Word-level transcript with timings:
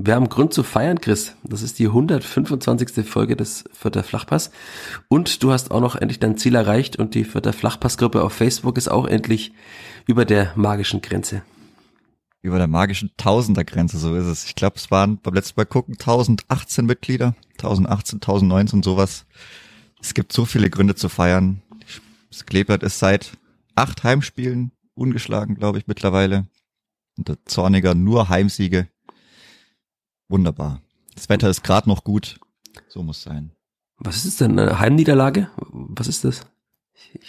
Wir 0.00 0.14
haben 0.14 0.28
Grund 0.28 0.54
zu 0.54 0.62
feiern, 0.62 1.00
Chris. 1.00 1.34
Das 1.42 1.60
ist 1.60 1.80
die 1.80 1.86
125. 1.86 3.04
Folge 3.04 3.34
des 3.34 3.64
Vierter 3.72 4.04
Flachpass. 4.04 4.52
Und 5.08 5.42
du 5.42 5.50
hast 5.50 5.72
auch 5.72 5.80
noch 5.80 5.96
endlich 5.96 6.20
dein 6.20 6.38
Ziel 6.38 6.54
erreicht 6.54 6.94
und 6.94 7.16
die 7.16 7.24
Vierter 7.24 7.52
Flachpass-Gruppe 7.52 8.22
auf 8.22 8.32
Facebook 8.32 8.78
ist 8.78 8.86
auch 8.86 9.06
endlich 9.06 9.52
über 10.06 10.24
der 10.24 10.52
magischen 10.54 11.02
Grenze. 11.02 11.42
Über 12.42 12.58
der 12.58 12.68
magischen 12.68 13.10
Tausender-Grenze, 13.16 13.98
so 13.98 14.14
ist 14.14 14.26
es. 14.26 14.44
Ich 14.44 14.54
glaube, 14.54 14.76
es 14.76 14.92
waren 14.92 15.18
beim 15.18 15.34
letzten 15.34 15.58
Mal 15.58 15.66
gucken 15.66 15.94
1018 15.94 16.86
Mitglieder, 16.86 17.34
1018, 17.54 18.18
1019, 18.18 18.84
sowas. 18.84 19.26
Es 20.00 20.14
gibt 20.14 20.32
so 20.32 20.44
viele 20.44 20.70
Gründe 20.70 20.94
zu 20.94 21.08
feiern. 21.08 21.60
Das 22.30 22.46
Kleeblatt 22.46 22.84
ist 22.84 23.00
seit 23.00 23.32
acht 23.74 24.04
Heimspielen 24.04 24.70
ungeschlagen, 24.94 25.56
glaube 25.56 25.78
ich, 25.78 25.88
mittlerweile. 25.88 26.46
Und 27.16 27.26
der 27.26 27.44
Zorniger 27.46 27.96
nur 27.96 28.28
Heimsiege. 28.28 28.86
Wunderbar. 30.28 30.80
Das 31.14 31.28
Wetter 31.28 31.48
ist 31.48 31.64
gerade 31.64 31.88
noch 31.88 32.04
gut. 32.04 32.38
So 32.88 33.02
muss 33.02 33.22
sein. 33.22 33.52
Was 33.98 34.16
ist 34.16 34.24
es 34.26 34.36
denn? 34.36 34.58
Eine 34.58 34.78
Heimniederlage? 34.78 35.50
Was 35.56 36.06
ist 36.06 36.24
das? 36.24 36.46
Ich, 36.94 37.20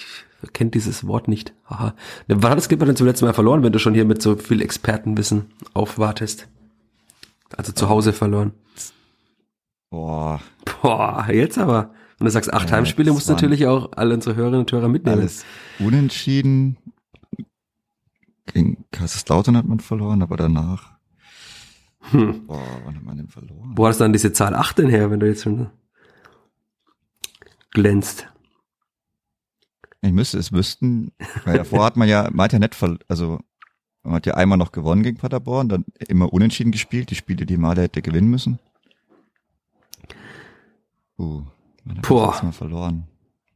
ich 0.43 0.53
kenne 0.53 0.69
dieses 0.71 1.07
Wort 1.07 1.27
nicht. 1.27 1.53
Aha. 1.65 1.95
Ne, 2.27 2.41
wann 2.41 2.51
hat 2.51 2.57
das 2.57 2.67
Clipper 2.67 2.85
denn 2.85 2.95
zum 2.95 3.07
letzten 3.07 3.25
Mal 3.25 3.33
verloren, 3.33 3.63
wenn 3.63 3.73
du 3.73 3.79
schon 3.79 3.93
hier 3.93 4.05
mit 4.05 4.21
so 4.21 4.35
viel 4.35 4.61
Expertenwissen 4.61 5.45
aufwartest? 5.73 6.47
Also 7.55 7.71
zu 7.71 7.89
Hause 7.89 8.13
verloren. 8.13 8.53
Boah. 9.89 10.39
Boah, 10.81 11.27
jetzt 11.31 11.57
aber. 11.57 11.91
Und 12.19 12.25
du 12.25 12.31
sagst 12.31 12.53
acht 12.53 12.69
Ja, 12.69 12.75
Heimspiele, 12.75 13.11
musst 13.11 13.29
du 13.29 13.33
natürlich 13.33 13.65
auch 13.65 13.93
alle 13.93 14.13
unsere 14.13 14.35
Hörerinnen 14.35 14.61
und 14.61 14.71
Hörer 14.71 14.89
mitnehmen. 14.89 15.19
Alles 15.19 15.45
unentschieden. 15.79 16.77
Gegen 18.45 18.85
Kaiserslautern 18.91 19.57
hat 19.57 19.65
man 19.65 19.79
verloren, 19.79 20.21
aber 20.21 20.37
danach. 20.37 20.98
Hm. 22.11 22.47
Boah, 22.47 22.61
wann 22.85 22.95
hat 22.95 23.03
man 23.03 23.17
denn 23.17 23.27
verloren? 23.27 23.73
Wo 23.75 23.87
hast 23.87 23.99
du 23.99 24.03
dann 24.03 24.13
diese 24.13 24.33
Zahl 24.33 24.55
8 24.55 24.79
denn 24.79 24.89
her, 24.89 25.11
wenn 25.11 25.19
du 25.19 25.27
jetzt 25.27 25.43
schon 25.43 25.69
glänzt? 27.71 28.27
Ich 30.01 30.11
müsste, 30.13 30.37
es 30.37 30.51
müssten, 30.51 31.11
weil 31.45 31.57
davor 31.57 31.83
hat 31.83 31.97
man 31.97 32.07
ja, 32.07 32.29
man 32.31 32.45
hat 32.45 32.53
ja 32.53 32.59
nicht, 32.59 32.75
also 33.09 33.39
man 34.03 34.13
hat 34.13 34.25
ja 34.25 34.35
einmal 34.35 34.57
noch 34.57 34.71
gewonnen 34.71 35.03
gegen 35.03 35.17
Paderborn, 35.17 35.67
dann 35.67 35.85
immer 36.07 36.31
unentschieden 36.31 36.71
gespielt, 36.71 37.09
die 37.09 37.15
Spiele, 37.15 37.45
die 37.45 37.57
Maler 37.57 37.83
hätte 37.83 38.01
gewinnen 38.01 38.29
müssen. 38.29 38.59
Uh, 41.17 41.43
man 41.83 41.97
hat 41.97 42.09
das 42.09 42.43
Mal 42.43 42.51
verloren. 42.53 43.07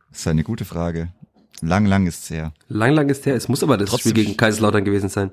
Das 0.10 0.20
ist 0.20 0.28
eine 0.28 0.44
gute 0.44 0.66
Frage. 0.66 1.14
Lang, 1.62 1.86
lang 1.86 2.06
ist's 2.08 2.30
her. 2.30 2.54
Lang, 2.68 2.92
lang 2.92 3.08
ist 3.08 3.26
her. 3.26 3.36
Es 3.36 3.48
muss 3.48 3.64
aber 3.64 3.78
das 3.78 3.90
Trotzdem- 3.90 4.12
Spiel 4.12 4.26
gegen 4.26 4.38
Kaiserslautern 4.38 4.84
gewesen 4.84 5.08
sein. 5.08 5.32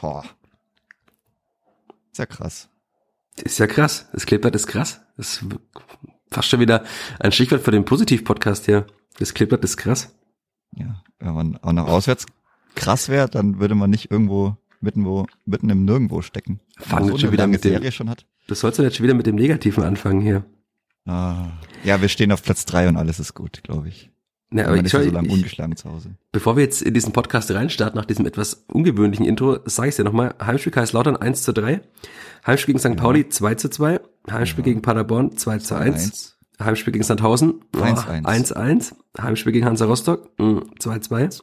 Boah. 0.00 0.24
Ist 2.12 2.18
ja 2.18 2.26
krass. 2.26 2.68
Ist 3.42 3.58
ja 3.58 3.66
krass. 3.66 4.08
Das 4.12 4.26
Kleeblatt 4.26 4.54
ist 4.54 4.66
krass. 4.66 5.00
Das 5.16 5.42
ist 5.42 5.44
fast 6.30 6.48
schon 6.48 6.60
wieder 6.60 6.84
ein 7.18 7.32
Stichwort 7.32 7.62
für 7.62 7.70
den 7.70 7.84
Positiv-Podcast 7.84 8.66
hier. 8.66 8.86
Das 9.18 9.34
Kleeblatt 9.34 9.64
ist 9.64 9.76
krass. 9.76 10.14
Ja, 10.76 11.02
wenn 11.18 11.34
man 11.34 11.56
auch 11.58 11.72
noch 11.72 11.88
auswärts 11.88 12.26
krass 12.74 13.08
wäre, 13.08 13.28
dann 13.28 13.58
würde 13.60 13.74
man 13.74 13.90
nicht 13.90 14.10
irgendwo 14.10 14.56
mitten 14.80 15.04
wo 15.04 15.26
mitten 15.44 15.68
im 15.68 15.84
Nirgendwo 15.84 16.22
stecken. 16.22 16.60
Fangen 16.78 17.10
wir 17.12 17.18
schon 17.18 17.32
wieder 17.32 17.46
mit 17.46 17.64
dem- 17.64 17.72
Serie 17.72 17.92
schon 17.92 18.08
hat. 18.08 18.26
Du 18.46 18.54
sollst 18.54 18.78
ja 18.78 18.84
jetzt 18.84 18.96
schon 18.96 19.04
wieder 19.04 19.14
mit 19.14 19.26
dem 19.26 19.36
Negativen 19.36 19.84
anfangen 19.84 20.20
hier. 20.20 20.44
Ah, 21.06 21.48
ja, 21.84 22.00
wir 22.00 22.08
stehen 22.08 22.32
auf 22.32 22.42
Platz 22.42 22.64
drei 22.64 22.88
und 22.88 22.96
alles 22.96 23.18
ist 23.20 23.34
gut, 23.34 23.62
glaube 23.62 23.88
ich. 23.88 24.10
Ja, 24.52 24.64
aber 24.64 24.76
man 24.76 24.80
ich, 24.80 24.86
ist 24.86 24.92
ja 24.92 25.02
so 25.04 25.10
lange 25.10 25.28
ich, 25.28 25.34
ungeschlagen 25.34 25.76
zu 25.76 25.90
Hause. 25.90 26.16
bevor 26.32 26.56
wir 26.56 26.64
jetzt 26.64 26.82
in 26.82 26.92
diesen 26.92 27.12
Podcast 27.12 27.50
reinstarten, 27.52 27.96
nach 27.96 28.04
diesem 28.04 28.26
etwas 28.26 28.64
ungewöhnlichen 28.66 29.24
Intro, 29.24 29.58
sage 29.64 29.90
ich 29.90 29.96
dir 29.96 30.04
nochmal. 30.04 30.34
Heimspiel 30.44 30.72
Kaiserslautern 30.72 31.16
1 31.16 31.42
zu 31.42 31.52
3. 31.52 31.80
Heimspiel 32.46 32.74
gegen 32.74 32.78
St. 32.80 32.96
Pauli 32.96 33.28
2 33.28 33.54
zu 33.54 33.70
2. 33.70 34.00
Heimspiel 34.30 34.64
gegen 34.64 34.82
Paderborn 34.82 35.36
2 35.36 35.58
zu 35.58 35.76
1. 35.76 36.36
Heimspiel 36.60 36.92
gegen 36.92 37.04
Sandhausen 37.04 37.64
oh, 37.76 37.78
1-1. 37.78 38.52
1-1. 38.52 38.94
Heimspiel 39.20 39.52
gegen 39.52 39.66
Hansa 39.66 39.86
Rostock 39.86 40.30
mm, 40.38 40.58
2-2. 40.78 41.42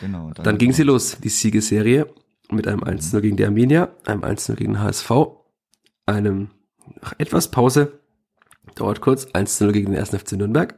genau. 0.00 0.30
Dann 0.32 0.58
ging 0.58 0.72
sie 0.72 0.82
los, 0.82 1.18
die 1.22 1.28
Siegesserie, 1.28 2.06
mit 2.50 2.66
einem 2.66 2.80
1-0 2.80 3.20
gegen 3.20 3.36
die 3.36 3.44
Arminia, 3.44 3.90
einem 4.04 4.22
1-0 4.22 4.54
gegen 4.54 4.74
den 4.74 4.82
HSV, 4.82 5.10
einem 6.06 6.50
nach 7.00 7.14
etwas 7.18 7.50
Pause, 7.50 8.00
dauert 8.74 9.00
kurz, 9.00 9.26
1-0 9.26 9.70
gegen 9.72 9.92
den 9.92 10.00
1. 10.00 10.10
FC 10.10 10.32
Nürnberg 10.32 10.74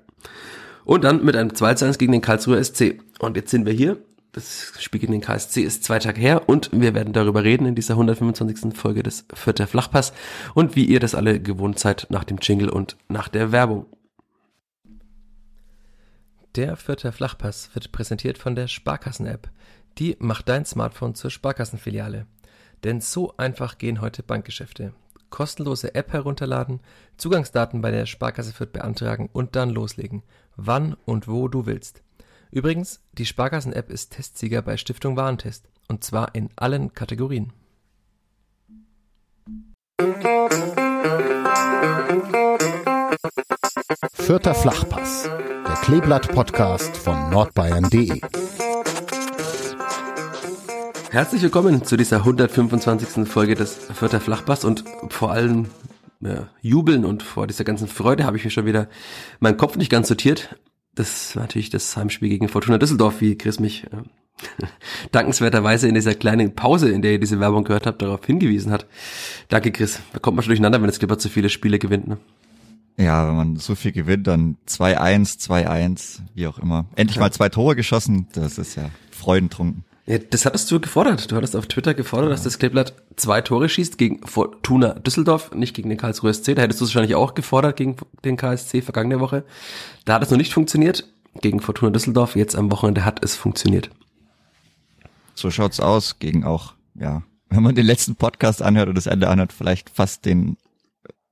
und 0.84 1.04
dann 1.04 1.24
mit 1.24 1.36
einem 1.36 1.50
2-1 1.50 1.98
gegen 1.98 2.12
den 2.12 2.20
Karlsruher 2.20 2.62
SC. 2.62 3.00
Und 3.18 3.36
jetzt 3.36 3.50
sind 3.50 3.66
wir 3.66 3.72
hier, 3.72 3.98
das 4.34 4.72
Spiel 4.80 5.00
gegen 5.00 5.12
den 5.12 5.20
KSC 5.20 5.62
ist 5.62 5.84
zwei 5.84 6.00
Tage 6.00 6.20
her 6.20 6.48
und 6.48 6.70
wir 6.72 6.92
werden 6.92 7.12
darüber 7.12 7.44
reden 7.44 7.66
in 7.66 7.76
dieser 7.76 7.94
125. 7.94 8.76
Folge 8.76 9.04
des 9.04 9.26
Vierter 9.32 9.68
Flachpass 9.68 10.12
und 10.54 10.74
wie 10.74 10.84
ihr 10.84 10.98
das 10.98 11.14
alle 11.14 11.40
gewohnt 11.40 11.78
seid 11.78 12.08
nach 12.10 12.24
dem 12.24 12.38
Jingle 12.38 12.68
und 12.68 12.96
nach 13.08 13.28
der 13.28 13.52
Werbung. 13.52 13.86
Der 16.56 16.76
Vierter 16.76 17.12
Flachpass 17.12 17.70
wird 17.74 17.92
präsentiert 17.92 18.38
von 18.38 18.56
der 18.56 18.66
Sparkassen-App. 18.66 19.50
Die 19.98 20.16
macht 20.18 20.48
dein 20.48 20.64
Smartphone 20.64 21.14
zur 21.14 21.30
Sparkassenfiliale. 21.30 22.26
Denn 22.82 23.00
so 23.00 23.36
einfach 23.36 23.78
gehen 23.78 24.00
heute 24.00 24.24
Bankgeschäfte. 24.24 24.94
Kostenlose 25.30 25.94
App 25.94 26.12
herunterladen, 26.12 26.80
Zugangsdaten 27.16 27.80
bei 27.80 27.90
der 27.90 28.06
Sparkasse 28.06 28.52
Fürth 28.52 28.72
beantragen 28.72 29.30
und 29.32 29.56
dann 29.56 29.70
loslegen. 29.70 30.22
Wann 30.56 30.97
und 31.04 31.26
wo 31.26 31.48
du 31.48 31.66
willst. 31.66 32.03
Übrigens, 32.53 33.00
die 33.12 33.26
Sparkassen-App 33.26 33.91
ist 33.91 34.12
Testsieger 34.12 34.62
bei 34.62 34.76
Stiftung 34.76 35.16
Warentest. 35.16 35.69
Und 35.88 36.04
zwar 36.04 36.34
in 36.34 36.48
allen 36.54 36.92
Kategorien. 36.92 37.53
Vierter 44.12 44.54
Flachpass, 44.54 45.25
der 45.25 45.76
Kleeblatt-Podcast 45.82 46.97
von 46.97 47.31
nordbayern.de. 47.31 48.20
Herzlich 51.10 51.43
willkommen 51.43 51.84
zu 51.84 51.97
dieser 51.97 52.19
125. 52.19 53.28
Folge 53.28 53.56
des 53.56 53.75
Vierter 53.75 54.20
Flachpass 54.20 54.64
und 54.64 54.84
vor 55.10 55.32
allem 55.32 55.69
ja, 56.24 56.48
Jubeln 56.62 57.04
und 57.04 57.22
vor 57.22 57.46
dieser 57.46 57.64
ganzen 57.64 57.88
Freude 57.88 58.24
habe 58.24 58.36
ich 58.36 58.44
mir 58.44 58.50
schon 58.50 58.66
wieder 58.66 58.88
meinen 59.40 59.56
Kopf 59.56 59.76
nicht 59.76 59.90
ganz 59.90 60.08
sortiert. 60.08 60.56
Das 60.94 61.34
war 61.36 61.42
natürlich 61.42 61.70
das 61.70 61.96
Heimspiel 61.96 62.28
gegen 62.28 62.48
Fortuna 62.48 62.78
Düsseldorf, 62.78 63.20
wie 63.20 63.36
Chris 63.36 63.60
mich 63.60 63.84
äh, 63.84 64.66
dankenswerterweise 65.12 65.88
in 65.88 65.94
dieser 65.94 66.14
kleinen 66.14 66.54
Pause, 66.54 66.90
in 66.90 67.02
der 67.02 67.12
ihr 67.12 67.20
diese 67.20 67.40
Werbung 67.40 67.64
gehört 67.64 67.86
habt, 67.86 68.00
darauf 68.02 68.24
hingewiesen 68.24 68.72
hat. 68.72 68.86
Danke, 69.48 69.72
Chris. 69.72 70.00
Da 70.12 70.18
kommt 70.18 70.36
man 70.36 70.42
schon 70.42 70.50
durcheinander, 70.50 70.80
wenn 70.80 70.88
es 70.88 70.98
Clipper 70.98 71.18
zu 71.18 71.28
viele 71.28 71.50
Spiele 71.50 71.78
gewinnt. 71.78 72.06
Ne? 72.06 72.18
Ja, 72.96 73.28
wenn 73.28 73.36
man 73.36 73.56
so 73.56 73.74
viel 73.74 73.92
gewinnt, 73.92 74.26
dann 74.26 74.56
2-1, 74.68 75.40
2-1, 75.48 76.20
wie 76.34 76.46
auch 76.46 76.58
immer. 76.58 76.86
Endlich 76.94 77.18
mal 77.18 77.32
zwei 77.32 77.48
Tore 77.48 77.74
geschossen, 77.74 78.28
das 78.32 78.58
ist 78.58 78.76
ja 78.76 78.90
freudentrunken. 79.10 79.84
Ja, 80.06 80.19
das 80.19 80.44
hattest 80.44 80.70
du 80.70 80.81
gefordert. 80.81 81.31
Du 81.31 81.37
hattest 81.37 81.56
auf 81.56 81.66
Twitter 81.66 81.94
gefordert, 81.94 82.31
dass 82.31 82.42
das 82.42 82.59
Kleeblatt 82.59 82.94
zwei 83.16 83.41
Tore 83.41 83.70
schießt 83.70 83.97
gegen 83.97 84.26
Fortuna 84.26 84.94
Düsseldorf, 84.94 85.54
nicht 85.54 85.75
gegen 85.75 85.88
den 85.88 85.97
Karlsruher 85.97 86.34
SC. 86.34 86.54
Da 86.54 86.62
hättest 86.62 86.81
du 86.81 86.84
es 86.84 86.91
wahrscheinlich 86.91 87.15
auch 87.15 87.34
gefordert 87.34 87.76
gegen 87.76 87.97
den 88.22 88.37
KSC 88.37 88.82
vergangene 88.82 89.20
Woche. 89.20 89.44
Da 90.04 90.14
hat 90.14 90.22
es 90.22 90.31
noch 90.31 90.37
nicht 90.37 90.53
funktioniert. 90.53 91.09
Gegen 91.40 91.61
Fortuna 91.61 91.90
Düsseldorf, 91.90 92.37
jetzt 92.37 92.55
am 92.55 92.70
Wochenende 92.70 93.05
hat 93.05 93.25
es 93.25 93.34
funktioniert. 93.34 93.90
So 95.34 95.50
schaut's 95.50 95.81
aus 95.81 96.19
gegen 96.20 96.44
auch, 96.44 96.75
ja, 96.94 97.23
wenn 97.49 97.62
man 97.62 97.75
den 97.75 97.87
letzten 97.87 98.14
Podcast 98.14 98.62
anhört 98.62 98.88
und 98.88 98.94
das 98.94 99.06
Ende 99.06 99.28
anhört, 99.28 99.52
vielleicht 99.52 99.90
fast 99.90 100.26
den 100.26 100.56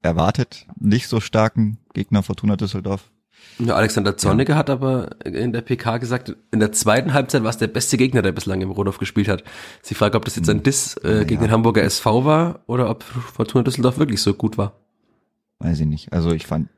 erwartet 0.01 0.67
nicht 0.81 1.07
so 1.07 1.21
starken 1.21 1.79
Gegner 1.95 2.23
Fortuna 2.23 2.57
Düsseldorf. 2.57 3.12
Ja, 3.59 3.75
Alexander 3.75 4.17
Zorniger 4.17 4.57
hat 4.57 4.71
aber 4.71 5.11
in 5.25 5.53
der 5.53 5.61
PK 5.61 5.99
gesagt, 5.99 6.35
in 6.51 6.59
der 6.61 6.73
zweiten 6.73 7.13
Halbzeit 7.13 7.43
war 7.43 7.51
es 7.51 7.59
der 7.59 7.69
beste 7.69 7.97
Gegner, 7.97 8.23
der 8.23 8.33
bislang 8.33 8.61
im 8.61 8.71
Rudolf 8.71 8.99
gespielt 8.99 9.29
hat. 9.29 9.45
Sie 9.83 9.95
fragt, 9.95 10.17
ob 10.17 10.25
das 10.25 10.37
jetzt 10.37 10.49
ein 10.49 10.63
Diss 10.63 10.97
äh, 11.05 11.25
gegen 11.27 11.43
Ja. 11.43 11.49
den 11.49 11.51
Hamburger 11.53 11.83
SV 11.83 12.25
war 12.25 12.61
oder 12.67 12.89
ob 12.91 13.03
Fortuna 13.05 13.63
Düsseldorf 13.63 13.99
wirklich 13.99 14.21
so 14.21 14.35
gut 14.35 14.59
war. 14.59 14.81
Weiß 15.59 15.79
ich 15.81 15.87
nicht. 15.87 16.13
Also 16.13 16.33
ich 16.33 16.47
fand 16.47 16.71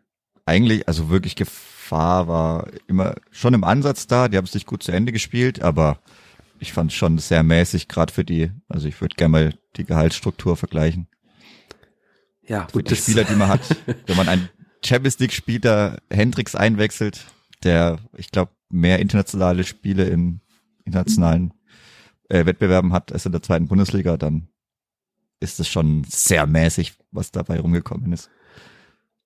eigentlich, 0.46 0.86
also 0.88 1.08
wirklich 1.08 1.36
Gefahr 1.36 2.28
war 2.28 2.66
immer 2.86 3.14
schon 3.30 3.54
im 3.54 3.64
Ansatz 3.64 4.06
da. 4.06 4.28
Die 4.28 4.36
haben 4.36 4.44
es 4.44 4.52
nicht 4.54 4.66
gut 4.66 4.82
zu 4.82 4.92
Ende 4.92 5.12
gespielt, 5.12 5.62
aber 5.62 5.98
ich 6.58 6.72
fand 6.74 6.90
es 6.90 6.96
schon 6.96 7.16
sehr 7.18 7.42
mäßig, 7.42 7.88
gerade 7.88 8.12
für 8.12 8.24
die, 8.24 8.50
also 8.68 8.88
ich 8.88 9.00
würde 9.00 9.14
gerne 9.16 9.30
mal 9.32 9.54
die 9.76 9.84
Gehaltsstruktur 9.84 10.56
vergleichen. 10.56 11.06
Ja, 12.46 12.66
Gut, 12.72 12.90
die 12.90 12.96
Spieler, 12.96 13.24
die 13.24 13.36
man 13.36 13.48
hat, 13.48 13.60
wenn 14.06 14.16
man 14.16 14.28
einen 14.28 14.50
Champions 14.84 15.18
League 15.18 15.32
Spieler 15.32 15.98
Hendricks 16.10 16.54
einwechselt, 16.54 17.24
der, 17.62 17.98
ich 18.16 18.30
glaube, 18.30 18.52
mehr 18.68 18.98
internationale 18.98 19.64
Spiele 19.64 20.04
in 20.04 20.40
internationalen 20.84 21.52
äh, 22.28 22.44
Wettbewerben 22.46 22.92
hat 22.92 23.12
als 23.12 23.26
in 23.26 23.32
der 23.32 23.42
zweiten 23.42 23.68
Bundesliga, 23.68 24.16
dann 24.16 24.48
ist 25.40 25.60
es 25.60 25.68
schon 25.68 26.04
sehr 26.04 26.46
mäßig, 26.46 26.94
was 27.10 27.30
dabei 27.30 27.60
rumgekommen 27.60 28.12
ist. 28.12 28.30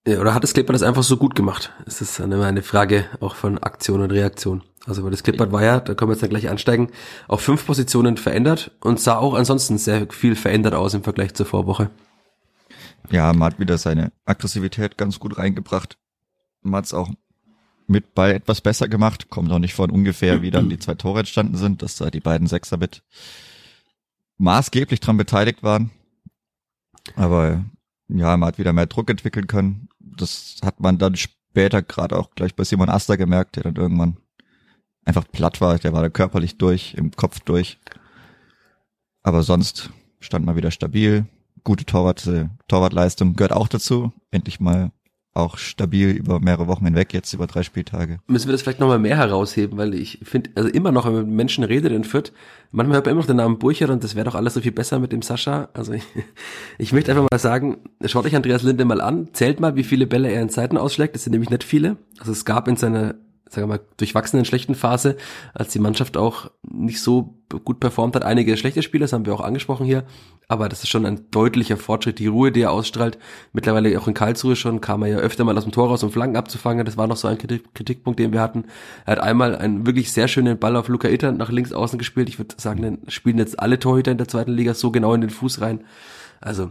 Oder 0.07 0.33
hat 0.33 0.43
das 0.43 0.55
Clippert 0.55 0.75
das 0.75 0.83
einfach 0.83 1.03
so 1.03 1.17
gut 1.19 1.35
gemacht? 1.35 1.73
Es 1.87 2.01
ist 2.01 2.21
eine, 2.21 2.43
eine 2.45 2.63
Frage 2.63 3.05
auch 3.21 3.35
von 3.35 3.59
Aktion 3.59 4.01
und 4.01 4.11
Reaktion. 4.11 4.63
Also 4.87 5.05
weil 5.05 5.11
das 5.11 5.23
Clippert 5.23 5.53
war 5.53 5.63
ja, 5.63 5.81
da 5.81 5.95
können 5.95 6.11
wir 6.11 6.15
jetzt 6.15 6.23
dann 6.23 6.31
gleich 6.31 6.49
ansteigen, 6.49 6.91
auf 7.27 7.43
fünf 7.43 7.67
Positionen 7.67 8.17
verändert 8.17 8.71
und 8.81 9.01
sah 9.01 9.19
auch 9.19 9.35
ansonsten 9.35 9.77
sehr 9.77 10.07
viel 10.11 10.35
verändert 10.35 10.73
aus 10.75 10.95
im 10.95 11.03
Vergleich 11.03 11.35
zur 11.35 11.45
Vorwoche. 11.45 11.91
Ja, 13.11 13.33
man 13.33 13.53
hat 13.53 13.61
wieder 13.61 13.79
seine 13.79 14.13
Aggressivität 14.25 14.99
ganz 14.99 15.19
gut 15.19 15.39
reingebracht. 15.39 15.99
Man 16.63 16.79
hat 16.79 16.87
es 16.87 16.95
auch 16.95 17.11
mit 17.87 18.15
Ball 18.15 18.33
etwas 18.33 18.61
besser 18.61 18.89
gemacht. 18.89 19.31
Kommt 19.31 19.51
auch 19.51 19.59
nicht 19.59 19.75
von 19.75 19.91
ungefähr, 19.91 20.43
wie 20.43 20.51
dann 20.51 20.69
die 20.69 20.79
zwei 20.79 20.95
Tore 20.95 21.21
entstanden 21.21 21.57
sind, 21.57 21.83
dass 21.83 21.97
da 21.97 22.11
die 22.11 22.21
beiden 22.21 22.47
Sechser 22.47 22.77
mit 22.77 23.03
maßgeblich 24.37 25.01
dran 25.01 25.17
beteiligt 25.17 25.63
waren. 25.63 25.91
Aber 27.17 27.65
ja, 28.09 28.37
man 28.37 28.49
hat 28.49 28.59
wieder 28.59 28.73
mehr 28.73 28.87
Druck 28.87 29.11
entwickeln 29.11 29.47
können. 29.47 29.89
Das 29.99 30.57
hat 30.63 30.81
man 30.81 30.99
dann 30.99 31.17
später 31.17 31.83
gerade 31.83 32.17
auch 32.17 32.31
gleich 32.35 32.55
bei 32.55 32.65
Simon 32.65 32.89
Aster 32.89 33.17
gemerkt, 33.17 33.57
der 33.57 33.65
dann 33.65 33.77
irgendwann 33.77 34.19
einfach 35.05 35.27
platt 35.31 35.61
war. 35.61 35.79
Der 35.79 35.93
war 35.93 36.03
da 36.03 36.11
körperlich 36.11 36.59
durch, 36.59 36.95
im 36.95 37.11
Kopf 37.13 37.41
durch. 37.41 37.79
Aber 39.23 39.43
sonst 39.43 39.91
stand 40.21 40.45
man 40.45 40.57
wieder 40.57 40.71
stabil. 40.71 41.27
Gute 41.69 41.85
Torwart, 41.85 42.27
äh, 42.27 42.47
Torwartleistung 42.67 43.35
gehört 43.37 43.53
auch 43.53 43.69
dazu. 43.69 44.11
Endlich 44.31 44.59
mal 44.59 44.91
auch 45.35 45.59
stabil 45.59 46.09
über 46.13 46.41
mehrere 46.41 46.67
Wochen 46.67 46.87
hinweg, 46.87 47.13
jetzt 47.13 47.35
über 47.35 47.47
drei 47.47 47.63
Spieltage. 47.63 48.21
Müssen 48.27 48.49
wir 48.49 48.53
das 48.53 48.63
vielleicht 48.63 48.81
nochmal 48.81 48.99
mehr 48.99 49.19
herausheben, 49.19 49.77
weil 49.77 49.93
ich 49.93 50.21
finde, 50.23 50.49
also 50.55 50.71
immer 50.71 50.93
noch, 50.93 51.05
wenn 51.05 51.13
man 51.13 51.27
mit 51.27 51.35
Menschen 51.35 51.65
redet 51.65 51.93
in 51.93 52.05
Fürth, 52.05 52.33
manchmal 52.71 52.97
hört 52.97 53.05
man 53.05 53.13
immer 53.13 53.21
noch 53.21 53.27
den 53.27 53.37
Namen 53.37 53.59
Burcher 53.59 53.91
und 53.91 54.03
das 54.03 54.15
wäre 54.15 54.25
doch 54.25 54.35
alles 54.35 54.55
so 54.55 54.63
viel 54.63 54.73
besser 54.73 54.99
mit 54.99 55.13
dem 55.13 55.21
Sascha. 55.21 55.69
Also 55.75 55.93
ich, 55.93 56.05
ich 56.79 56.95
möchte 56.95 57.11
einfach 57.11 57.27
mal 57.31 57.39
sagen, 57.39 57.77
schaut 58.07 58.25
euch 58.25 58.35
Andreas 58.35 58.63
Linde 58.63 58.87
mal 58.87 59.03
an, 59.03 59.29
zählt 59.35 59.61
mal, 59.61 59.77
wie 59.77 59.85
viele 59.85 60.07
Bälle 60.07 60.31
er 60.31 60.41
in 60.41 60.49
Zeiten 60.49 60.79
ausschlägt, 60.79 61.17
das 61.17 61.25
sind 61.25 61.33
nämlich 61.33 61.51
nicht 61.51 61.65
viele. 61.65 61.99
Also 62.19 62.33
es 62.33 62.47
gab 62.47 62.67
in 62.67 62.77
seiner 62.77 63.15
sagen 63.49 63.69
wir 63.69 63.77
mal, 63.77 63.81
durchwachsenen 63.97 64.45
schlechten 64.45 64.75
Phase, 64.75 65.17
als 65.55 65.73
die 65.73 65.79
Mannschaft 65.79 66.17
auch 66.17 66.51
nicht 66.63 67.01
so 67.01 67.39
gut 67.65 67.81
performt 67.81 68.15
hat. 68.15 68.25
Einige 68.25 68.57
schlechte 68.57 68.83
Spieler, 68.83 69.05
das 69.05 69.13
haben 69.13 69.25
wir 69.25 69.35
auch 69.35 69.41
angesprochen 69.41 69.87
hier, 69.87 70.05
aber 70.49 70.69
das 70.69 70.83
ist 70.83 70.89
schon 70.89 71.07
ein 71.07 71.31
deutlicher 71.31 71.77
Fortschritt. 71.77 72.19
Die 72.19 72.27
Ruhe, 72.27 72.53
die 72.53 72.63
er 72.63 72.73
ausstrahlt, 72.73 73.19
mittlerweile 73.53 73.99
auch 73.99 74.07
in 74.07 74.15
Karlsruhe 74.15 74.57
schon, 74.57 74.81
kam 74.81 75.03
er 75.03 75.09
ja 75.09 75.17
öfter 75.19 75.45
mal 75.45 75.57
aus 75.57 75.65
dem 75.65 75.73
Tor 75.73 75.89
raus, 75.89 76.03
um 76.03 76.11
Flanken 76.11 76.37
abzufangen. 76.37 76.85
Das 76.85 76.97
war 76.97 77.07
noch 77.07 77.17
so 77.17 77.29
ein 77.29 77.39
Kritik 77.39 77.75
Kritikpunkt, 77.75 78.19
den 78.19 78.33
wir 78.33 78.41
hatten. 78.41 78.65
Er 79.07 79.13
hat 79.13 79.21
einmal 79.21 79.57
einen 79.57 79.87
wirklich 79.87 80.13
sehr 80.13 80.29
schönen 80.29 80.59
Ball 80.59 80.77
auf 80.77 80.89
Luca 80.89 81.09
Itter 81.09 81.33
nach 81.33 81.51
links 81.51 81.73
außen 81.73 81.99
gespielt. 81.99 82.29
Ich 82.29 82.39
würde 82.39 82.55
sagen, 82.59 82.83
den 82.83 82.99
spielen 83.09 83.39
jetzt 83.39 83.59
alle 83.61 83.79
Torhüter 83.79 84.13
in 84.13 84.19
der 84.19 84.29
zweiten 84.29 84.53
Liga 84.53 84.75
so 84.75 84.91
genau 84.91 85.15
in 85.15 85.23
den 85.23 85.31
Fuß 85.31 85.61
rein. 85.61 85.85
Also, 86.41 86.71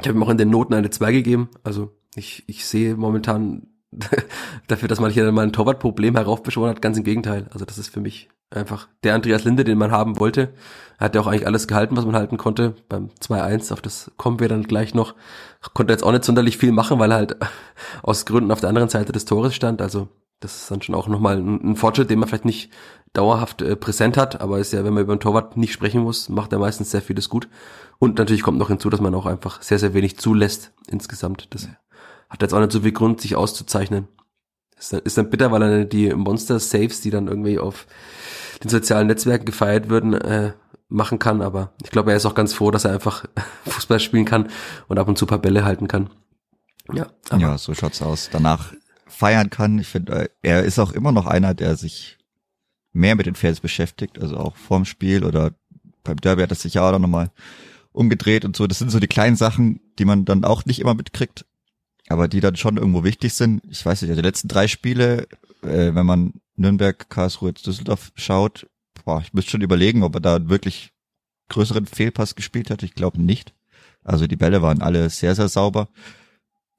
ich 0.00 0.08
habe 0.08 0.18
ihm 0.18 0.22
auch 0.22 0.30
in 0.30 0.38
den 0.38 0.50
Noten 0.50 0.74
eine 0.74 0.90
2 0.90 1.12
gegeben. 1.12 1.50
Also, 1.62 1.92
ich, 2.16 2.44
ich 2.46 2.66
sehe 2.66 2.96
momentan 2.96 3.68
dafür, 4.68 4.88
dass 4.88 5.00
man 5.00 5.10
hier 5.10 5.30
mal 5.32 5.42
ein 5.42 5.52
Torwartproblem 5.52 6.16
heraufbeschworen 6.16 6.70
hat, 6.70 6.82
ganz 6.82 6.96
im 6.96 7.04
Gegenteil. 7.04 7.46
Also 7.52 7.64
das 7.64 7.78
ist 7.78 7.92
für 7.92 8.00
mich 8.00 8.28
einfach 8.50 8.88
der 9.04 9.14
Andreas 9.14 9.44
Linde, 9.44 9.64
den 9.64 9.78
man 9.78 9.90
haben 9.90 10.18
wollte. 10.18 10.52
Hat 10.98 11.14
ja 11.14 11.20
auch 11.20 11.26
eigentlich 11.26 11.46
alles 11.46 11.68
gehalten, 11.68 11.96
was 11.96 12.04
man 12.04 12.16
halten 12.16 12.36
konnte. 12.36 12.74
Beim 12.88 13.10
2-1, 13.20 13.72
auf 13.72 13.80
das 13.80 14.10
kommen 14.16 14.40
wir 14.40 14.48
dann 14.48 14.64
gleich 14.64 14.94
noch. 14.94 15.14
Konnte 15.74 15.92
jetzt 15.92 16.02
auch 16.02 16.12
nicht 16.12 16.24
sonderlich 16.24 16.58
viel 16.58 16.72
machen, 16.72 16.98
weil 16.98 17.12
er 17.12 17.16
halt 17.16 17.36
aus 18.02 18.26
Gründen 18.26 18.52
auf 18.52 18.60
der 18.60 18.68
anderen 18.68 18.88
Seite 18.88 19.12
des 19.12 19.24
Tores 19.24 19.54
stand. 19.54 19.82
Also 19.82 20.08
das 20.40 20.62
ist 20.62 20.70
dann 20.70 20.82
schon 20.82 20.94
auch 20.94 21.06
nochmal 21.06 21.36
ein, 21.36 21.72
ein 21.72 21.76
Fortschritt, 21.76 22.10
den 22.10 22.18
man 22.18 22.28
vielleicht 22.28 22.44
nicht 22.44 22.70
dauerhaft 23.12 23.60
äh, 23.62 23.76
präsent 23.76 24.16
hat, 24.16 24.40
aber 24.40 24.58
ist 24.58 24.72
ja, 24.72 24.84
wenn 24.84 24.94
man 24.94 25.02
über 25.02 25.12
einen 25.12 25.20
Torwart 25.20 25.56
nicht 25.56 25.72
sprechen 25.72 26.02
muss, 26.02 26.28
macht 26.28 26.52
er 26.52 26.58
meistens 26.58 26.90
sehr 26.90 27.02
vieles 27.02 27.28
gut. 27.28 27.48
Und 27.98 28.18
natürlich 28.18 28.42
kommt 28.42 28.58
noch 28.58 28.68
hinzu, 28.68 28.88
dass 28.88 29.00
man 29.00 29.14
auch 29.14 29.26
einfach 29.26 29.62
sehr, 29.62 29.78
sehr 29.78 29.94
wenig 29.94 30.16
zulässt 30.18 30.72
insgesamt. 30.86 31.48
Das 31.50 31.68
hat 32.30 32.42
jetzt 32.42 32.54
auch 32.54 32.60
nicht 32.60 32.72
so 32.72 32.80
viel 32.80 32.92
Grund, 32.92 33.20
sich 33.20 33.36
auszuzeichnen. 33.36 34.08
Ist 34.78 34.92
dann, 34.92 35.00
ist 35.00 35.18
dann 35.18 35.28
bitter, 35.28 35.50
weil 35.52 35.62
er 35.62 35.84
die 35.84 36.14
Monster-Saves, 36.14 37.02
die 37.02 37.10
dann 37.10 37.28
irgendwie 37.28 37.58
auf 37.58 37.86
den 38.62 38.70
sozialen 38.70 39.08
Netzwerken 39.08 39.44
gefeiert 39.44 39.90
würden, 39.90 40.14
äh, 40.14 40.52
machen 40.88 41.18
kann. 41.18 41.42
Aber 41.42 41.72
ich 41.82 41.90
glaube, 41.90 42.12
er 42.12 42.16
ist 42.16 42.26
auch 42.26 42.34
ganz 42.34 42.54
froh, 42.54 42.70
dass 42.70 42.84
er 42.84 42.92
einfach 42.92 43.24
Fußball 43.66 44.00
spielen 44.00 44.24
kann 44.24 44.48
und 44.88 44.98
ab 44.98 45.08
und 45.08 45.18
zu 45.18 45.26
paar 45.26 45.38
Bälle 45.38 45.64
halten 45.64 45.88
kann. 45.88 46.10
Ja, 46.92 47.08
ja 47.36 47.58
so 47.58 47.74
schaut's 47.74 48.00
aus. 48.00 48.30
Danach 48.32 48.72
feiern 49.06 49.50
kann. 49.50 49.78
Ich 49.78 49.88
finde, 49.88 50.12
äh, 50.12 50.28
er 50.42 50.64
ist 50.64 50.78
auch 50.78 50.92
immer 50.92 51.12
noch 51.12 51.26
einer, 51.26 51.52
der 51.52 51.76
sich 51.76 52.18
mehr 52.92 53.16
mit 53.16 53.26
den 53.26 53.34
Fans 53.34 53.60
beschäftigt, 53.60 54.20
also 54.20 54.36
auch 54.36 54.56
vorm 54.56 54.84
Spiel 54.84 55.24
oder 55.24 55.52
beim 56.02 56.16
Derby 56.16 56.42
hat 56.42 56.50
er 56.50 56.56
sich 56.56 56.74
ja 56.74 56.88
auch 56.88 56.98
nochmal 56.98 57.30
umgedreht 57.92 58.44
und 58.44 58.56
so. 58.56 58.66
Das 58.66 58.78
sind 58.78 58.90
so 58.90 58.98
die 58.98 59.06
kleinen 59.06 59.36
Sachen, 59.36 59.80
die 59.98 60.04
man 60.04 60.24
dann 60.24 60.44
auch 60.44 60.64
nicht 60.64 60.80
immer 60.80 60.94
mitkriegt 60.94 61.44
aber 62.10 62.26
die 62.26 62.40
dann 62.40 62.56
schon 62.56 62.76
irgendwo 62.76 63.04
wichtig 63.04 63.34
sind. 63.34 63.62
Ich 63.70 63.86
weiß 63.86 64.02
nicht, 64.02 64.16
die 64.16 64.20
letzten 64.20 64.48
drei 64.48 64.66
Spiele, 64.66 65.28
äh, 65.62 65.94
wenn 65.94 66.04
man 66.04 66.34
Nürnberg, 66.56 67.08
Karlsruhe, 67.08 67.52
Düsseldorf 67.52 68.10
schaut, 68.16 68.66
boah, 69.04 69.20
ich 69.20 69.32
müsste 69.32 69.52
schon 69.52 69.62
überlegen, 69.62 70.02
ob 70.02 70.16
er 70.16 70.20
da 70.20 70.48
wirklich 70.48 70.92
größeren 71.50 71.86
Fehlpass 71.86 72.34
gespielt 72.34 72.68
hat. 72.68 72.82
Ich 72.82 72.94
glaube 72.94 73.22
nicht. 73.22 73.54
Also 74.02 74.26
die 74.26 74.36
Bälle 74.36 74.60
waren 74.60 74.82
alle 74.82 75.08
sehr, 75.08 75.36
sehr 75.36 75.48
sauber. 75.48 75.88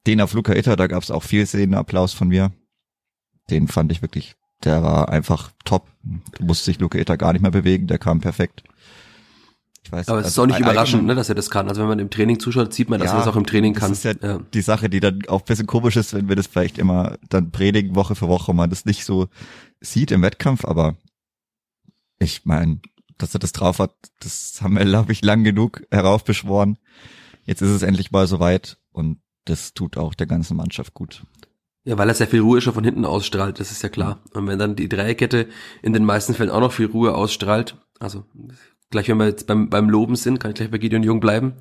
Den 0.05 0.19
auf 0.19 0.33
Luca 0.33 0.53
Itter, 0.53 0.75
da 0.75 0.87
gab 0.87 1.01
es 1.01 1.11
auch 1.11 1.23
viel 1.23 1.45
Szenenapplaus 1.45 2.11
von 2.11 2.27
mir. 2.27 2.51
Den 3.49 3.69
fand 3.69 3.91
ich 3.93 4.01
wirklich, 4.01 4.35
der 4.65 4.83
war 4.83 5.09
einfach 5.09 5.51
top. 5.63 5.87
Du 6.37 6.43
musst 6.43 6.65
sich 6.65 6.77
Luca 6.79 6.99
Itter 6.99 7.15
gar 7.15 7.31
nicht 7.31 7.41
mehr 7.41 7.51
bewegen, 7.51 7.87
der 7.87 7.99
kam 7.99 8.19
perfekt. 8.19 8.63
Ich 9.83 9.91
weiß, 9.91 10.09
Aber 10.09 10.19
es 10.19 10.27
ist 10.27 10.39
auch 10.39 10.45
nicht 10.45 10.59
überraschend, 10.59 11.05
ne, 11.05 11.15
dass 11.15 11.29
er 11.29 11.35
das 11.35 11.49
kann. 11.49 11.67
Also 11.67 11.81
wenn 11.81 11.87
man 11.87 11.99
im 11.99 12.09
Training 12.09 12.39
zuschaut, 12.39 12.73
sieht 12.73 12.89
man, 12.89 12.99
dass 12.99 13.09
ja, 13.09 13.15
er 13.15 13.19
das 13.19 13.27
auch 13.27 13.35
im 13.35 13.45
Training 13.45 13.73
kann. 13.73 13.89
Das 13.89 14.05
ist 14.05 14.21
ja, 14.21 14.29
ja, 14.29 14.39
die 14.53 14.61
Sache, 14.61 14.89
die 14.89 14.99
dann 14.99 15.21
auch 15.27 15.41
ein 15.41 15.45
bisschen 15.45 15.67
komisch 15.67 15.95
ist, 15.95 16.13
wenn 16.13 16.29
wir 16.29 16.35
das 16.35 16.47
vielleicht 16.47 16.77
immer 16.77 17.17
dann 17.29 17.51
predigen, 17.51 17.95
Woche 17.95 18.15
für 18.15 18.27
Woche, 18.27 18.53
man 18.53 18.69
das 18.69 18.85
nicht 18.85 19.05
so 19.05 19.27
sieht 19.79 20.11
im 20.11 20.21
Wettkampf. 20.21 20.65
Aber 20.65 20.97
ich 22.19 22.45
meine, 22.45 22.79
dass 23.17 23.33
er 23.33 23.39
das 23.39 23.53
drauf 23.53 23.79
hat, 23.79 23.95
das 24.19 24.59
haben 24.61 24.77
wir, 24.77 24.85
glaube 24.85 25.11
ich, 25.11 25.23
lang 25.23 25.43
genug 25.43 25.83
heraufbeschworen. 25.89 26.77
Jetzt 27.43 27.61
ist 27.61 27.69
es 27.69 27.81
endlich 27.81 28.11
mal 28.11 28.27
soweit 28.27 28.77
und 28.91 29.19
das 29.45 29.73
tut 29.73 29.97
auch 29.97 30.13
der 30.13 30.27
ganzen 30.27 30.57
Mannschaft 30.57 30.93
gut. 30.93 31.23
Ja, 31.83 31.97
weil 31.97 32.07
er 32.07 32.13
sehr 32.13 32.27
viel 32.27 32.41
Ruhe 32.41 32.61
schon 32.61 32.75
von 32.75 32.83
hinten 32.83 33.05
ausstrahlt, 33.05 33.59
das 33.59 33.71
ist 33.71 33.81
ja 33.81 33.89
klar. 33.89 34.19
Und 34.33 34.45
wenn 34.45 34.59
dann 34.59 34.75
die 34.75 34.87
Dreierkette 34.87 35.47
in 35.81 35.93
den 35.93 36.05
meisten 36.05 36.35
Fällen 36.35 36.51
auch 36.51 36.59
noch 36.59 36.71
viel 36.71 36.85
Ruhe 36.85 37.15
ausstrahlt, 37.15 37.75
also 37.99 38.25
gleich 38.91 39.09
wenn 39.09 39.17
wir 39.17 39.27
jetzt 39.27 39.47
beim, 39.47 39.69
beim 39.69 39.89
Loben 39.89 40.15
sind, 40.15 40.39
kann 40.39 40.51
ich 40.51 40.55
gleich 40.55 40.69
bei 40.69 40.77
Gideon 40.77 41.03
Jung 41.03 41.19
bleiben. 41.19 41.53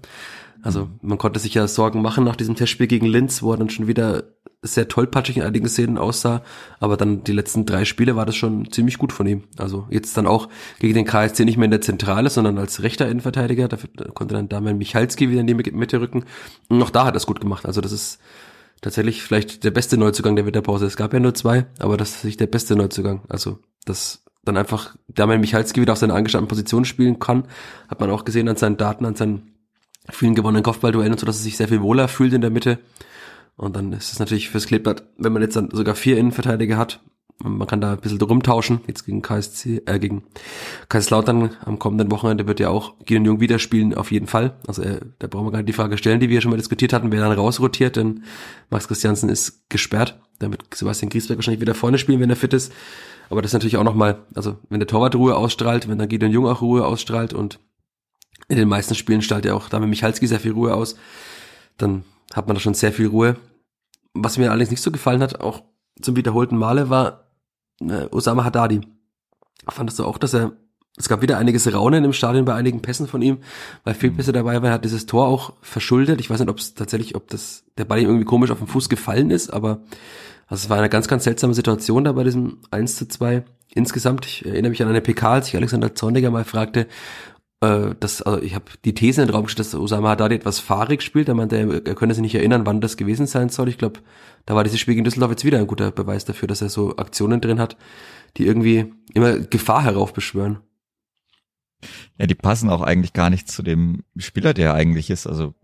Also 0.63 0.91
man 1.01 1.17
konnte 1.17 1.41
sich 1.41 1.55
ja 1.55 1.67
Sorgen 1.67 2.03
machen 2.03 2.25
nach 2.25 2.37
diesem 2.37 2.55
Testspiel 2.55 2.87
gegen 2.87 3.07
Linz, 3.07 3.43
wo 3.43 3.53
er 3.53 3.57
dann 3.57 3.71
schon 3.71 3.87
wieder 3.87 4.25
sehr 4.63 4.89
tollpatschig 4.89 5.39
in 5.39 5.43
einigen 5.43 5.69
Szenen 5.69 5.97
aussah. 5.97 6.43
Aber 6.81 6.99
dann 6.99 7.25
die 7.25 7.33
letzten 7.33 7.65
drei 7.65 7.87
Spiele 7.87 8.15
war 8.15 8.27
das 8.27 8.37
schon 8.37 8.71
ziemlich 8.71 8.99
gut 8.99 9.13
von 9.13 9.27
ihm. 9.27 9.45
Also 9.57 9.87
jetzt 9.91 10.17
dann 10.19 10.27
auch 10.27 10.49
gegen 10.79 10.95
den 10.95 11.07
KSC 11.07 11.45
nicht 11.47 11.57
mehr 11.57 11.65
in 11.65 11.71
der 11.71 11.81
Zentrale, 11.81 12.29
sondern 12.29 12.59
als 12.59 12.83
rechter 12.83 13.09
Innenverteidiger. 13.09 13.69
Dafür 13.69 13.89
konnte 14.13 14.35
dann 14.35 14.51
Damian 14.51 14.77
Michalski 14.77 15.31
wieder 15.31 15.41
in 15.41 15.47
die 15.47 15.55
Mitte 15.55 16.01
rücken. 16.01 16.25
Und 16.69 16.79
noch 16.79 16.91
da 16.91 17.07
hat 17.07 17.15
er 17.15 17.19
es 17.19 17.27
gut 17.27 17.41
gemacht. 17.41 17.65
Also 17.65 17.81
das 17.81 17.93
ist 17.93 18.21
tatsächlich 18.83 19.23
vielleicht 19.23 19.65
der 19.65 19.71
beste 19.71 19.97
Neuzugang 19.97 20.37
der 20.37 20.45
Winterpause. 20.45 20.85
Es 20.85 20.97
gab 20.97 21.15
ja 21.15 21.21
nur 21.21 21.35
zwei, 21.35 21.67
aber 21.79 21.97
das 21.97 22.17
ist 22.17 22.25
nicht 22.25 22.41
der 22.41 22.47
beste 22.47 22.77
Neuzugang. 22.77 23.23
Also 23.29 23.61
das 23.87 24.25
dann 24.45 24.57
einfach 24.57 24.97
Damian 25.09 25.41
Michalski 25.41 25.81
wieder 25.81 25.93
auf 25.93 25.99
seiner 25.99 26.15
angestammten 26.15 26.49
Position 26.49 26.85
spielen 26.85 27.19
kann. 27.19 27.45
Hat 27.89 28.01
man 28.01 28.11
auch 28.11 28.25
gesehen 28.25 28.49
an 28.49 28.57
seinen 28.57 28.77
Daten, 28.77 29.05
an 29.05 29.15
seinen 29.15 29.55
vielen 30.09 30.35
gewonnenen 30.35 30.63
Kopfballduellen 30.63 31.13
und 31.13 31.21
so, 31.21 31.27
dass 31.27 31.39
er 31.39 31.43
sich 31.43 31.57
sehr 31.57 31.69
viel 31.69 31.83
wohler 31.83 32.09
fühlt 32.09 32.33
in 32.33 32.41
der 32.41 32.51
Mitte. 32.51 32.79
Und 33.57 33.77
dann 33.77 33.93
ist 33.93 34.13
es 34.13 34.19
natürlich 34.19 34.49
fürs 34.49 34.67
Kleeblatt, 34.67 35.05
wenn 35.19 35.33
man 35.33 35.43
jetzt 35.43 35.57
dann 35.57 35.71
sogar 35.71 35.95
vier 35.95 36.17
Innenverteidiger 36.17 36.79
hat, 36.79 37.01
man 37.43 37.67
kann 37.67 37.81
da 37.81 37.93
ein 37.93 38.01
bisschen 38.01 38.21
rumtauschen, 38.21 38.81
jetzt 38.87 39.07
gegen 39.07 39.23
KSC, 39.23 39.83
äh, 39.87 39.99
gegen 39.99 40.25
Kaiserslautern 40.89 41.57
am 41.65 41.79
kommenden 41.79 42.11
Wochenende 42.11 42.47
wird 42.47 42.61
ja 42.61 42.69
auch 42.69 42.99
Gideon 42.99 43.25
Jung 43.25 43.41
wieder 43.41 43.59
spielen, 43.59 43.95
auf 43.95 44.13
jeden 44.13 44.27
Fall. 44.27 44.59
Also 44.67 44.83
äh, 44.83 45.01
da 45.19 45.27
brauchen 45.27 45.47
wir 45.47 45.53
gar 45.53 45.59
nicht 45.59 45.69
die 45.69 45.75
Frage 45.75 45.97
stellen, 45.97 46.21
die 46.21 46.29
wir 46.29 46.41
schon 46.41 46.51
mal 46.51 46.59
diskutiert 46.59 46.93
hatten, 46.93 47.11
wer 47.13 47.21
dann 47.21 47.33
rausrotiert, 47.33 47.97
denn 47.97 48.25
Max 48.69 48.89
Christiansen 48.89 49.31
ist 49.31 49.69
gesperrt, 49.71 50.21
damit 50.39 50.63
Sebastian 50.75 51.09
Griesberg 51.09 51.39
wahrscheinlich 51.39 51.61
wieder 51.61 51.75
vorne 51.75 51.99
spielen, 51.99 52.21
wenn 52.21 52.31
er 52.31 52.37
fit 52.37 52.53
ist. 52.53 52.73
Aber 53.31 53.41
das 53.41 53.51
ist 53.51 53.55
natürlich 53.55 53.77
auch 53.77 53.85
nochmal, 53.85 54.19
also 54.35 54.59
wenn 54.69 54.81
der 54.81 54.89
Torwart 54.89 55.15
Ruhe 55.15 55.37
ausstrahlt, 55.37 55.89
wenn 55.89 55.99
dann 55.99 56.09
Gideon 56.09 56.33
Jung 56.33 56.47
auch 56.47 56.61
Ruhe 56.61 56.85
ausstrahlt 56.85 57.33
und 57.33 57.61
in 58.49 58.57
den 58.57 58.69
meisten 58.69 58.95
Spielen 58.95 59.23
strahlt 59.23 59.45
ja 59.45 59.55
auch 59.55 59.69
damit 59.69 59.89
Michalski 59.89 60.27
sehr 60.27 60.41
viel 60.41 60.53
Ruhe 60.53 60.75
aus, 60.75 60.97
dann 61.79 62.05
hat 62.35 62.49
man 62.49 62.57
da 62.57 62.61
schon 62.61 62.75
sehr 62.75 62.93
viel 62.93 63.07
Ruhe. 63.07 63.37
Was 64.13 64.37
mir 64.37 64.51
allerdings 64.51 64.73
nicht 64.73 64.83
so 64.83 64.91
gefallen 64.91 65.23
hat, 65.23 65.41
auch 65.41 65.63
zum 66.03 66.17
wiederholten 66.17 66.57
Male, 66.57 66.91
war 66.91 67.31
äh, 67.81 68.07
Osama 68.11 68.45
Haddadi. 68.45 68.81
Fandest 69.69 70.01
du 70.01 70.05
auch, 70.05 70.19
dass 70.19 70.35
er 70.35 70.53
es 70.97 71.09
gab 71.09 71.23
wieder 71.23 71.39
einiges 71.39 71.73
Raunen 71.73 72.05
im 72.05 72.13
Stadion 72.13 72.45
bei 72.45 72.55
einigen 72.55 72.83
Pässen 72.83 73.07
von 73.07 73.23
ihm, 73.23 73.39
weil 73.85 73.95
Fehlpässe 73.95 74.33
dabei 74.33 74.55
waren, 74.55 74.65
er 74.65 74.73
hat 74.73 74.85
dieses 74.85 75.07
Tor 75.07 75.29
auch 75.29 75.55
verschuldet. 75.63 76.21
Ich 76.21 76.29
weiß 76.29 76.41
nicht, 76.41 76.51
ob 76.51 76.59
es 76.59 76.75
tatsächlich, 76.75 77.15
ob 77.15 77.29
das 77.29 77.65
der 77.79 77.85
Ball 77.85 78.01
ihm 78.01 78.09
irgendwie 78.09 78.25
komisch 78.25 78.51
auf 78.51 78.59
den 78.59 78.67
Fuß 78.67 78.89
gefallen 78.89 79.31
ist, 79.31 79.51
aber 79.51 79.81
also 80.51 80.65
es 80.65 80.69
war 80.69 80.79
eine 80.79 80.89
ganz, 80.89 81.07
ganz 81.07 81.23
seltsame 81.25 81.55
Situation 81.55 82.03
da 82.03 82.13
bei 82.13 82.25
diesem 82.25 82.59
1 82.73 82.97
zu 82.97 83.07
2. 83.07 83.45
Insgesamt, 83.73 84.27
ich 84.27 84.45
erinnere 84.45 84.71
mich 84.71 84.83
an 84.83 84.89
eine 84.89 85.01
PK, 85.01 85.35
als 85.35 85.49
ich 85.49 85.57
Alexander 85.57 85.95
Zorniger 85.95 86.33
mal 86.33 86.45
fragte, 86.45 86.89
äh, 87.61 87.95
dass, 88.01 88.21
also 88.21 88.43
ich 88.43 88.57
habe 88.57 88.65
die 88.85 88.93
These 88.93 89.23
in 89.23 89.29
den 89.29 89.35
Raum 89.35 89.45
gestellt, 89.45 89.69
dass 89.69 89.81
Osama 89.81 90.11
Haddadi 90.11 90.35
etwas 90.35 90.59
fahrig 90.59 91.03
spielt. 91.03 91.29
Er 91.29 91.37
meinte, 91.37 91.57
er, 91.57 91.87
er 91.87 91.95
könne 91.95 92.15
sich 92.15 92.23
nicht 92.23 92.35
erinnern, 92.35 92.67
wann 92.67 92.81
das 92.81 92.97
gewesen 92.97 93.29
sein 93.29 93.49
soll. 93.49 93.69
Ich 93.69 93.79
glaube, 93.79 94.01
da 94.45 94.57
war 94.57 94.65
dieses 94.65 94.81
Spiel 94.81 94.95
gegen 94.95 95.05
Düsseldorf 95.05 95.31
jetzt 95.31 95.45
wieder 95.45 95.59
ein 95.59 95.69
guter 95.69 95.93
Beweis 95.93 96.25
dafür, 96.25 96.49
dass 96.49 96.63
er 96.63 96.69
so 96.69 96.97
Aktionen 96.97 97.41
drin 97.41 97.61
hat, 97.61 97.77
die 98.37 98.45
irgendwie 98.45 98.93
immer 99.15 99.39
Gefahr 99.39 99.85
heraufbeschwören. 99.85 100.59
Ja, 102.19 102.27
die 102.27 102.35
passen 102.35 102.71
auch 102.71 102.83
eigentlich 102.83 103.13
gar 103.13 103.31
nicht 103.31 103.49
zu 103.49 103.63
dem 103.63 104.03
Spieler, 104.17 104.53
der 104.53 104.71
er 104.71 104.75
eigentlich 104.75 105.11
ist. 105.11 105.29
Also, 105.29 105.55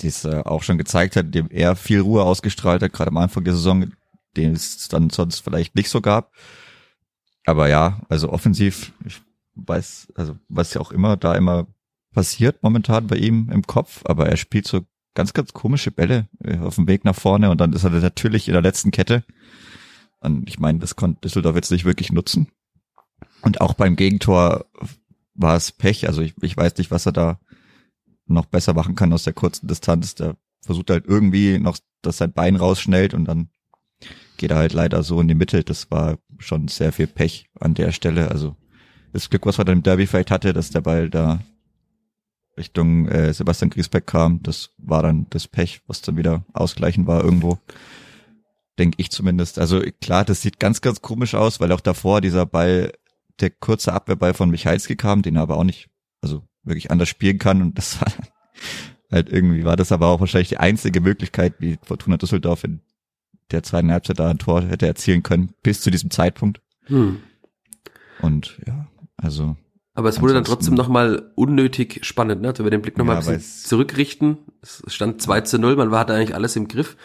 die 0.00 0.08
es 0.08 0.24
äh, 0.24 0.42
auch 0.44 0.62
schon 0.62 0.78
gezeigt 0.78 1.16
hat, 1.16 1.34
dem 1.34 1.48
er 1.50 1.76
viel 1.76 2.00
Ruhe 2.00 2.22
ausgestrahlt 2.22 2.82
hat, 2.82 2.92
gerade 2.92 3.10
am 3.10 3.16
Anfang 3.16 3.44
der 3.44 3.54
Saison, 3.54 3.92
den 4.36 4.52
es 4.52 4.88
dann 4.88 5.10
sonst 5.10 5.40
vielleicht 5.40 5.74
nicht 5.74 5.88
so 5.88 6.00
gab. 6.00 6.32
Aber 7.44 7.68
ja, 7.68 8.00
also 8.08 8.30
offensiv, 8.30 8.92
ich 9.04 9.20
weiß, 9.54 10.12
also 10.14 10.36
was 10.48 10.74
ja 10.74 10.80
auch 10.80 10.90
immer 10.90 11.16
da 11.16 11.34
immer 11.34 11.66
passiert 12.12 12.62
momentan 12.62 13.06
bei 13.06 13.16
ihm 13.16 13.50
im 13.50 13.62
Kopf, 13.66 14.02
aber 14.04 14.28
er 14.28 14.36
spielt 14.36 14.66
so 14.66 14.80
ganz, 15.14 15.32
ganz 15.32 15.52
komische 15.52 15.90
Bälle 15.90 16.28
äh, 16.42 16.58
auf 16.58 16.76
dem 16.76 16.88
Weg 16.88 17.04
nach 17.04 17.14
vorne 17.14 17.50
und 17.50 17.60
dann 17.60 17.72
ist 17.72 17.84
er 17.84 17.90
natürlich 17.90 18.48
in 18.48 18.52
der 18.52 18.62
letzten 18.62 18.90
Kette. 18.90 19.24
Und 20.20 20.48
ich 20.48 20.58
meine, 20.58 20.78
das 20.78 20.96
konnte 20.96 21.20
Düsseldorf 21.22 21.56
jetzt 21.56 21.70
nicht 21.70 21.84
wirklich 21.84 22.12
nutzen. 22.12 22.48
Und 23.42 23.60
auch 23.60 23.74
beim 23.74 23.96
Gegentor 23.96 24.66
war 25.34 25.56
es 25.56 25.72
Pech. 25.72 26.08
Also 26.08 26.22
ich, 26.22 26.34
ich 26.42 26.56
weiß 26.56 26.76
nicht, 26.78 26.90
was 26.90 27.06
er 27.06 27.12
da 27.12 27.38
noch 28.26 28.46
besser 28.46 28.74
machen 28.74 28.94
kann 28.94 29.12
aus 29.12 29.24
der 29.24 29.32
kurzen 29.32 29.66
Distanz. 29.66 30.14
Der 30.14 30.36
versucht 30.62 30.90
halt 30.90 31.06
irgendwie 31.06 31.58
noch, 31.58 31.78
dass 32.02 32.18
sein 32.18 32.32
Bein 32.32 32.56
rausschnellt 32.56 33.14
und 33.14 33.24
dann 33.26 33.48
geht 34.36 34.50
er 34.50 34.58
halt 34.58 34.72
leider 34.72 35.02
so 35.02 35.20
in 35.20 35.28
die 35.28 35.34
Mitte. 35.34 35.64
Das 35.64 35.90
war 35.90 36.18
schon 36.38 36.68
sehr 36.68 36.92
viel 36.92 37.06
Pech 37.06 37.48
an 37.58 37.74
der 37.74 37.92
Stelle. 37.92 38.30
Also 38.30 38.56
das 39.12 39.30
Glück, 39.30 39.46
was 39.46 39.58
er 39.58 39.64
dann 39.64 39.78
im 39.78 39.82
Derby 39.82 40.06
vielleicht 40.06 40.30
hatte, 40.30 40.52
dass 40.52 40.70
der 40.70 40.82
Ball 40.82 41.08
da 41.08 41.40
Richtung 42.56 43.06
äh, 43.08 43.32
Sebastian 43.32 43.70
Griesbeck 43.70 44.06
kam, 44.06 44.42
das 44.42 44.70
war 44.78 45.02
dann 45.02 45.26
das 45.30 45.46
Pech, 45.46 45.82
was 45.86 46.02
dann 46.02 46.16
wieder 46.16 46.44
ausgleichen 46.52 47.06
war 47.06 47.22
irgendwo. 47.22 47.58
Denke 48.78 48.96
ich 48.98 49.10
zumindest. 49.10 49.58
Also 49.58 49.82
klar, 50.00 50.24
das 50.24 50.42
sieht 50.42 50.58
ganz, 50.58 50.80
ganz 50.80 51.00
komisch 51.02 51.34
aus, 51.34 51.60
weil 51.60 51.72
auch 51.72 51.80
davor 51.80 52.20
dieser 52.20 52.46
Ball, 52.46 52.92
der 53.40 53.50
kurze 53.50 53.92
Abwehrball 53.92 54.34
von 54.34 54.50
Michalski 54.50 54.96
kam, 54.96 55.22
den 55.22 55.36
er 55.36 55.42
aber 55.42 55.56
auch 55.56 55.64
nicht, 55.64 55.88
also 56.22 56.42
wirklich 56.66 56.90
anders 56.90 57.08
spielen 57.08 57.38
kann 57.38 57.62
und 57.62 57.78
das 57.78 58.00
war 58.00 58.12
halt 59.10 59.28
irgendwie 59.30 59.64
war 59.64 59.76
das 59.76 59.92
aber 59.92 60.08
auch 60.08 60.20
wahrscheinlich 60.20 60.48
die 60.48 60.58
einzige 60.58 61.00
Möglichkeit, 61.00 61.54
wie 61.58 61.78
Fortuna 61.82 62.16
Düsseldorf 62.16 62.64
in 62.64 62.80
der 63.50 63.62
zweiten 63.62 63.90
Halbzeit 63.90 64.18
da 64.18 64.28
ein 64.28 64.38
Tor 64.38 64.62
hätte 64.62 64.86
erzielen 64.86 65.22
können, 65.22 65.52
bis 65.62 65.80
zu 65.80 65.90
diesem 65.90 66.10
Zeitpunkt. 66.10 66.60
Hm. 66.86 67.22
Und 68.20 68.58
ja, 68.66 68.88
also. 69.16 69.56
Aber 69.94 70.08
es 70.08 70.20
wurde 70.20 70.34
dann 70.34 70.44
trotzdem 70.44 70.74
nochmal 70.74 71.32
unnötig 71.36 72.00
spannend, 72.04 72.42
ne? 72.42 72.52
Wenn 72.56 72.66
wir 72.66 72.70
den 72.70 72.82
Blick 72.82 72.98
nochmal 72.98 73.22
ja, 73.22 73.28
ein 73.28 73.36
bisschen 73.36 73.68
zurückrichten. 73.68 74.38
Es 74.60 74.82
stand 74.88 75.22
2 75.22 75.42
zu 75.42 75.58
0, 75.58 75.76
man 75.76 75.90
hatte 75.92 76.12
eigentlich 76.12 76.34
alles 76.34 76.56
im 76.56 76.68
Griff. 76.68 76.96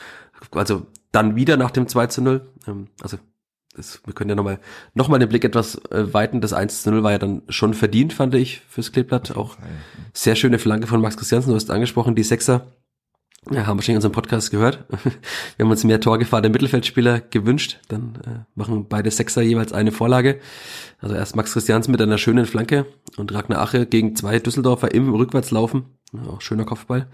Also 0.51 0.88
dann 1.12 1.36
wieder 1.36 1.56
nach 1.56 1.72
dem 1.72 1.88
2 1.88 2.08
zu 2.08 2.22
0. 2.22 2.50
Ähm, 2.68 2.88
also 3.01 3.18
das, 3.75 4.01
wir 4.06 4.13
können 4.13 4.30
ja 4.30 4.36
nochmal 4.36 4.60
noch 4.94 5.08
mal 5.08 5.20
den 5.20 5.30
Blick 5.30 5.46
etwas 5.46 5.75
äh, 5.92 6.13
weiten. 6.13 6.42
Das 6.42 6.54
1 6.54 6.84
zu 6.84 6.92
0 6.92 7.04
war 7.04 7.12
ja 7.12 7.20
dann 7.20 7.44
schon 7.48 7.74
verdient, 7.74 8.13
fand 8.13 8.36
ich, 8.36 8.62
fürs 8.68 8.92
Kleeblatt. 8.92 9.36
Auch 9.38 9.58
sehr 10.13 10.36
schöne 10.36 10.60
Flanke 10.60 10.88
von 10.88 11.01
Max 11.01 11.18
Christiansen, 11.18 11.50
du 11.50 11.56
hast 11.56 11.72
angesprochen, 11.72 12.16
die 12.16 12.24
Sechser 12.24 12.68
ja, 13.50 13.66
haben 13.66 13.78
wahrscheinlich 13.78 13.98
unseren 13.98 14.12
Podcast 14.12 14.51
gehört. 14.51 14.86
Wir 15.58 15.63
haben 15.63 15.72
uns 15.72 15.84
mehr 15.84 16.00
Torgefahr 16.00 16.44
der 16.44 16.51
Mittelfeldspieler 16.51 17.22
gewünscht. 17.22 17.80
Dann 17.88 18.20
äh, 18.25 18.46
machen 18.54 18.86
beide 18.88 19.10
Sechser 19.10 19.42
jeweils 19.42 19.74
eine 19.74 19.92
Vorlage. 19.92 20.40
Also 21.00 21.16
erst 21.16 21.36
Max 21.36 21.54
Christiansen 21.54 21.92
mit 21.92 22.01
einer 22.01 22.20
schönen 22.20 22.46
Flanke 22.46 22.86
und 23.18 23.34
Ragnar 23.34 23.62
Ache 23.62 23.88
gegen 23.88 24.16
zwei 24.16 24.38
Düsseldorfer 24.38 24.94
im 24.94 25.13
Rückwärtslaufen. 25.13 25.86
Auch 26.27 26.41
schöner 26.41 26.65
Kopfball. 26.65 27.08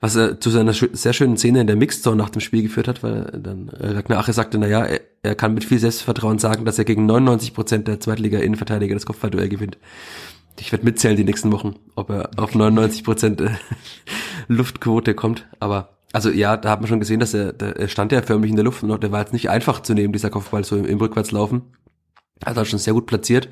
Was 0.00 0.16
er 0.16 0.38
zu 0.38 0.50
seiner 0.50 0.74
sehr 0.74 1.14
schönen 1.14 1.38
Szene 1.38 1.62
in 1.62 1.66
der 1.66 1.76
Mixzone 1.76 2.16
nach 2.16 2.28
dem 2.28 2.40
Spiel 2.42 2.62
geführt 2.62 2.88
hat, 2.88 3.02
weil 3.02 3.24
dann 3.42 3.68
äh, 3.68 3.92
Ragnar 3.92 4.18
Ache 4.18 4.34
sagte, 4.34 4.58
na 4.58 4.66
ja, 4.66 4.84
er, 4.84 5.00
er 5.22 5.34
kann 5.34 5.54
mit 5.54 5.64
viel 5.64 5.78
Selbstvertrauen 5.78 6.38
sagen, 6.38 6.66
dass 6.66 6.78
er 6.78 6.84
gegen 6.84 7.06
99 7.06 7.54
Prozent 7.54 7.88
der 7.88 8.00
Zweitliga-Innenverteidiger 8.00 8.94
das 8.94 9.06
Kopfballduell 9.06 9.48
gewinnt. 9.48 9.78
Ich 10.60 10.72
werde 10.72 10.84
mitzählen 10.84 11.16
die 11.16 11.24
nächsten 11.24 11.52
Wochen, 11.52 11.76
ob 11.96 12.10
er 12.10 12.30
auf 12.36 12.54
99 12.54 13.02
Prozent 13.02 13.40
äh, 13.40 13.50
Luftquote 14.48 15.14
kommt. 15.14 15.46
Aber 15.58 15.96
also 16.12 16.28
ja, 16.30 16.58
da 16.58 16.70
hat 16.70 16.80
man 16.80 16.88
schon 16.88 17.00
gesehen, 17.00 17.20
dass 17.20 17.32
er, 17.32 17.54
der, 17.54 17.88
stand 17.88 18.12
ja 18.12 18.20
förmlich 18.20 18.50
in 18.50 18.56
der 18.56 18.64
Luft 18.64 18.82
und 18.82 19.02
der 19.02 19.10
war 19.10 19.20
jetzt 19.20 19.32
nicht 19.32 19.48
einfach 19.48 19.80
zu 19.80 19.94
nehmen, 19.94 20.12
dieser 20.12 20.30
Kopfball 20.30 20.64
so 20.64 20.76
im, 20.76 20.84
im 20.84 20.98
Rückwärtslaufen. 20.98 21.62
Hat 22.44 22.58
er 22.58 22.66
schon 22.66 22.78
sehr 22.78 22.92
gut 22.92 23.06
platziert. 23.06 23.48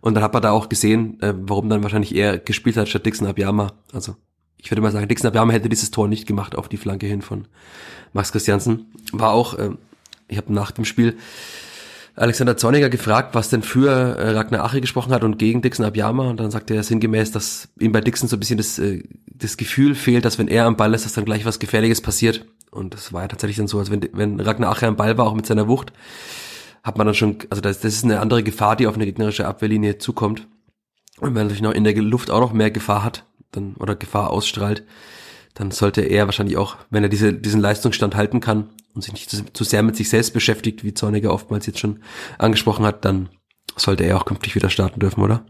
Und 0.00 0.14
dann 0.14 0.22
hat 0.22 0.32
man 0.32 0.40
da 0.40 0.50
auch 0.50 0.70
gesehen, 0.70 1.20
äh, 1.20 1.34
warum 1.36 1.68
dann 1.68 1.82
wahrscheinlich 1.82 2.14
er 2.14 2.38
gespielt 2.38 2.78
hat 2.78 2.88
statt 2.88 3.04
Dixon 3.04 3.26
Abiyama. 3.26 3.74
Also 3.92 4.16
ich 4.62 4.70
würde 4.70 4.82
mal 4.82 4.92
sagen, 4.92 5.08
Dixon 5.08 5.28
Abiyama 5.28 5.52
hätte 5.52 5.68
dieses 5.68 5.90
Tor 5.90 6.08
nicht 6.08 6.26
gemacht 6.26 6.56
auf 6.56 6.68
die 6.68 6.76
Flanke 6.76 7.06
hin 7.06 7.22
von 7.22 7.46
Max 8.12 8.32
Christiansen. 8.32 8.86
War 9.12 9.32
auch, 9.32 9.54
äh, 9.54 9.70
ich 10.28 10.36
habe 10.36 10.52
nach 10.52 10.70
dem 10.70 10.84
Spiel 10.84 11.16
Alexander 12.16 12.56
Zorniger 12.56 12.90
gefragt, 12.90 13.34
was 13.34 13.48
denn 13.48 13.62
für 13.62 13.90
äh, 13.90 14.30
Ragnar 14.32 14.64
Ache 14.64 14.80
gesprochen 14.80 15.12
hat 15.12 15.24
und 15.24 15.38
gegen 15.38 15.62
Dixon 15.62 15.86
Abiyama. 15.86 16.28
Und 16.28 16.38
dann 16.40 16.50
sagte 16.50 16.74
er 16.74 16.82
sinngemäß, 16.82 17.30
dass 17.30 17.68
ihm 17.78 17.92
bei 17.92 18.00
Dixon 18.00 18.28
so 18.28 18.36
ein 18.36 18.40
bisschen 18.40 18.58
das, 18.58 18.78
äh, 18.78 19.02
das 19.26 19.56
Gefühl 19.56 19.94
fehlt, 19.94 20.24
dass 20.24 20.38
wenn 20.38 20.48
er 20.48 20.66
am 20.66 20.76
Ball 20.76 20.92
ist, 20.92 21.04
dass 21.04 21.14
dann 21.14 21.24
gleich 21.24 21.44
was 21.44 21.58
Gefährliches 21.58 22.00
passiert. 22.00 22.44
Und 22.70 22.94
das 22.94 23.12
war 23.12 23.22
ja 23.22 23.28
tatsächlich 23.28 23.56
dann 23.56 23.68
so, 23.68 23.78
als 23.78 23.90
wenn, 23.90 24.08
wenn 24.12 24.38
Ragnar 24.38 24.70
Ache 24.70 24.86
am 24.86 24.96
Ball 24.96 25.16
war, 25.16 25.26
auch 25.26 25.34
mit 25.34 25.46
seiner 25.46 25.68
Wucht, 25.68 25.92
hat 26.82 26.98
man 26.98 27.06
dann 27.06 27.14
schon, 27.14 27.38
also 27.48 27.60
das, 27.60 27.80
das 27.80 27.94
ist 27.94 28.04
eine 28.04 28.20
andere 28.20 28.42
Gefahr, 28.42 28.76
die 28.76 28.86
auf 28.86 28.94
eine 28.94 29.06
gegnerische 29.06 29.46
Abwehrlinie 29.46 29.98
zukommt. 29.98 30.46
Und 31.18 31.28
wenn 31.28 31.32
man 31.32 31.42
natürlich 31.44 31.62
noch 31.62 31.72
in 31.72 31.84
der 31.84 31.94
Luft 31.96 32.30
auch 32.30 32.40
noch 32.40 32.52
mehr 32.52 32.70
Gefahr 32.70 33.04
hat, 33.04 33.24
dann, 33.52 33.74
oder 33.74 33.96
Gefahr 33.96 34.30
ausstrahlt, 34.30 34.84
dann 35.54 35.70
sollte 35.70 36.02
er 36.02 36.26
wahrscheinlich 36.26 36.56
auch, 36.56 36.76
wenn 36.90 37.02
er 37.02 37.08
diese, 37.08 37.32
diesen 37.32 37.60
Leistungsstand 37.60 38.14
halten 38.14 38.40
kann, 38.40 38.68
und 38.94 39.02
sich 39.02 39.12
nicht 39.12 39.30
zu, 39.30 39.44
zu 39.52 39.64
sehr 39.64 39.82
mit 39.82 39.96
sich 39.96 40.08
selbst 40.08 40.32
beschäftigt, 40.32 40.84
wie 40.84 40.94
Zorniger 40.94 41.32
oftmals 41.32 41.66
jetzt 41.66 41.78
schon 41.78 42.00
angesprochen 42.38 42.84
hat, 42.84 43.04
dann 43.04 43.28
sollte 43.76 44.04
er 44.04 44.16
auch 44.16 44.24
künftig 44.24 44.54
wieder 44.54 44.70
starten 44.70 45.00
dürfen, 45.00 45.22
oder? 45.22 45.46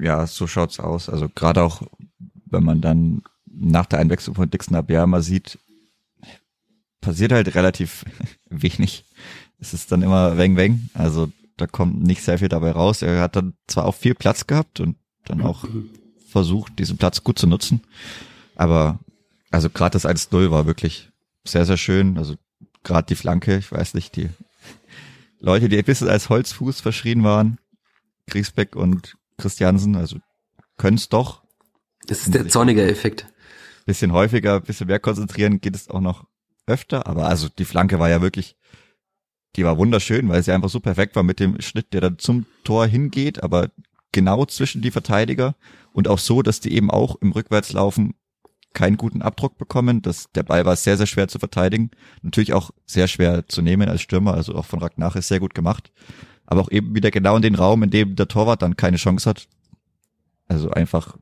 Ja, 0.00 0.26
so 0.26 0.46
schaut's 0.46 0.78
aus. 0.78 1.08
Also 1.08 1.28
gerade 1.28 1.62
auch, 1.62 1.82
wenn 2.46 2.62
man 2.62 2.80
dann 2.80 3.22
nach 3.46 3.86
der 3.86 3.98
Einwechslung 3.98 4.36
von 4.36 4.48
Dixon 4.48 4.76
Abiyama 4.76 5.20
sieht, 5.20 5.58
passiert 7.00 7.32
halt 7.32 7.54
relativ 7.54 8.04
wenig. 8.48 9.04
Es 9.58 9.74
ist 9.74 9.90
dann 9.90 10.02
immer 10.02 10.36
weng 10.36 10.56
weng. 10.56 10.88
Also 10.94 11.30
da 11.56 11.66
kommt 11.66 12.00
nicht 12.00 12.22
sehr 12.22 12.38
viel 12.38 12.48
dabei 12.48 12.70
raus. 12.70 13.02
Er 13.02 13.20
hat 13.20 13.34
dann 13.34 13.54
zwar 13.66 13.86
auch 13.86 13.94
viel 13.96 14.14
Platz 14.14 14.46
gehabt 14.46 14.78
und 14.78 14.96
dann 15.24 15.42
auch 15.42 15.64
versucht, 16.28 16.78
diesen 16.78 16.98
Platz 16.98 17.24
gut 17.24 17.38
zu 17.38 17.46
nutzen. 17.46 17.80
Aber 18.54 18.98
also 19.50 19.70
gerade 19.70 19.92
das 19.92 20.04
1-0 20.04 20.50
war 20.50 20.66
wirklich 20.66 21.10
sehr, 21.44 21.64
sehr 21.64 21.76
schön. 21.76 22.18
Also 22.18 22.36
gerade 22.84 23.06
die 23.06 23.14
Flanke, 23.14 23.56
ich 23.56 23.72
weiß 23.72 23.94
nicht, 23.94 24.16
die 24.16 24.28
Leute, 25.40 25.68
die 25.68 25.78
ein 25.78 25.84
bisschen 25.84 26.08
als 26.08 26.28
Holzfuß 26.28 26.80
verschrien 26.80 27.22
waren, 27.22 27.58
Griesbeck 28.26 28.76
und 28.76 29.16
Christiansen, 29.38 29.96
also 29.96 30.18
können 30.76 30.96
es 30.96 31.08
doch. 31.08 31.42
Das 32.06 32.22
ist 32.22 32.34
der 32.34 32.48
zornige 32.48 32.88
Effekt. 32.88 33.26
Bisschen 33.86 34.12
häufiger, 34.12 34.60
bisschen 34.60 34.88
mehr 34.88 34.98
konzentrieren 34.98 35.60
geht 35.60 35.74
es 35.74 35.88
auch 35.88 36.00
noch 36.00 36.26
öfter, 36.66 37.06
aber 37.06 37.28
also 37.28 37.48
die 37.48 37.64
Flanke 37.64 37.98
war 37.98 38.10
ja 38.10 38.20
wirklich, 38.20 38.56
die 39.56 39.64
war 39.64 39.78
wunderschön, 39.78 40.28
weil 40.28 40.42
sie 40.42 40.52
einfach 40.52 40.68
so 40.68 40.80
perfekt 40.80 41.16
war 41.16 41.22
mit 41.22 41.40
dem 41.40 41.60
Schnitt, 41.60 41.92
der 41.92 42.02
dann 42.02 42.18
zum 42.18 42.46
Tor 42.64 42.86
hingeht, 42.86 43.42
aber 43.42 43.70
genau 44.12 44.44
zwischen 44.44 44.82
die 44.82 44.90
Verteidiger 44.90 45.54
und 45.98 46.06
auch 46.06 46.20
so, 46.20 46.42
dass 46.42 46.60
die 46.60 46.72
eben 46.74 46.92
auch 46.92 47.16
im 47.16 47.32
Rückwärtslaufen 47.32 48.14
keinen 48.72 48.96
guten 48.96 49.20
Abdruck 49.20 49.58
bekommen. 49.58 50.00
Das, 50.00 50.30
der 50.30 50.44
Ball 50.44 50.64
war 50.64 50.76
sehr, 50.76 50.96
sehr 50.96 51.08
schwer 51.08 51.26
zu 51.26 51.40
verteidigen. 51.40 51.90
Natürlich 52.22 52.52
auch 52.52 52.70
sehr 52.86 53.08
schwer 53.08 53.48
zu 53.48 53.62
nehmen 53.62 53.88
als 53.88 54.02
Stürmer. 54.02 54.34
Also 54.34 54.54
auch 54.54 54.64
von 54.64 54.78
Ragnach 54.78 55.16
ist 55.16 55.26
sehr 55.26 55.40
gut 55.40 55.56
gemacht. 55.56 55.90
Aber 56.46 56.60
auch 56.60 56.70
eben 56.70 56.94
wieder 56.94 57.10
genau 57.10 57.34
in 57.34 57.42
den 57.42 57.56
Raum, 57.56 57.82
in 57.82 57.90
dem 57.90 58.14
der 58.14 58.28
Torwart 58.28 58.62
dann 58.62 58.76
keine 58.76 58.96
Chance 58.96 59.28
hat. 59.28 59.48
Also 60.46 60.70
einfach, 60.70 61.16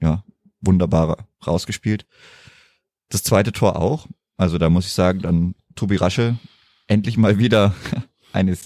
ja, 0.00 0.22
wunderbar 0.60 1.26
rausgespielt. 1.44 2.06
Das 3.08 3.24
zweite 3.24 3.50
Tor 3.50 3.82
auch. 3.82 4.06
Also 4.36 4.58
da 4.58 4.70
muss 4.70 4.86
ich 4.86 4.92
sagen, 4.92 5.22
dann 5.22 5.56
Tobi 5.74 5.96
Rasche 5.96 6.38
endlich 6.86 7.16
mal 7.16 7.38
wieder 7.38 7.74
eine 8.32 8.56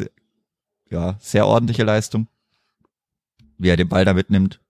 ja, 0.90 1.16
sehr 1.20 1.46
ordentliche 1.46 1.84
Leistung. 1.84 2.28
Wie 3.56 3.70
er 3.70 3.78
den 3.78 3.88
Ball 3.88 4.04
da 4.04 4.12
mitnimmt, 4.12 4.60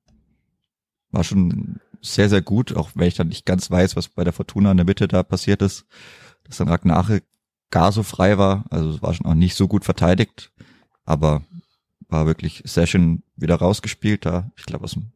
war 1.10 1.24
schon 1.24 1.80
sehr, 2.00 2.28
sehr 2.28 2.42
gut, 2.42 2.76
auch 2.76 2.90
wenn 2.94 3.08
ich 3.08 3.14
dann 3.14 3.28
nicht 3.28 3.46
ganz 3.46 3.70
weiß, 3.70 3.96
was 3.96 4.08
bei 4.08 4.24
der 4.24 4.32
Fortuna 4.32 4.70
in 4.70 4.76
der 4.76 4.86
Mitte 4.86 5.08
da 5.08 5.22
passiert 5.22 5.62
ist, 5.62 5.86
dass 6.44 6.58
dann 6.58 6.68
Ragnache 6.68 7.22
gar 7.70 7.92
so 7.92 8.02
frei 8.02 8.38
war. 8.38 8.64
Also 8.70 8.90
es 8.90 9.02
war 9.02 9.14
schon 9.14 9.26
auch 9.26 9.34
nicht 9.34 9.54
so 9.54 9.68
gut 9.68 9.84
verteidigt. 9.84 10.52
Aber 11.04 11.42
war 12.08 12.26
wirklich 12.26 12.62
sehr 12.64 12.86
schön 12.86 13.22
wieder 13.36 13.56
rausgespielt 13.56 14.24
da. 14.26 14.50
Ich 14.56 14.64
glaube 14.64 14.84
aus 14.84 14.92
dem 14.92 15.12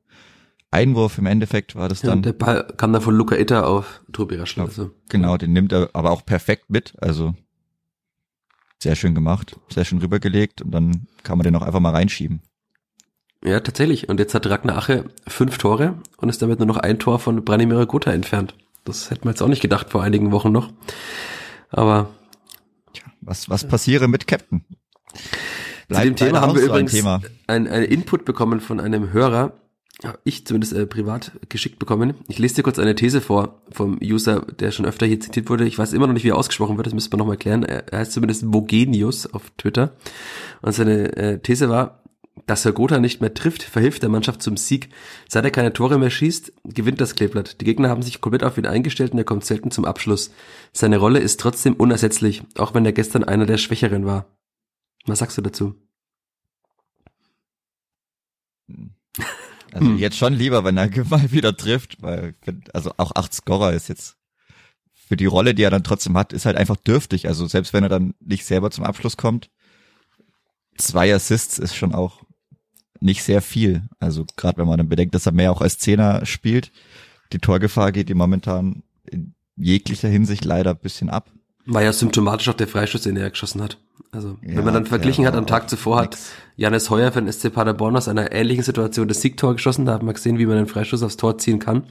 Einwurf 0.70 1.18
im 1.18 1.26
Endeffekt 1.26 1.74
war 1.74 1.88
das 1.88 2.02
Ja, 2.02 2.10
dann. 2.10 2.22
der 2.22 2.32
Ball 2.32 2.66
kam 2.76 2.92
dann 2.92 3.02
von 3.02 3.14
Luca 3.14 3.36
Itter 3.36 3.66
auf 3.66 4.02
Tobi 4.12 4.36
Raschel. 4.36 4.62
Also. 4.62 4.90
Genau, 5.08 5.36
den 5.36 5.52
nimmt 5.52 5.72
er 5.72 5.90
aber 5.92 6.10
auch 6.10 6.24
perfekt 6.24 6.70
mit. 6.70 6.94
Also 7.00 7.34
sehr 8.82 8.96
schön 8.96 9.14
gemacht, 9.14 9.58
sehr 9.68 9.84
schön 9.84 9.98
rübergelegt 9.98 10.62
und 10.62 10.72
dann 10.72 11.06
kann 11.22 11.38
man 11.38 11.44
den 11.44 11.54
auch 11.56 11.62
einfach 11.62 11.80
mal 11.80 11.92
reinschieben. 11.92 12.42
Ja, 13.44 13.60
tatsächlich. 13.60 14.08
Und 14.08 14.20
jetzt 14.20 14.34
hat 14.34 14.46
Ragnar 14.46 14.78
Ache 14.78 15.04
fünf 15.26 15.58
Tore 15.58 15.94
und 16.16 16.28
ist 16.28 16.42
damit 16.42 16.58
nur 16.58 16.66
noch 16.66 16.76
ein 16.76 16.98
Tor 16.98 17.18
von 17.18 17.44
Branimir 17.44 17.86
Gotha 17.86 18.12
entfernt. 18.12 18.54
Das 18.84 19.10
hätte 19.10 19.24
man 19.24 19.34
jetzt 19.34 19.42
auch 19.42 19.48
nicht 19.48 19.62
gedacht 19.62 19.90
vor 19.90 20.02
einigen 20.02 20.32
Wochen 20.32 20.52
noch. 20.52 20.70
Aber 21.70 22.10
Tja, 22.92 23.04
was, 23.20 23.48
was 23.48 23.66
passiere 23.66 24.08
mit 24.08 24.26
Captain? 24.26 24.64
zu 25.90 26.00
dem 26.00 26.16
Thema 26.16 26.40
haben 26.40 26.54
wir 26.54 26.62
so 26.62 26.66
ein 26.66 26.70
übrigens 26.70 26.92
Thema. 26.92 27.20
ein, 27.46 27.66
Input 27.66 28.24
bekommen 28.24 28.60
von 28.60 28.80
einem 28.80 29.12
Hörer, 29.12 29.52
ich 30.24 30.46
zumindest 30.46 30.72
äh, 30.72 30.86
privat 30.86 31.32
geschickt 31.48 31.78
bekommen. 31.78 32.14
Ich 32.28 32.38
lese 32.38 32.56
dir 32.56 32.62
kurz 32.62 32.78
eine 32.78 32.94
These 32.94 33.20
vor 33.20 33.62
vom 33.70 33.98
User, 34.02 34.40
der 34.40 34.70
schon 34.72 34.86
öfter 34.86 35.06
hier 35.06 35.20
zitiert 35.20 35.48
wurde. 35.48 35.64
Ich 35.64 35.78
weiß 35.78 35.92
immer 35.92 36.06
noch 36.06 36.14
nicht, 36.14 36.24
wie 36.24 36.30
er 36.30 36.36
ausgesprochen 36.36 36.76
wird, 36.76 36.86
das 36.86 36.94
müsste 36.94 37.10
man 37.10 37.18
nochmal 37.18 37.36
klären. 37.36 37.62
Er, 37.62 37.88
er 37.92 38.00
heißt 38.00 38.12
zumindest 38.12 38.44
Vogenius 38.44 39.26
auf 39.26 39.50
Twitter. 39.58 39.92
Und 40.60 40.72
seine 40.72 41.16
äh, 41.16 41.38
These 41.38 41.68
war, 41.68 42.01
dass 42.46 42.64
Herr 42.64 42.72
Gotha 42.72 42.98
nicht 42.98 43.20
mehr 43.20 43.34
trifft, 43.34 43.62
verhilft 43.62 44.02
der 44.02 44.10
Mannschaft 44.10 44.42
zum 44.42 44.56
Sieg. 44.56 44.88
Seit 45.28 45.44
er 45.44 45.50
keine 45.50 45.72
Tore 45.72 45.98
mehr 45.98 46.10
schießt, 46.10 46.52
gewinnt 46.64 47.00
das 47.00 47.14
Kleeblatt. 47.14 47.60
Die 47.60 47.64
Gegner 47.64 47.88
haben 47.88 48.02
sich 48.02 48.20
komplett 48.20 48.44
auf 48.44 48.58
ihn 48.58 48.66
eingestellt 48.66 49.12
und 49.12 49.18
er 49.18 49.24
kommt 49.24 49.44
selten 49.44 49.70
zum 49.70 49.84
Abschluss. 49.84 50.30
Seine 50.72 50.98
Rolle 50.98 51.20
ist 51.20 51.40
trotzdem 51.40 51.74
unersetzlich, 51.74 52.42
auch 52.56 52.74
wenn 52.74 52.84
er 52.84 52.92
gestern 52.92 53.24
einer 53.24 53.46
der 53.46 53.58
Schwächeren 53.58 54.06
war. 54.06 54.26
Was 55.06 55.20
sagst 55.20 55.38
du 55.38 55.42
dazu? 55.42 55.74
Also 59.72 59.86
Hm. 59.86 59.98
jetzt 59.98 60.16
schon 60.16 60.34
lieber, 60.34 60.64
wenn 60.64 60.76
er 60.76 60.88
mal 61.08 61.32
wieder 61.32 61.56
trifft, 61.56 62.02
weil 62.02 62.34
also 62.72 62.92
auch 62.96 63.12
acht 63.14 63.32
Scorer 63.32 63.72
ist 63.72 63.88
jetzt 63.88 64.16
für 64.94 65.16
die 65.16 65.26
Rolle, 65.26 65.54
die 65.54 65.62
er 65.62 65.70
dann 65.70 65.84
trotzdem 65.84 66.16
hat, 66.16 66.32
ist 66.32 66.46
halt 66.46 66.56
einfach 66.56 66.76
dürftig. 66.76 67.28
Also 67.28 67.46
selbst 67.46 67.72
wenn 67.72 67.82
er 67.82 67.88
dann 67.88 68.14
nicht 68.20 68.44
selber 68.44 68.70
zum 68.70 68.84
Abschluss 68.84 69.16
kommt, 69.16 69.50
zwei 70.76 71.14
Assists 71.14 71.58
ist 71.58 71.74
schon 71.74 71.94
auch 71.94 72.22
nicht 73.02 73.22
sehr 73.22 73.42
viel. 73.42 73.82
Also 73.98 74.24
gerade 74.36 74.58
wenn 74.58 74.66
man 74.66 74.78
dann 74.78 74.88
bedenkt, 74.88 75.14
dass 75.14 75.26
er 75.26 75.32
mehr 75.32 75.52
auch 75.52 75.60
als 75.60 75.78
Zehner 75.78 76.24
spielt, 76.26 76.72
die 77.32 77.38
Torgefahr 77.38 77.92
geht 77.92 78.10
ihm 78.10 78.18
momentan 78.18 78.82
in 79.04 79.34
jeglicher 79.56 80.08
Hinsicht 80.08 80.44
leider 80.44 80.70
ein 80.70 80.78
bisschen 80.78 81.10
ab. 81.10 81.30
War 81.64 81.82
ja 81.82 81.92
symptomatisch 81.92 82.48
auch 82.48 82.54
der 82.54 82.66
Freischuss, 82.68 83.02
den 83.02 83.16
er 83.16 83.30
geschossen 83.30 83.62
hat. 83.62 83.78
Also, 84.10 84.36
Ja, 84.42 84.56
wenn 84.56 84.64
man 84.64 84.74
dann 84.74 84.86
verglichen 84.86 85.26
hat, 85.26 85.34
am 85.36 85.46
Tag 85.46 85.70
zuvor 85.70 85.98
hat 85.98 86.10
nix. 86.12 86.32
Janis 86.56 86.90
Heuer 86.90 87.12
für 87.12 87.22
den 87.22 87.32
SC 87.32 87.50
Paderborn 87.52 87.96
aus 87.96 88.08
einer 88.08 88.32
ähnlichen 88.32 88.64
Situation 88.64 89.06
das 89.08 89.20
Siegtor 89.20 89.54
geschossen. 89.54 89.86
Da 89.86 89.94
hat 89.94 90.02
man 90.02 90.14
gesehen, 90.14 90.38
wie 90.38 90.46
man 90.46 90.58
einen 90.58 90.66
Freischuss 90.66 91.02
aufs 91.02 91.16
Tor 91.16 91.38
ziehen 91.38 91.60
kann. 91.60 91.84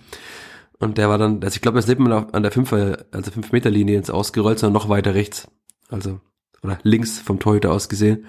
Und 0.78 0.98
der 0.98 1.10
war 1.10 1.18
dann, 1.18 1.42
also 1.44 1.56
ich 1.56 1.62
glaube, 1.62 1.78
er 1.78 1.80
ist 1.80 1.88
nicht 1.88 2.00
mal 2.00 2.12
auf- 2.12 2.34
an 2.34 2.44
der 2.44 2.52
5 2.52 2.74
also 2.74 3.32
5 3.32 3.52
Meter 3.52 3.70
Linie 3.70 3.98
ins 3.98 4.10
Ausgerollt, 4.10 4.60
sondern 4.60 4.74
noch 4.82 4.90
weiter 4.90 5.14
rechts. 5.16 5.48
Also, 5.90 6.20
oder 6.64 6.78
links 6.84 7.20
vom 7.20 7.40
Torhüter 7.40 7.72
aus 7.72 7.88
gesehen. 7.88 8.26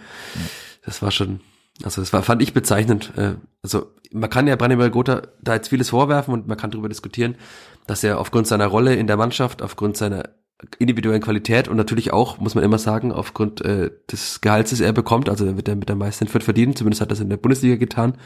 Das 0.84 1.02
war 1.02 1.10
schon, 1.10 1.40
also 1.82 2.00
das 2.00 2.12
war, 2.12 2.22
fand 2.22 2.42
ich 2.42 2.52
bezeichnend. 2.54 3.12
Äh, 3.16 3.34
Also, 3.62 3.86
man 4.12 4.28
kann 4.28 4.46
ja 4.46 4.56
Branimir 4.56 4.90
Gotha 4.90 5.22
da 5.40 5.54
jetzt 5.54 5.68
vieles 5.68 5.90
vorwerfen 5.90 6.34
und 6.34 6.46
man 6.46 6.56
kann 6.56 6.70
darüber 6.70 6.88
diskutieren, 6.88 7.36
dass 7.86 8.04
er 8.04 8.18
aufgrund 8.20 8.46
seiner 8.46 8.66
Rolle 8.66 8.94
in 8.94 9.06
der 9.06 9.16
Mannschaft, 9.16 9.62
aufgrund 9.62 9.96
seiner 9.96 10.24
individuellen 10.78 11.22
Qualität 11.22 11.68
und 11.68 11.76
natürlich 11.76 12.12
auch, 12.12 12.38
muss 12.38 12.54
man 12.54 12.62
immer 12.64 12.78
sagen, 12.78 13.12
aufgrund 13.12 13.64
äh, 13.64 13.90
des 14.10 14.40
Gehalts, 14.40 14.70
das 14.70 14.80
er 14.80 14.92
bekommt, 14.92 15.28
also 15.28 15.44
er 15.44 15.56
wird 15.56 15.68
er 15.68 15.76
mit 15.76 15.88
der 15.88 15.96
meisten 15.96 16.28
Fürth 16.28 16.44
verdienen, 16.44 16.76
zumindest 16.76 17.00
hat 17.00 17.08
er 17.08 17.10
das 17.10 17.20
in 17.20 17.30
der 17.30 17.36
Bundesliga 17.36 17.76
getan, 17.76 18.16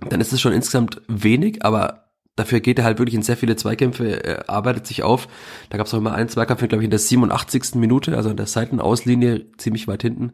dann 0.00 0.20
ist 0.20 0.32
es 0.32 0.40
schon 0.40 0.52
insgesamt 0.52 1.02
wenig, 1.08 1.64
aber 1.64 2.06
dafür 2.36 2.60
geht 2.60 2.78
er 2.78 2.84
halt 2.84 2.98
wirklich 2.98 3.14
in 3.14 3.22
sehr 3.22 3.36
viele 3.36 3.56
Zweikämpfe, 3.56 4.24
er 4.24 4.48
arbeitet 4.48 4.86
sich 4.86 5.02
auf. 5.02 5.28
Da 5.70 5.78
gab 5.78 5.86
es 5.86 5.94
auch 5.94 5.98
immer 5.98 6.14
einen 6.14 6.28
Zweikampf, 6.28 6.60
glaube 6.60 6.82
ich, 6.82 6.86
in 6.86 6.90
der 6.90 6.98
87. 6.98 7.74
Minute, 7.74 8.16
also 8.16 8.30
an 8.30 8.36
der 8.36 8.46
Seitenauslinie, 8.46 9.46
ziemlich 9.56 9.88
weit 9.88 10.02
hinten. 10.02 10.32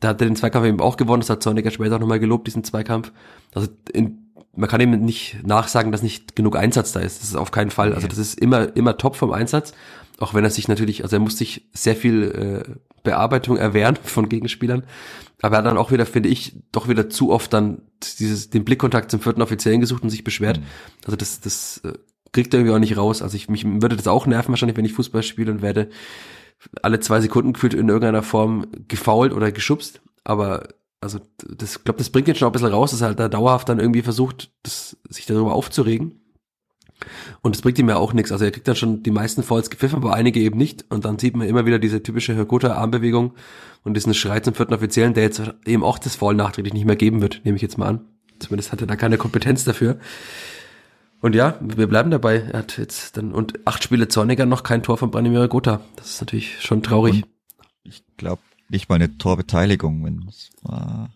Da 0.00 0.08
hat 0.08 0.20
er 0.20 0.26
den 0.26 0.36
Zweikampf 0.36 0.66
eben 0.66 0.80
auch 0.80 0.96
gewonnen, 0.96 1.20
das 1.20 1.30
hat 1.30 1.42
Zorniger 1.42 1.70
später 1.70 1.96
auch 1.96 2.00
nochmal 2.00 2.20
gelobt, 2.20 2.46
diesen 2.46 2.64
Zweikampf. 2.64 3.12
Also 3.54 3.68
in, 3.92 4.32
man 4.56 4.68
kann 4.68 4.80
ihm 4.80 4.90
nicht 4.90 5.38
nachsagen, 5.46 5.92
dass 5.92 6.02
nicht 6.02 6.36
genug 6.36 6.56
Einsatz 6.56 6.92
da 6.92 7.00
ist. 7.00 7.22
Das 7.22 7.28
ist 7.28 7.36
auf 7.36 7.50
keinen 7.50 7.70
Fall. 7.70 7.94
Also 7.94 8.08
das 8.08 8.18
ist 8.18 8.38
immer, 8.40 8.76
immer 8.76 8.96
top 8.96 9.16
vom 9.16 9.32
Einsatz. 9.32 9.72
Auch 10.18 10.34
wenn 10.34 10.44
er 10.44 10.50
sich 10.50 10.68
natürlich, 10.68 11.02
also 11.02 11.16
er 11.16 11.20
muss 11.20 11.36
sich 11.36 11.68
sehr 11.72 11.96
viel 11.96 12.64
äh, 12.66 12.74
Bearbeitung 13.02 13.56
erwehren 13.56 13.98
von 14.02 14.28
Gegenspielern. 14.28 14.84
Aber 15.42 15.56
er 15.56 15.58
hat 15.58 15.66
dann 15.66 15.76
auch 15.76 15.90
wieder, 15.90 16.06
finde 16.06 16.28
ich, 16.28 16.56
doch 16.72 16.88
wieder 16.88 17.10
zu 17.10 17.30
oft 17.30 17.52
dann 17.52 17.82
dieses, 18.18 18.50
den 18.50 18.64
Blickkontakt 18.64 19.10
zum 19.10 19.20
vierten 19.20 19.42
Offiziellen 19.42 19.80
gesucht 19.80 20.02
und 20.02 20.10
sich 20.10 20.24
beschwert. 20.24 20.60
Also 21.04 21.16
das, 21.16 21.40
das 21.40 21.82
äh, 21.84 21.92
kriegt 22.32 22.54
er 22.54 22.60
irgendwie 22.60 22.74
auch 22.74 22.80
nicht 22.80 22.96
raus. 22.96 23.22
Also 23.22 23.36
ich, 23.36 23.48
mich 23.48 23.64
würde 23.64 23.96
das 23.96 24.06
auch 24.06 24.26
nerven 24.26 24.50
wahrscheinlich, 24.50 24.76
wenn 24.76 24.84
ich 24.84 24.92
Fußball 24.92 25.22
spiele 25.22 25.52
und 25.52 25.62
werde 25.62 25.88
alle 26.82 27.00
zwei 27.00 27.20
Sekunden 27.20 27.52
gefühlt 27.52 27.74
in 27.74 27.88
irgendeiner 27.88 28.22
Form 28.22 28.66
gefault 28.88 29.32
oder 29.32 29.52
geschubst. 29.52 30.00
Aber 30.24 30.68
also 31.00 31.20
das, 31.36 31.76
ich 31.76 31.84
glaube, 31.84 31.98
das 31.98 32.10
bringt 32.10 32.28
jetzt 32.28 32.38
schon 32.38 32.48
ein 32.48 32.52
bisschen 32.52 32.68
raus, 32.68 32.92
dass 32.92 33.02
er 33.02 33.08
halt 33.08 33.20
da 33.20 33.28
dauerhaft 33.28 33.68
dann 33.68 33.78
irgendwie 33.78 34.02
versucht, 34.02 34.50
das, 34.62 34.96
sich 35.08 35.26
darüber 35.26 35.54
aufzuregen. 35.54 36.20
Und 37.42 37.54
das 37.54 37.62
bringt 37.62 37.78
ihm 37.78 37.88
ja 37.88 37.96
auch 37.96 38.12
nichts. 38.12 38.32
Also 38.32 38.44
er 38.44 38.50
kriegt 38.50 38.66
dann 38.66 38.76
schon 38.76 39.02
die 39.02 39.10
meisten 39.10 39.42
Fouls 39.42 39.68
gepfiffen, 39.68 39.96
aber 39.96 40.14
einige 40.14 40.40
eben 40.40 40.56
nicht. 40.56 40.86
Und 40.88 41.04
dann 41.04 41.18
sieht 41.18 41.36
man 41.36 41.46
immer 41.46 41.66
wieder 41.66 41.78
diese 41.78 42.02
typische 42.02 42.34
Hörgota-Armbewegung 42.34 43.34
und 43.82 43.94
diesen 43.94 44.14
Schrei 44.14 44.40
zum 44.40 44.54
vierten 44.54 44.74
Offiziellen, 44.74 45.12
der 45.14 45.24
jetzt 45.24 45.42
eben 45.66 45.82
auch 45.82 45.98
das 45.98 46.16
Foul 46.16 46.34
nachträglich 46.34 46.72
nicht 46.72 46.86
mehr 46.86 46.96
geben 46.96 47.20
wird, 47.20 47.42
nehme 47.44 47.56
ich 47.56 47.62
jetzt 47.62 47.76
mal 47.76 47.88
an. 47.88 48.00
Zumindest 48.38 48.72
hat 48.72 48.80
er 48.80 48.86
da 48.86 48.96
keine 48.96 49.18
Kompetenz 49.18 49.64
dafür. 49.64 49.98
Und 51.24 51.34
ja, 51.34 51.54
wir 51.62 51.86
bleiben 51.86 52.10
dabei. 52.10 52.40
Er 52.52 52.58
hat 52.58 52.76
jetzt 52.76 53.16
dann, 53.16 53.32
und 53.32 53.66
acht 53.66 53.82
Spiele 53.82 54.08
Zorniger 54.08 54.44
noch 54.44 54.62
kein 54.62 54.82
Tor 54.82 54.98
von 54.98 55.10
Branimir 55.10 55.48
Gotha. 55.48 55.80
Das 55.96 56.10
ist 56.10 56.20
natürlich 56.20 56.60
schon 56.60 56.82
traurig. 56.82 57.22
Und 57.24 57.26
ich 57.84 58.04
glaube 58.18 58.42
nicht 58.68 58.90
mal 58.90 58.96
eine 58.96 59.16
Torbeteiligung, 59.16 60.04
wenn 60.04 60.26
es 60.28 60.50
war. 60.62 61.08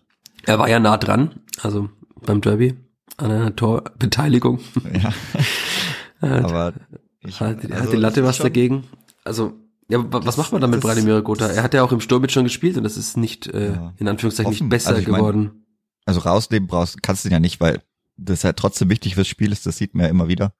Er 0.47 0.57
war 0.57 0.67
ja 0.67 0.79
nah 0.79 0.97
dran, 0.97 1.41
also 1.61 1.89
beim 2.25 2.41
Derby, 2.41 2.73
an 3.17 3.29
einer 3.29 3.55
Torbeteiligung. 3.55 4.59
Ja, 4.91 5.13
Er 6.21 6.29
hat, 6.31 6.43
aber 6.45 6.73
ich, 7.21 7.39
hat, 7.39 7.63
er 7.63 7.69
hat 7.69 7.81
also 7.81 7.91
die 7.91 7.97
Latte 7.97 8.21
es 8.21 8.23
ist 8.23 8.29
was 8.29 8.37
schon- 8.37 8.43
dagegen. 8.45 8.83
Also, 9.25 9.53
ja, 9.89 9.99
wa- 10.11 10.21
was 10.25 10.37
macht 10.37 10.51
man 10.51 10.59
dann 10.61 10.71
mit 10.71 10.83
das- 10.83 10.89
Branimir 10.91 11.21
Gotha? 11.21 11.45
Er 11.49 11.61
hat 11.61 11.75
ja 11.75 11.83
auch 11.83 11.91
im 11.91 12.01
Sturm 12.01 12.23
mit 12.23 12.31
schon 12.31 12.45
gespielt 12.45 12.77
und 12.77 12.83
das 12.83 12.97
ist 12.97 13.15
nicht, 13.15 13.45
äh, 13.45 13.73
Ja. 13.73 13.93
in 13.97 14.07
Anführungszeichen, 14.07 14.49
nicht 14.49 14.61
Offen. 14.61 14.69
besser 14.69 14.89
Also 14.89 15.01
ich 15.01 15.07
mein- 15.07 15.19
geworden. 15.19 15.65
Also 16.07 16.21
rausnehmen 16.21 16.65
brauchst, 16.67 17.03
kannst 17.03 17.23
du 17.25 17.29
den 17.29 17.33
ja 17.33 17.39
nicht, 17.39 17.61
weil 17.61 17.79
das 18.25 18.43
halt 18.43 18.57
trotzdem 18.57 18.89
wichtig 18.89 19.15
fürs 19.15 19.27
Spiel 19.27 19.51
ist, 19.51 19.65
das 19.65 19.77
sieht 19.77 19.95
man 19.95 20.05
ja 20.05 20.09
immer 20.09 20.27
wieder. 20.27 20.53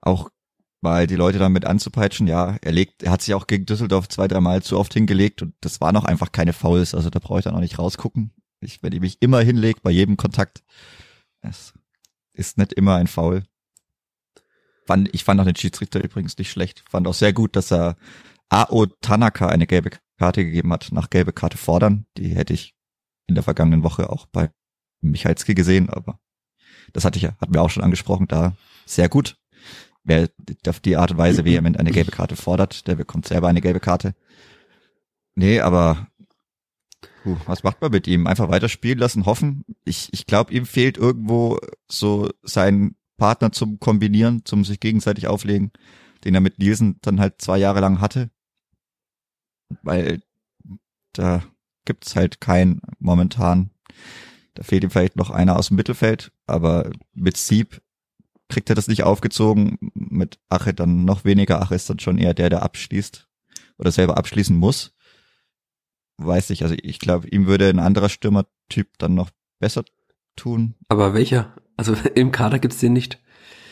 Auch 0.00 0.30
weil 0.80 1.06
die 1.06 1.16
Leute 1.16 1.38
damit 1.38 1.64
anzupeitschen, 1.64 2.26
ja, 2.26 2.56
er 2.60 2.72
legt, 2.72 3.02
er 3.04 3.12
hat 3.12 3.22
sich 3.22 3.34
auch 3.34 3.46
gegen 3.46 3.66
Düsseldorf 3.66 4.08
zwei, 4.08 4.26
dreimal 4.26 4.62
zu 4.62 4.78
oft 4.78 4.92
hingelegt 4.92 5.40
und 5.40 5.54
das 5.60 5.80
waren 5.80 5.96
auch 5.96 6.04
einfach 6.04 6.32
keine 6.32 6.52
Fouls, 6.52 6.94
also 6.94 7.08
da 7.08 7.20
brauche 7.20 7.38
ich 7.38 7.44
dann 7.44 7.54
auch 7.54 7.60
nicht 7.60 7.78
rausgucken. 7.78 8.32
Ich, 8.60 8.82
wenn 8.82 8.92
ich 8.92 9.00
mich 9.00 9.22
immer 9.22 9.40
hinlege, 9.40 9.80
bei 9.82 9.90
jedem 9.90 10.16
Kontakt, 10.16 10.62
es 11.40 11.72
ist 12.32 12.58
nicht 12.58 12.72
immer 12.72 12.96
ein 12.96 13.06
Foul. 13.06 13.44
Fand, 14.86 15.08
ich 15.14 15.24
fand 15.24 15.40
auch 15.40 15.44
den 15.44 15.56
Schiedsrichter 15.56 16.02
übrigens 16.02 16.36
nicht 16.38 16.50
schlecht. 16.50 16.82
Fand 16.88 17.06
auch 17.06 17.14
sehr 17.14 17.32
gut, 17.32 17.54
dass 17.54 17.72
er 17.72 17.96
Ao 18.48 18.86
Tanaka 18.86 19.48
eine 19.48 19.66
gelbe 19.66 19.90
Karte 20.18 20.44
gegeben 20.44 20.72
hat, 20.72 20.90
nach 20.92 21.10
gelbe 21.10 21.32
Karte 21.32 21.56
fordern. 21.56 22.06
Die 22.16 22.34
hätte 22.34 22.52
ich 22.52 22.74
in 23.26 23.34
der 23.34 23.44
vergangenen 23.44 23.84
Woche 23.84 24.10
auch 24.10 24.26
bei 24.26 24.50
Michalski 25.00 25.54
gesehen, 25.54 25.90
aber 25.90 26.20
das 26.92 27.04
hatte 27.04 27.16
ich 27.16 27.22
ja, 27.22 27.36
hatten 27.40 27.54
wir 27.54 27.62
auch 27.62 27.70
schon 27.70 27.82
angesprochen, 27.82 28.28
da 28.28 28.56
sehr 28.86 29.08
gut. 29.08 29.36
Wer 30.04 30.28
auf 30.66 30.80
die 30.80 30.96
Art 30.96 31.12
und 31.12 31.18
Weise 31.18 31.44
vehement 31.44 31.78
eine 31.78 31.92
gelbe 31.92 32.10
Karte 32.10 32.34
fordert, 32.34 32.86
der 32.88 32.96
bekommt 32.96 33.26
selber 33.26 33.48
eine 33.48 33.60
gelbe 33.60 33.78
Karte. 33.80 34.14
Nee, 35.34 35.60
aber 35.60 36.08
puh, 37.22 37.36
was 37.46 37.62
macht 37.62 37.80
man 37.80 37.92
mit 37.92 38.06
ihm? 38.06 38.26
Einfach 38.26 38.48
weiter 38.48 38.68
spielen 38.68 38.98
lassen, 38.98 39.26
hoffen. 39.26 39.64
Ich, 39.84 40.08
ich 40.12 40.26
glaube, 40.26 40.52
ihm 40.52 40.66
fehlt 40.66 40.98
irgendwo 40.98 41.58
so 41.88 42.28
sein 42.42 42.96
Partner 43.16 43.52
zum 43.52 43.78
Kombinieren, 43.78 44.44
zum 44.44 44.64
sich 44.64 44.80
gegenseitig 44.80 45.28
auflegen, 45.28 45.70
den 46.24 46.34
er 46.34 46.40
mit 46.40 46.58
Nielsen 46.58 46.98
dann 47.02 47.20
halt 47.20 47.40
zwei 47.40 47.58
Jahre 47.58 47.80
lang 47.80 48.00
hatte. 48.00 48.30
Weil 49.82 50.22
da 51.12 51.42
gibt's 51.84 52.16
halt 52.16 52.40
keinen 52.40 52.80
momentan. 52.98 53.70
Da 54.54 54.62
fehlt 54.62 54.84
ihm 54.84 54.90
vielleicht 54.90 55.16
noch 55.16 55.30
einer 55.30 55.56
aus 55.56 55.68
dem 55.68 55.76
Mittelfeld, 55.76 56.32
aber 56.46 56.90
mit 57.14 57.36
Sieb 57.36 57.80
kriegt 58.48 58.68
er 58.68 58.76
das 58.76 58.88
nicht 58.88 59.02
aufgezogen. 59.02 59.78
Mit 59.94 60.38
Ache 60.48 60.74
dann 60.74 61.04
noch 61.04 61.24
weniger. 61.24 61.62
Ache 61.62 61.74
ist 61.74 61.88
dann 61.88 61.98
schon 61.98 62.18
eher 62.18 62.34
der, 62.34 62.50
der 62.50 62.62
abschließt 62.62 63.28
oder 63.78 63.90
selber 63.90 64.16
abschließen 64.18 64.56
muss. 64.56 64.94
Weiß 66.18 66.50
ich, 66.50 66.62
also 66.62 66.74
ich 66.80 66.98
glaube, 66.98 67.28
ihm 67.28 67.46
würde 67.46 67.68
ein 67.68 67.78
anderer 67.78 68.10
Stürmertyp 68.10 68.88
dann 68.98 69.14
noch 69.14 69.30
besser 69.58 69.84
tun. 70.36 70.74
Aber 70.88 71.14
welcher? 71.14 71.54
Also 71.76 71.94
im 72.14 72.30
Kader 72.30 72.58
gibt's 72.58 72.78
den 72.78 72.92
nicht. 72.92 73.18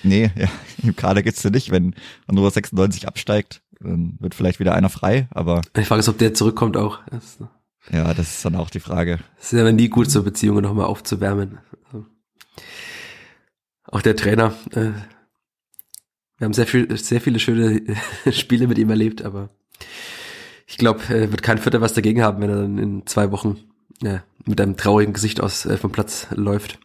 Nee, 0.02 0.30
ja, 0.36 0.48
im 0.82 0.96
Kader 0.96 1.22
geht's 1.22 1.42
ja 1.42 1.50
nicht, 1.50 1.70
wenn 1.70 1.94
Hannover 2.26 2.50
96 2.50 3.06
absteigt, 3.06 3.62
dann 3.80 4.16
wird 4.18 4.34
vielleicht 4.34 4.60
wieder 4.60 4.74
einer 4.74 4.88
frei, 4.88 5.28
aber 5.30 5.60
Die 5.76 5.84
Frage 5.84 6.00
ist, 6.00 6.08
ob 6.08 6.18
der 6.18 6.32
zurückkommt 6.34 6.76
auch. 6.76 7.00
Ja, 7.90 8.12
das 8.12 8.36
ist 8.36 8.44
dann 8.44 8.56
auch 8.56 8.70
die 8.70 8.80
Frage. 8.80 9.20
Es 9.38 9.52
ist 9.52 9.60
aber 9.60 9.72
nie 9.72 9.88
gut, 9.88 10.10
so 10.10 10.22
Beziehungen 10.22 10.62
nochmal 10.62 10.86
aufzuwärmen. 10.86 11.58
Auch 13.84 14.02
der 14.02 14.16
Trainer, 14.16 14.54
äh, 14.72 14.90
wir 16.38 16.44
haben 16.44 16.52
sehr 16.52 16.66
viel, 16.66 16.96
sehr 16.96 17.20
viele 17.20 17.40
schöne 17.40 17.82
Spiele 18.32 18.68
mit 18.68 18.78
ihm 18.78 18.90
erlebt, 18.90 19.22
aber 19.22 19.50
ich 20.66 20.78
glaube, 20.78 21.00
er 21.08 21.30
wird 21.30 21.42
kein 21.42 21.58
Vierter 21.58 21.80
was 21.80 21.94
dagegen 21.94 22.22
haben, 22.22 22.40
wenn 22.40 22.50
er 22.50 22.62
dann 22.62 22.78
in 22.78 23.06
zwei 23.06 23.32
Wochen 23.32 23.58
ja, 24.02 24.22
mit 24.46 24.60
einem 24.60 24.76
traurigen 24.76 25.12
Gesicht 25.12 25.40
aus 25.40 25.66
äh, 25.66 25.76
vom 25.76 25.90
Platz 25.90 26.28
läuft. 26.30 26.78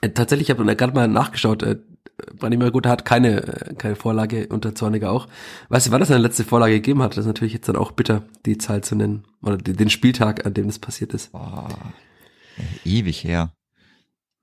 Äh, 0.00 0.10
tatsächlich 0.10 0.50
habe 0.50 0.68
ich 0.70 0.78
gerade 0.78 0.94
mal 0.94 1.08
nachgeschaut, 1.08 1.62
äh, 1.62 1.78
Branimir 2.38 2.70
Gute 2.70 2.88
hat 2.88 3.04
keine, 3.04 3.74
keine 3.78 3.96
Vorlage 3.96 4.48
unter 4.48 4.74
Zorniger 4.74 5.10
auch. 5.10 5.28
Weißt 5.68 5.86
du, 5.86 5.90
wann 5.90 6.00
das 6.00 6.08
seine 6.08 6.22
letzte 6.22 6.44
Vorlage 6.44 6.74
gegeben 6.74 7.02
hat? 7.02 7.12
Das 7.12 7.18
ist 7.18 7.26
natürlich 7.26 7.52
jetzt 7.54 7.68
dann 7.68 7.76
auch 7.76 7.92
bitter, 7.92 8.22
die 8.44 8.58
Zahl 8.58 8.82
zu 8.82 8.94
nennen. 8.94 9.24
Oder 9.42 9.56
den 9.58 9.90
Spieltag, 9.90 10.46
an 10.46 10.54
dem 10.54 10.66
das 10.66 10.78
passiert 10.78 11.14
ist. 11.14 11.32
Boah, 11.32 11.68
ewig 12.84 13.22
her. 13.24 13.52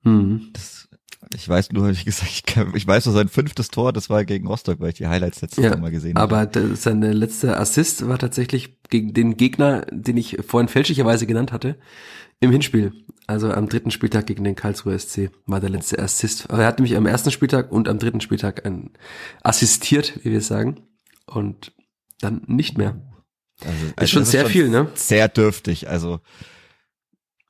Hm. 0.04 0.50
Das, 0.52 0.88
ich 1.34 1.48
weiß 1.48 1.72
nur, 1.72 1.88
wie 1.90 2.04
gesagt, 2.04 2.30
ich, 2.30 2.42
kann, 2.44 2.72
ich 2.74 2.86
weiß 2.86 3.06
nur 3.06 3.14
sein 3.14 3.28
fünftes 3.28 3.68
Tor, 3.68 3.92
das 3.92 4.10
war 4.10 4.24
gegen 4.24 4.46
Rostock, 4.46 4.80
weil 4.80 4.90
ich 4.90 4.96
die 4.96 5.06
Highlights 5.06 5.40
letztes 5.40 5.64
Ja, 5.64 5.76
Mal 5.76 5.90
gesehen 5.90 6.16
aber 6.16 6.38
habe. 6.38 6.50
der, 6.50 6.76
seine 6.76 7.12
letzte 7.12 7.58
Assist 7.58 8.06
war 8.06 8.18
tatsächlich 8.18 8.78
gegen 8.90 9.14
den 9.14 9.36
Gegner, 9.36 9.86
den 9.90 10.16
ich 10.16 10.38
vorhin 10.46 10.68
fälschlicherweise 10.68 11.26
genannt 11.26 11.52
hatte, 11.52 11.76
im 12.40 12.50
Hinspiel. 12.50 12.92
Also 13.26 13.50
am 13.50 13.68
dritten 13.68 13.90
Spieltag 13.90 14.26
gegen 14.26 14.44
den 14.44 14.54
Karlsruher 14.54 14.98
SC 14.98 15.30
war 15.46 15.60
der 15.60 15.70
letzte 15.70 15.98
Assist. 15.98 16.50
Aber 16.50 16.62
er 16.62 16.68
hat 16.68 16.78
nämlich 16.78 16.96
am 16.96 17.06
ersten 17.06 17.30
Spieltag 17.30 17.72
und 17.72 17.88
am 17.88 17.98
dritten 17.98 18.20
Spieltag 18.20 18.66
ein 18.66 18.90
assistiert, 19.42 20.20
wie 20.22 20.32
wir 20.32 20.42
sagen. 20.42 20.82
Und 21.26 21.72
dann 22.20 22.42
nicht 22.46 22.76
mehr. 22.76 23.00
Also, 23.60 23.86
Ist 24.00 24.10
schon 24.10 24.22
das 24.22 24.30
sehr 24.30 24.46
viel, 24.46 24.68
ne? 24.68 24.90
Sehr 24.94 25.28
dürftig. 25.28 25.88
Also 25.88 26.20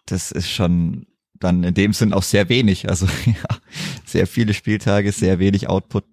das 0.07 0.31
ist 0.31 0.51
schon 0.51 1.07
dann 1.35 1.65
in 1.65 1.75
dem 1.75 1.93
Sinn 1.93 2.13
auch 2.13 2.23
sehr 2.23 2.49
wenig. 2.49 2.89
Also 2.89 3.07
ja, 3.27 3.59
sehr 4.05 4.27
viele 4.27 4.55
Spieltage, 4.55 5.11
sehr 5.13 5.39
wenig 5.39 5.69
Output. 5.69 6.05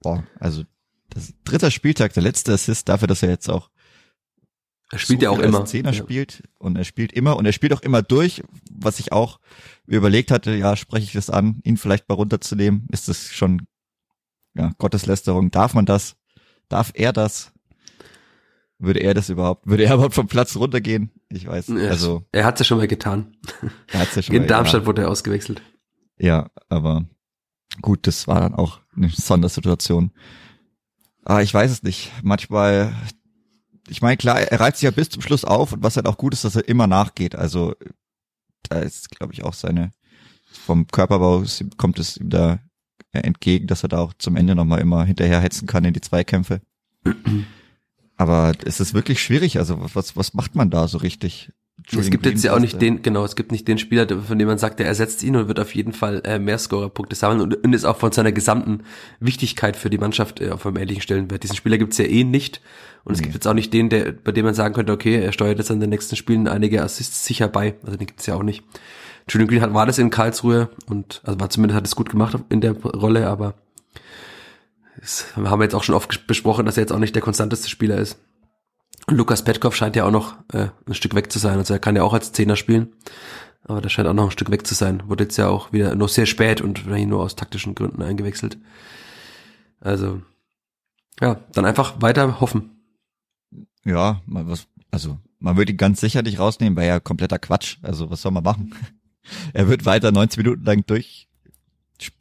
Boah, 0.00 0.26
also 0.40 0.64
das 1.10 1.32
dritter 1.44 1.70
Spieltag, 1.70 2.12
der 2.14 2.22
letzte 2.22 2.52
Assist 2.52 2.88
dafür, 2.88 3.08
dass 3.08 3.22
er 3.22 3.30
jetzt 3.30 3.48
auch 3.48 3.70
Er 4.90 4.98
spielt 4.98 5.20
so 5.20 5.24
ja 5.24 5.30
auch 5.30 5.38
immer. 5.40 5.64
Zehner 5.64 5.92
Ja. 5.92 6.02
spielt 6.04 6.42
und 6.58 6.76
er 6.76 6.84
spielt 6.84 7.12
immer 7.12 7.36
und 7.36 7.44
er 7.46 7.52
spielt 7.52 7.72
auch 7.72 7.82
immer 7.82 8.02
durch, 8.02 8.42
was 8.70 9.00
ich 9.00 9.12
auch 9.12 9.40
überlegt 9.86 10.30
hatte, 10.30 10.54
ja, 10.54 10.76
spreche 10.76 11.04
ich 11.06 11.12
das 11.12 11.30
an, 11.30 11.60
ihn 11.64 11.76
vielleicht 11.76 12.08
mal 12.08 12.14
runterzunehmen, 12.14 12.86
ist 12.92 13.08
das 13.08 13.28
schon 13.32 13.66
ja, 14.54 14.72
Gotteslästerung, 14.78 15.50
darf 15.50 15.74
man 15.74 15.86
das? 15.86 16.16
Darf 16.68 16.92
er 16.94 17.12
das? 17.12 17.52
Würde 18.78 19.00
er 19.00 19.14
das 19.14 19.28
überhaupt, 19.28 19.66
würde 19.66 19.84
er 19.84 19.94
überhaupt 19.94 20.14
vom 20.14 20.28
Platz 20.28 20.56
runtergehen? 20.56 21.10
Ich 21.30 21.46
weiß, 21.46 21.68
Ja, 21.68 21.88
also 21.88 22.24
Er 22.32 22.44
hat's 22.44 22.60
ja 22.60 22.64
schon 22.64 22.78
mal 22.78 22.86
getan. 22.88 23.36
er 23.92 24.00
hat's 24.00 24.14
ja 24.14 24.22
schon 24.22 24.34
In 24.34 24.42
mal, 24.42 24.48
Darmstadt 24.48 24.86
wurde 24.86 25.02
er 25.02 25.10
ausgewechselt. 25.10 25.62
Ja, 26.18 26.50
aber 26.68 27.04
gut, 27.82 28.06
das 28.06 28.26
war 28.28 28.40
dann 28.40 28.54
auch 28.54 28.80
eine 28.96 29.08
Sondersituation. 29.10 30.10
Aber 31.24 31.42
ich 31.42 31.52
weiß 31.52 31.70
es 31.70 31.82
nicht. 31.82 32.12
Manchmal, 32.22 32.94
ich 33.88 34.02
meine, 34.02 34.16
klar, 34.16 34.40
er 34.40 34.60
reizt 34.60 34.78
sich 34.78 34.84
ja 34.84 34.90
bis 34.90 35.08
zum 35.08 35.22
Schluss 35.22 35.44
auf 35.44 35.72
und 35.72 35.82
was 35.82 35.96
halt 35.96 36.06
auch 36.06 36.18
gut 36.18 36.32
ist, 36.32 36.44
dass 36.44 36.56
er 36.56 36.68
immer 36.68 36.86
nachgeht. 36.86 37.34
Also 37.34 37.74
da 38.68 38.80
ist, 38.80 39.10
glaube 39.10 39.32
ich, 39.32 39.44
auch 39.44 39.54
seine, 39.54 39.92
vom 40.64 40.86
Körperbau 40.88 41.44
kommt 41.76 41.98
es 41.98 42.16
ihm 42.16 42.30
da 42.30 42.58
ja, 43.14 43.20
entgegen, 43.20 43.66
dass 43.66 43.82
er 43.82 43.88
da 43.88 43.98
auch 43.98 44.12
zum 44.18 44.36
Ende 44.36 44.54
nochmal 44.54 44.80
immer 44.80 45.04
hinterher 45.04 45.40
hetzen 45.40 45.66
kann 45.66 45.84
in 45.84 45.94
die 45.94 46.00
Zweikämpfe. 46.00 46.60
Aber 48.16 48.52
es 48.64 48.80
ist 48.80 48.94
wirklich 48.94 49.22
schwierig. 49.22 49.58
Also 49.58 49.78
was, 49.94 50.16
was 50.16 50.34
macht 50.34 50.54
man 50.54 50.70
da 50.70 50.88
so 50.88 50.98
richtig? 50.98 51.52
Es 51.88 52.10
gibt 52.10 52.26
jetzt 52.26 52.42
ja 52.42 52.52
auch 52.54 52.58
nicht 52.58 52.80
den 52.80 52.96
den, 52.96 53.02
genau, 53.02 53.24
es 53.24 53.36
gibt 53.36 53.52
nicht 53.52 53.68
den 53.68 53.78
Spieler, 53.78 54.06
von 54.20 54.38
dem 54.38 54.48
man 54.48 54.58
sagt, 54.58 54.80
der 54.80 54.86
ersetzt 54.86 55.22
ihn 55.22 55.36
und 55.36 55.46
wird 55.46 55.60
auf 55.60 55.74
jeden 55.74 55.92
Fall 55.92 56.20
äh, 56.24 56.38
mehr 56.38 56.58
Scorerpunkte 56.58 57.14
sammeln 57.14 57.40
und, 57.40 57.64
und 57.64 57.72
ist 57.74 57.84
auch 57.84 57.96
von 57.96 58.10
seiner 58.10 58.32
gesamten 58.32 58.80
Wichtigkeit 59.20 59.76
für 59.76 59.88
die 59.88 59.98
Mannschaft 59.98 60.40
äh, 60.40 60.50
auf 60.50 60.66
einem 60.66 60.76
ähnlichen 60.78 61.02
Stellenwert. 61.02 61.44
Diesen 61.44 61.54
Spieler 61.56 61.78
gibt's 61.78 61.98
ja 61.98 62.04
eh 62.06 62.24
nicht. 62.24 62.60
Und 63.04 63.12
es 63.12 63.18
Nee. 63.20 63.24
gibt 63.24 63.34
jetzt 63.34 63.46
auch 63.46 63.54
nicht 63.54 63.72
den, 63.72 63.88
der, 63.88 64.10
bei 64.12 64.32
dem 64.32 64.44
man 64.44 64.54
sagen 64.54 64.74
könnte, 64.74 64.92
okay, 64.92 65.20
er 65.22 65.30
steuert 65.30 65.58
jetzt 65.58 65.70
an 65.70 65.78
den 65.78 65.90
nächsten 65.90 66.16
Spielen 66.16 66.48
einige 66.48 66.82
Assists 66.82 67.24
sicher 67.24 67.46
bei. 67.46 67.76
Also 67.84 67.96
den 67.96 68.08
gibt's 68.08 68.26
ja 68.26 68.34
auch 68.34 68.42
nicht. 68.42 68.64
Julian 69.28 69.48
Green 69.48 69.60
hat, 69.60 69.72
war 69.74 69.86
das 69.86 69.98
in 69.98 70.10
Karlsruhe 70.10 70.70
und 70.86 71.20
also 71.24 71.38
war 71.38 71.50
zumindest 71.50 71.76
hat 71.76 71.86
es 71.86 71.94
gut 71.94 72.10
gemacht 72.10 72.36
in 72.48 72.60
der 72.60 72.72
Rolle, 72.72 73.28
aber 73.28 73.54
es 75.00 75.26
haben 75.36 75.60
wir 75.60 75.64
jetzt 75.64 75.74
auch 75.74 75.84
schon 75.84 75.94
oft 75.94 76.26
besprochen, 76.26 76.66
dass 76.66 76.76
er 76.76 76.82
jetzt 76.82 76.92
auch 76.92 76.98
nicht 76.98 77.14
der 77.14 77.22
konstanteste 77.22 77.68
Spieler 77.68 77.98
ist. 77.98 78.18
Lukas 79.08 79.44
Petkov 79.44 79.76
scheint 79.76 79.96
ja 79.96 80.04
auch 80.04 80.10
noch 80.10 80.34
äh, 80.52 80.68
ein 80.86 80.94
Stück 80.94 81.14
weg 81.14 81.30
zu 81.30 81.38
sein. 81.38 81.58
Also 81.58 81.72
er 81.72 81.78
kann 81.78 81.96
ja 81.96 82.02
auch 82.02 82.12
als 82.12 82.32
Zehner 82.32 82.56
spielen. 82.56 82.92
Aber 83.62 83.80
der 83.80 83.88
scheint 83.88 84.08
auch 84.08 84.14
noch 84.14 84.24
ein 84.24 84.30
Stück 84.30 84.50
weg 84.50 84.66
zu 84.66 84.74
sein. 84.74 85.02
Wurde 85.08 85.24
jetzt 85.24 85.36
ja 85.36 85.48
auch 85.48 85.72
wieder 85.72 85.94
noch 85.94 86.08
sehr 86.08 86.26
spät 86.26 86.60
und 86.60 86.86
nur 86.86 87.20
aus 87.20 87.36
taktischen 87.36 87.74
Gründen 87.74 88.02
eingewechselt. 88.02 88.58
Also, 89.80 90.22
ja, 91.20 91.40
dann 91.52 91.64
einfach 91.64 92.00
weiter 92.00 92.40
hoffen. 92.40 92.70
Ja, 93.84 94.20
mal 94.26 94.48
was, 94.48 94.66
also 94.90 95.18
man 95.38 95.56
würde 95.56 95.72
ihn 95.72 95.78
ganz 95.78 96.00
sicher 96.00 96.22
nicht 96.22 96.38
rausnehmen, 96.38 96.76
wäre 96.76 96.88
ja 96.88 97.00
kompletter 97.00 97.38
Quatsch. 97.38 97.78
Also 97.82 98.10
was 98.10 98.22
soll 98.22 98.32
man 98.32 98.44
machen? 98.44 98.74
Er 99.52 99.68
wird 99.68 99.84
weiter 99.84 100.12
90 100.12 100.38
Minuten 100.38 100.64
lang 100.64 100.86
durch 100.86 101.26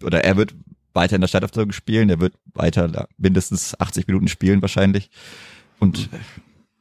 oder 0.02 0.24
er 0.24 0.38
wird 0.38 0.56
weiter 0.95 1.13
in 1.13 1.21
der 1.21 1.28
Startaufstellung 1.28 1.71
spielen, 1.71 2.10
er 2.10 2.19
wird 2.19 2.34
weiter 2.56 3.08
mindestens 3.15 3.80
80 3.80 4.08
Minuten 4.08 4.28
spielen 4.28 4.63
wahrscheinlich 4.63 5.12
und 5.78 6.10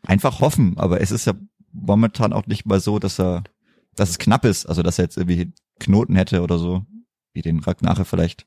einfach 0.06 0.40
hoffen. 0.40 0.78
Aber 0.78 1.00
es 1.00 1.10
ist 1.10 1.26
ja 1.26 1.34
momentan 1.72 2.32
auch 2.32 2.46
nicht 2.46 2.66
mal 2.66 2.80
so, 2.80 2.98
dass 2.98 3.18
er, 3.18 3.44
dass 3.94 4.10
es 4.10 4.18
knapp 4.18 4.44
ist, 4.44 4.66
also 4.66 4.82
dass 4.82 4.98
er 4.98 5.04
jetzt 5.04 5.16
irgendwie 5.16 5.52
Knoten 5.80 6.16
hätte 6.16 6.42
oder 6.42 6.58
so, 6.58 6.84
wie 7.32 7.42
den 7.42 7.60
Ragnache 7.60 8.04
vielleicht 8.04 8.46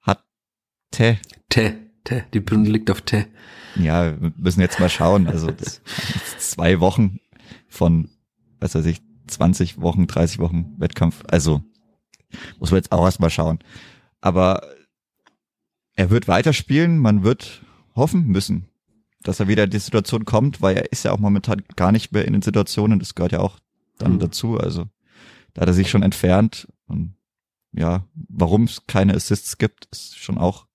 hatte. 0.00 0.22
Te, 0.90 1.18
Te, 2.04 2.24
die 2.34 2.40
Bünde 2.40 2.70
liegt 2.70 2.90
auf 2.90 3.02
Te. 3.02 3.26
Ja, 3.76 4.20
wir 4.20 4.32
müssen 4.36 4.60
jetzt 4.60 4.80
mal 4.80 4.90
schauen. 4.90 5.26
Also 5.28 5.48
zwei 6.38 6.80
Wochen 6.80 7.20
von, 7.68 8.10
was 8.60 8.74
weiß 8.74 8.86
ich, 8.86 9.00
20 9.28 9.80
Wochen, 9.80 10.06
30 10.06 10.38
Wochen 10.40 10.74
Wettkampf. 10.78 11.22
Also 11.28 11.62
muss 12.58 12.70
man 12.70 12.78
jetzt 12.78 12.92
auch 12.92 13.04
erst 13.04 13.20
mal 13.20 13.30
schauen. 13.30 13.60
Aber 14.20 14.62
er 15.94 16.10
wird 16.10 16.28
weiterspielen. 16.28 16.98
Man 16.98 17.22
wird 17.22 17.62
hoffen 17.94 18.26
müssen, 18.26 18.68
dass 19.22 19.40
er 19.40 19.48
wieder 19.48 19.64
in 19.64 19.70
die 19.70 19.78
Situation 19.78 20.24
kommt, 20.24 20.60
weil 20.62 20.76
er 20.76 20.92
ist 20.92 21.04
ja 21.04 21.12
auch 21.12 21.18
momentan 21.18 21.62
gar 21.76 21.92
nicht 21.92 22.12
mehr 22.12 22.24
in 22.24 22.32
den 22.32 22.42
Situationen. 22.42 22.98
Das 22.98 23.14
gehört 23.14 23.32
ja 23.32 23.40
auch 23.40 23.58
dann 23.98 24.14
Mhm. 24.14 24.18
dazu. 24.20 24.58
Also 24.58 24.86
da 25.54 25.62
hat 25.62 25.68
er 25.68 25.74
sich 25.74 25.90
schon 25.90 26.02
entfernt. 26.02 26.68
Und 26.86 27.14
ja, 27.72 28.06
warum 28.14 28.64
es 28.64 28.82
keine 28.86 29.14
Assists 29.14 29.58
gibt, 29.58 29.86
ist 29.92 30.18
schon 30.18 30.38
auch 30.38 30.66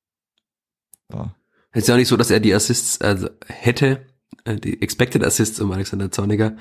ja, 1.14 1.34
Es 1.72 1.84
ist 1.84 1.88
ja 1.88 1.94
auch 1.96 2.00
nicht 2.00 2.08
so, 2.08 2.18
dass 2.18 2.32
er 2.32 2.40
die 2.40 2.54
Assists 2.54 3.00
also 3.02 3.30
hätte, 3.48 4.07
die 4.46 4.82
Expected 4.82 5.24
Assists, 5.24 5.60
um 5.60 5.72
Alexander 5.72 6.12
Zorniger, 6.12 6.56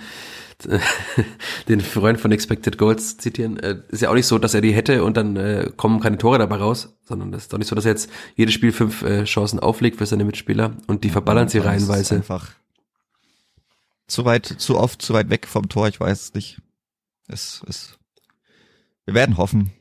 äh, 0.68 0.78
den 1.68 1.80
Freund 1.80 2.20
von 2.20 2.32
Expected 2.32 2.78
Goals 2.78 3.18
zitieren, 3.18 3.58
äh, 3.58 3.80
ist 3.88 4.02
ja 4.02 4.10
auch 4.10 4.14
nicht 4.14 4.26
so, 4.26 4.38
dass 4.38 4.54
er 4.54 4.60
die 4.60 4.72
hätte 4.72 5.04
und 5.04 5.16
dann 5.16 5.36
äh, 5.36 5.70
kommen 5.76 6.00
keine 6.00 6.18
Tore 6.18 6.38
dabei 6.38 6.56
raus, 6.56 6.96
sondern 7.04 7.32
das 7.32 7.42
ist 7.42 7.52
doch 7.52 7.58
nicht 7.58 7.68
so, 7.68 7.76
dass 7.76 7.84
er 7.84 7.92
jetzt 7.92 8.10
jedes 8.34 8.54
Spiel 8.54 8.72
fünf 8.72 9.02
äh, 9.02 9.24
Chancen 9.24 9.60
auflegt 9.60 9.98
für 9.98 10.06
seine 10.06 10.24
Mitspieler 10.24 10.76
und 10.86 11.04
die 11.04 11.10
verballern 11.10 11.48
sie 11.48 11.58
es 11.58 11.64
reihenweise. 11.64 12.16
Einfach 12.16 12.50
zu 14.08 14.24
weit, 14.24 14.46
zu 14.46 14.78
oft, 14.78 15.02
zu 15.02 15.14
weit 15.14 15.30
weg 15.30 15.46
vom 15.46 15.68
Tor. 15.68 15.88
Ich 15.88 16.00
weiß 16.00 16.22
es 16.22 16.34
nicht. 16.34 16.60
Es 17.28 17.62
ist. 17.66 17.98
Wir 19.04 19.14
werden 19.14 19.36
hoffen, 19.36 19.72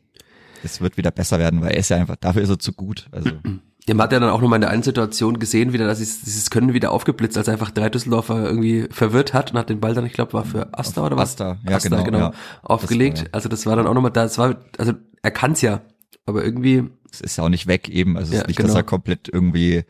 es 0.63 0.81
wird 0.81 0.97
wieder 0.97 1.11
besser 1.11 1.39
werden, 1.39 1.61
weil 1.61 1.71
er 1.71 1.79
ist 1.79 1.89
ja 1.89 1.97
einfach, 1.97 2.15
dafür 2.15 2.43
ist 2.43 2.49
er 2.49 2.59
zu 2.59 2.73
gut. 2.73 3.07
Also 3.11 3.31
man 3.87 4.01
hat 4.01 4.11
ja 4.13 4.19
dann 4.19 4.29
auch 4.29 4.41
nochmal 4.41 4.57
in 4.57 4.61
der 4.61 4.69
einen 4.71 4.81
Situation 4.83 5.37
gesehen, 5.39 5.71
wieder, 5.73 5.85
dass 5.85 5.99
es- 5.99 6.21
dieses 6.21 6.49
Können 6.49 6.73
wieder 6.73 6.91
aufgeblitzt, 6.91 7.37
als 7.37 7.47
er 7.47 7.53
einfach 7.53 7.69
drei 7.71 7.89
Düsseldorfer 7.89 8.43
irgendwie 8.45 8.87
verwirrt 8.89 9.33
hat 9.33 9.51
und 9.51 9.57
hat 9.59 9.69
den 9.69 9.79
Ball 9.79 9.93
dann, 9.93 10.05
ich 10.05 10.13
glaube, 10.13 10.33
war 10.33 10.43
für 10.45 10.73
Asta 10.77 11.05
oder 11.05 11.17
was? 11.17 11.33
Asta, 11.33 11.57
ja, 11.69 11.77
genau, 11.77 12.17
ja. 12.17 12.31
aufgelegt. 12.63 13.17
Das 13.19 13.23
war- 13.25 13.33
also 13.35 13.49
das 13.49 13.65
war 13.67 13.75
dann 13.75 13.85
auch 13.87 13.93
nochmal, 13.93 14.11
das 14.11 14.37
war, 14.37 14.57
also 14.79 14.93
er 15.21 15.31
kann's 15.31 15.61
ja, 15.61 15.81
aber 16.25 16.43
irgendwie, 16.43 16.89
es 17.11 17.21
ist 17.21 17.37
ja 17.37 17.43
auch 17.43 17.49
nicht 17.49 17.67
weg 17.67 17.87
eben. 17.89 18.17
Also 18.17 18.29
es 18.31 18.35
Ja, 18.35 18.41
ist 18.41 18.47
nicht, 18.47 18.57
genau. 18.57 18.67
dass 18.69 18.75
er 18.75 18.83
komplett 18.83 19.29
irgendwie 19.31 19.83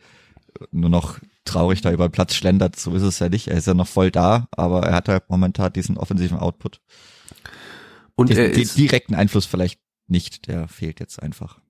nur 0.70 0.90
noch 0.90 1.18
traurig 1.44 1.80
da 1.80 1.90
über 1.92 2.08
den 2.08 2.12
Platz 2.12 2.34
schlendert. 2.34 2.76
So 2.76 2.94
ist 2.94 3.02
es 3.02 3.18
ja 3.18 3.28
nicht. 3.28 3.48
Er 3.48 3.56
ist 3.56 3.66
ja 3.66 3.74
noch 3.74 3.86
voll 3.88 4.10
da, 4.10 4.48
aber 4.50 4.82
er 4.82 4.94
hat 4.94 5.08
halt 5.08 5.24
momentan 5.30 5.72
diesen 5.72 5.96
offensiven 5.96 6.38
Output. 6.38 6.80
und 8.14 8.30
Den, 8.30 8.52
den 8.52 8.68
direkten 8.76 9.14
Einfluss 9.14 9.46
vielleicht 9.46 9.80
nicht. 10.06 10.48
Der 10.48 10.68
fehlt 10.68 11.00
jetzt 11.00 11.22
einfach. 11.22 11.60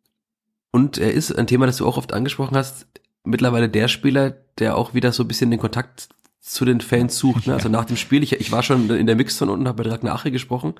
Und 0.76 0.98
er 0.98 1.10
ist 1.10 1.32
ein 1.32 1.46
Thema, 1.46 1.64
das 1.64 1.78
du 1.78 1.86
auch 1.86 1.96
oft 1.96 2.12
angesprochen 2.12 2.54
hast, 2.54 2.86
mittlerweile 3.24 3.70
der 3.70 3.88
Spieler, 3.88 4.36
der 4.58 4.76
auch 4.76 4.92
wieder 4.92 5.10
so 5.10 5.24
ein 5.24 5.28
bisschen 5.28 5.50
den 5.50 5.58
Kontakt 5.58 6.10
zu 6.38 6.66
den 6.66 6.82
Fans 6.82 7.16
sucht. 7.16 7.46
Ne? 7.46 7.54
Also 7.54 7.70
nach 7.70 7.86
dem 7.86 7.96
Spiel, 7.96 8.22
ich, 8.22 8.34
ich 8.34 8.52
war 8.52 8.62
schon 8.62 8.90
in 8.90 9.06
der 9.06 9.16
Mix 9.16 9.38
von 9.38 9.48
unten, 9.48 9.66
habe 9.66 9.82
mit 9.82 9.90
Ragnar 9.90 10.14
Ache 10.14 10.30
gesprochen, 10.30 10.74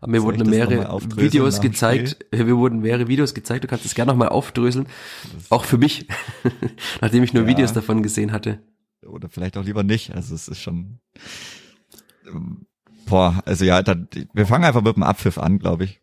aber 0.00 0.12
mir 0.12 0.22
Soll 0.22 0.38
wurden 0.38 0.48
mehrere 0.48 1.02
Videos 1.16 1.56
nach 1.56 1.60
dem 1.60 1.70
gezeigt, 1.70 2.24
mir 2.32 2.56
wurden 2.56 2.80
mehrere 2.80 3.08
Videos 3.08 3.34
gezeigt, 3.34 3.64
du 3.64 3.68
kannst 3.68 3.84
es 3.84 3.94
gerne 3.94 4.10
nochmal 4.10 4.30
aufdröseln, 4.30 4.86
auch 5.50 5.66
für 5.66 5.76
mich, 5.76 6.08
nachdem 7.02 7.22
ich 7.22 7.34
nur 7.34 7.42
Ja. 7.42 7.50
Videos 7.50 7.74
davon 7.74 8.02
gesehen 8.02 8.32
hatte. 8.32 8.58
Oder 9.06 9.28
vielleicht 9.28 9.58
auch 9.58 9.64
lieber 9.64 9.82
nicht. 9.82 10.14
Also 10.14 10.34
es 10.34 10.48
ist 10.48 10.60
schon. 10.60 10.98
Boah, 13.04 13.42
also 13.44 13.66
ja, 13.66 13.82
dann, 13.82 14.08
wir 14.32 14.46
fangen 14.46 14.64
einfach 14.64 14.80
mit 14.80 14.96
dem 14.96 15.02
Abpfiff 15.02 15.36
an, 15.36 15.58
glaube 15.58 15.84
ich. 15.84 16.00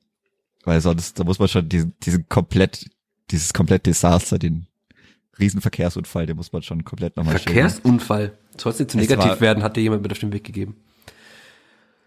Weil 0.66 0.82
sonst, 0.82 1.20
da 1.20 1.24
muss 1.24 1.40
man 1.40 1.48
schon 1.48 1.68
diesen, 1.68 1.98
diesen 2.00 2.28
komplett, 2.30 2.90
dieses 3.32 3.54
komplett 3.54 3.86
Desaster, 3.86 4.40
den 4.40 4.68
Riesenverkehrsunfall, 5.40 6.26
den 6.26 6.36
muss 6.36 6.52
man 6.52 6.62
schon 6.62 6.84
komplett 6.84 7.16
nochmal 7.18 7.38
Verkehrsunfall. 7.40 8.34
Soll 8.58 8.74
es 8.74 8.80
nicht 8.80 8.92
zu 8.92 8.98
negativ 8.98 9.40
werden, 9.42 9.64
hat 9.64 9.78
dir 9.78 9.82
jemand 9.82 10.02
mit 10.02 10.12
auf 10.12 10.20
den 10.20 10.34
Weg 10.34 10.44
gegeben. 10.44 10.76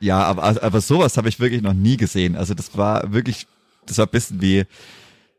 Ja, 0.00 0.22
aber, 0.24 0.42
aber 0.62 0.80
sowas 0.80 1.16
habe 1.16 1.28
ich 1.28 1.40
wirklich 1.40 1.62
noch 1.62 1.74
nie 1.74 1.96
gesehen. 1.96 2.36
Also 2.36 2.54
das 2.54 2.76
war 2.76 3.12
wirklich, 3.12 3.46
das 3.86 3.98
war 3.98 4.06
ein 4.06 4.10
bisschen 4.10 4.42
wie, 4.42 4.64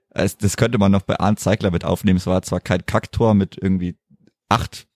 das 0.10 0.58
könnte 0.58 0.78
man 0.78 0.92
noch 0.92 1.02
bei 1.02 1.20
Arndt 1.20 1.40
Zeigler 1.40 1.70
mit 1.70 1.84
aufnehmen. 1.84 2.18
Es 2.18 2.28
war 2.28 2.42
zwar 2.42 2.62
kein 2.62 2.86
Kacktor 2.86 3.34
mit 3.34 3.58
irgendwie 3.62 3.96
acht 4.50 4.88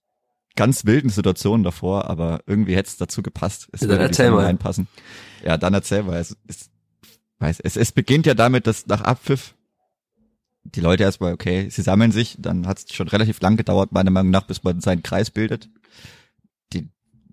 ganz 0.56 0.86
wilden 0.86 1.10
Situationen 1.10 1.64
davor, 1.64 2.10
aber 2.10 2.42
irgendwie 2.48 2.76
hätte 2.76 2.90
es 2.90 2.98
dazu 2.98 3.22
gepasst. 3.22 3.70
Es 3.72 3.82
ja, 3.82 3.88
dann 3.88 4.00
erzähl 4.00 4.32
mal. 4.32 4.46
Reinpassen. 4.46 4.88
Ja, 5.46 5.58
dann 5.58 5.74
erzähl 5.74 6.04
mal. 6.04 6.18
Es, 6.18 6.36
es, 6.48 6.70
weiß, 7.40 7.60
es, 7.60 7.78
es 7.78 7.92
beginnt 7.92 8.26
ja 8.26 8.34
damit, 8.34 8.68
dass 8.68 8.88
nach 8.88 9.02
Abpfiff 9.02 9.54
die 10.76 10.82
Leute 10.82 11.04
erstmal, 11.04 11.34
okay, 11.34 11.70
sie 11.70 11.82
sammeln 11.82 12.12
sich, 12.12 12.36
dann 12.40 12.68
hat 12.68 12.80
es 12.80 12.94
schon 12.94 13.08
relativ 13.08 13.40
lang 13.42 13.58
gedauert, 13.58 13.92
meiner 13.92 14.12
Meinung 14.12 14.32
nach, 14.32 14.44
bis 14.44 14.64
man 14.64 14.82
seinen 14.82 15.04
Kreis 15.04 15.32
bildet. 15.32 15.70
Die 16.74 16.90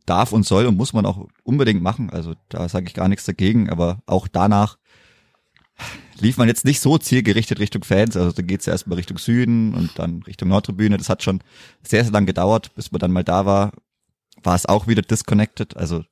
darf 0.06 0.32
und 0.32 0.46
soll 0.46 0.66
und 0.66 0.76
muss 0.76 0.92
man 0.92 1.06
auch 1.06 1.26
unbedingt 1.42 1.82
machen. 1.82 2.10
Also 2.10 2.34
da 2.48 2.68
sage 2.68 2.86
ich 2.86 2.94
gar 2.94 3.08
nichts 3.08 3.24
dagegen, 3.24 3.70
aber 3.70 4.02
auch 4.06 4.28
danach 4.28 4.78
lief 6.20 6.36
man 6.36 6.48
jetzt 6.48 6.64
nicht 6.64 6.80
so 6.80 6.98
zielgerichtet 6.98 7.58
Richtung 7.58 7.84
Fans. 7.84 8.16
Also 8.16 8.32
da 8.32 8.42
geht's 8.42 8.66
ja 8.66 8.72
erstmal 8.72 8.96
Richtung 8.96 9.18
Süden 9.18 9.74
und 9.74 9.98
dann 9.98 10.22
Richtung 10.22 10.48
Nordtribüne. 10.48 10.96
Das 10.96 11.08
hat 11.08 11.22
schon 11.22 11.40
sehr, 11.82 12.04
sehr 12.04 12.12
lang 12.12 12.26
gedauert, 12.26 12.74
bis 12.74 12.92
man 12.92 13.00
dann 13.00 13.12
mal 13.12 13.24
da 13.24 13.46
war. 13.46 13.72
War 14.42 14.54
es 14.54 14.66
auch 14.66 14.86
wieder 14.86 15.02
disconnected. 15.02 15.76
Also 15.76 16.04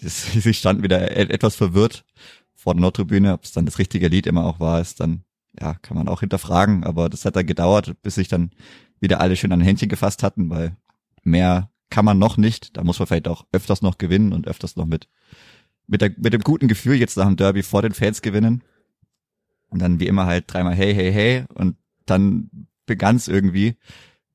das, 0.00 0.32
sie 0.32 0.54
standen 0.54 0.82
wieder 0.82 1.10
e-, 1.10 1.32
etwas 1.32 1.56
verwirrt 1.56 2.04
vor 2.54 2.74
der 2.74 2.80
Nordtribüne. 2.80 3.34
Ob 3.34 3.44
es 3.44 3.52
dann 3.52 3.66
das 3.66 3.78
richtige 3.78 4.08
Lied 4.08 4.26
immer 4.26 4.44
auch 4.44 4.60
war, 4.60 4.80
ist 4.80 5.00
dann, 5.00 5.24
ja, 5.60 5.74
kann 5.74 5.96
man 5.96 6.08
auch 6.08 6.20
hinterfragen. 6.20 6.84
Aber 6.84 7.08
das 7.08 7.24
hat 7.24 7.36
dann 7.36 7.46
gedauert, 7.46 7.94
bis 8.02 8.16
sich 8.16 8.28
dann 8.28 8.50
wieder 9.00 9.20
alle 9.20 9.36
schön 9.36 9.52
an 9.52 9.60
Händchen 9.60 9.88
gefasst 9.88 10.22
hatten, 10.22 10.50
weil 10.50 10.76
mehr 11.22 11.70
kann 11.90 12.04
man 12.04 12.18
noch 12.18 12.36
nicht. 12.36 12.76
Da 12.76 12.84
muss 12.84 12.98
man 12.98 13.06
vielleicht 13.06 13.28
auch 13.28 13.46
öfters 13.52 13.82
noch 13.82 13.98
gewinnen 13.98 14.32
und 14.32 14.46
öfters 14.46 14.76
noch 14.76 14.86
mit 14.86 15.08
mit, 15.86 16.00
der, 16.00 16.12
mit 16.16 16.32
dem 16.32 16.42
guten 16.42 16.68
Gefühl 16.68 16.96
jetzt 16.96 17.16
nach 17.16 17.26
dem 17.26 17.36
Derby 17.36 17.62
vor 17.62 17.82
den 17.82 17.92
Fans 17.92 18.22
gewinnen. 18.22 18.62
Und 19.68 19.80
dann 19.80 20.00
wie 20.00 20.06
immer 20.06 20.26
halt 20.26 20.44
dreimal 20.46 20.74
hey, 20.74 20.94
hey, 20.94 21.12
hey. 21.12 21.44
Und 21.54 21.76
dann 22.06 22.50
begann's 22.86 23.28
irgendwie, 23.28 23.76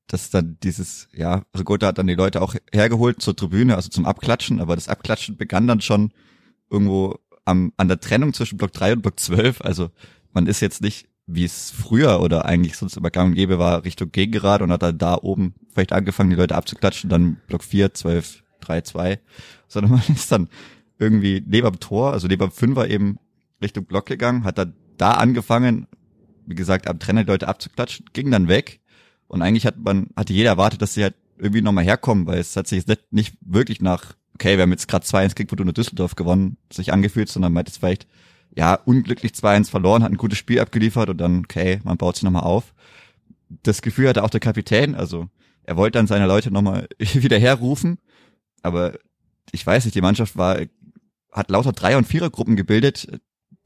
dass 0.06 0.30
dann 0.30 0.58
dieses, 0.62 1.08
ja, 1.12 1.42
Rigotta 1.56 1.88
hat 1.88 1.98
dann 1.98 2.06
die 2.06 2.14
Leute 2.14 2.42
auch 2.42 2.54
hergeholt 2.72 3.22
zur 3.22 3.36
Tribüne, 3.36 3.76
also 3.76 3.88
zum 3.88 4.06
Abklatschen, 4.06 4.60
aber 4.60 4.74
das 4.74 4.88
Abklatschen 4.88 5.36
begann 5.36 5.66
dann 5.66 5.80
schon 5.80 6.12
irgendwo 6.68 7.18
am, 7.44 7.72
an 7.76 7.88
der 7.88 8.00
Trennung 8.00 8.32
zwischen 8.32 8.58
Block 8.58 8.72
3 8.72 8.94
und 8.94 9.02
Block 9.02 9.18
12. 9.18 9.62
Also 9.62 9.90
man 10.32 10.46
ist 10.46 10.60
jetzt 10.60 10.82
nicht, 10.82 11.08
wie 11.34 11.44
es 11.44 11.70
früher 11.70 12.20
oder 12.20 12.44
eigentlich 12.44 12.76
sonst 12.76 12.96
immer 12.96 13.10
gang 13.10 13.30
und 13.30 13.34
gäbe 13.34 13.58
war, 13.58 13.84
Richtung 13.84 14.10
Gegengerade 14.10 14.64
und 14.64 14.72
hat 14.72 14.82
dann 14.82 14.98
da 14.98 15.16
oben 15.16 15.54
vielleicht 15.72 15.92
angefangen, 15.92 16.30
die 16.30 16.36
Leute 16.36 16.56
abzuklatschen, 16.56 17.10
dann 17.10 17.36
Block 17.46 17.62
4, 17.64 17.94
12, 17.94 18.42
3, 18.60 18.80
2, 18.82 19.20
sondern 19.68 19.92
man 19.92 20.02
ist 20.08 20.30
dann 20.32 20.48
irgendwie 20.98 21.42
neben 21.46 21.70
dem 21.70 21.80
Tor, 21.80 22.12
also 22.12 22.28
neben 22.28 22.40
dem 22.40 22.52
Fünfer 22.52 22.88
eben 22.88 23.18
Richtung 23.62 23.84
Block 23.84 24.06
gegangen, 24.06 24.44
hat 24.44 24.58
dann 24.58 24.74
da 24.96 25.12
angefangen, 25.12 25.86
wie 26.46 26.54
gesagt, 26.54 26.88
am 26.88 26.98
Trainer 26.98 27.24
die 27.24 27.30
Leute 27.30 27.48
abzuklatschen, 27.48 28.06
ging 28.12 28.30
dann 28.30 28.48
weg. 28.48 28.80
Und 29.28 29.42
eigentlich 29.42 29.64
hat 29.64 29.78
man, 29.78 30.08
hatte 30.16 30.32
jeder 30.32 30.50
erwartet, 30.50 30.82
dass 30.82 30.94
sie 30.94 31.04
halt 31.04 31.14
irgendwie 31.38 31.62
nochmal 31.62 31.84
herkommen, 31.84 32.26
weil 32.26 32.38
es 32.38 32.56
hat 32.56 32.66
sich 32.66 32.78
jetzt 32.78 32.88
nicht, 32.88 33.12
nicht 33.12 33.36
wirklich 33.40 33.80
nach, 33.80 34.14
okay, 34.34 34.56
wir 34.56 34.62
haben 34.62 34.72
jetzt 34.72 34.88
gerade 34.88 35.06
2-1 35.06 35.34
gegen 35.34 35.48
Fortuna 35.48 35.72
Düsseldorf 35.72 36.16
gewonnen, 36.16 36.58
sich 36.72 36.92
angefühlt, 36.92 37.28
sondern 37.28 37.52
man 37.52 37.60
hat 37.60 37.68
jetzt 37.68 37.78
vielleicht, 37.78 38.06
ja, 38.56 38.74
unglücklich 38.74 39.32
2-1 39.32 39.70
verloren, 39.70 40.02
hat 40.02 40.10
ein 40.10 40.16
gutes 40.16 40.38
Spiel 40.38 40.60
abgeliefert 40.60 41.08
und 41.08 41.18
dann, 41.18 41.40
okay, 41.40 41.80
man 41.84 41.96
baut 41.96 42.16
sich 42.16 42.24
nochmal 42.24 42.42
auf. 42.42 42.74
Das 43.62 43.82
Gefühl 43.82 44.08
hatte 44.08 44.24
auch 44.24 44.30
der 44.30 44.40
Kapitän, 44.40 44.94
also 44.94 45.28
er 45.62 45.76
wollte 45.76 45.98
dann 45.98 46.06
seine 46.06 46.26
Leute 46.26 46.50
nochmal 46.50 46.88
wieder 46.98 47.38
herrufen, 47.38 47.98
aber 48.62 48.98
ich 49.52 49.66
weiß 49.66 49.84
nicht, 49.84 49.94
die 49.94 50.00
Mannschaft 50.00 50.36
war 50.36 50.58
hat 51.32 51.50
lauter 51.50 51.72
Dreier- 51.72 51.98
und 51.98 52.06
Vierergruppen 52.06 52.56
gebildet. 52.56 53.06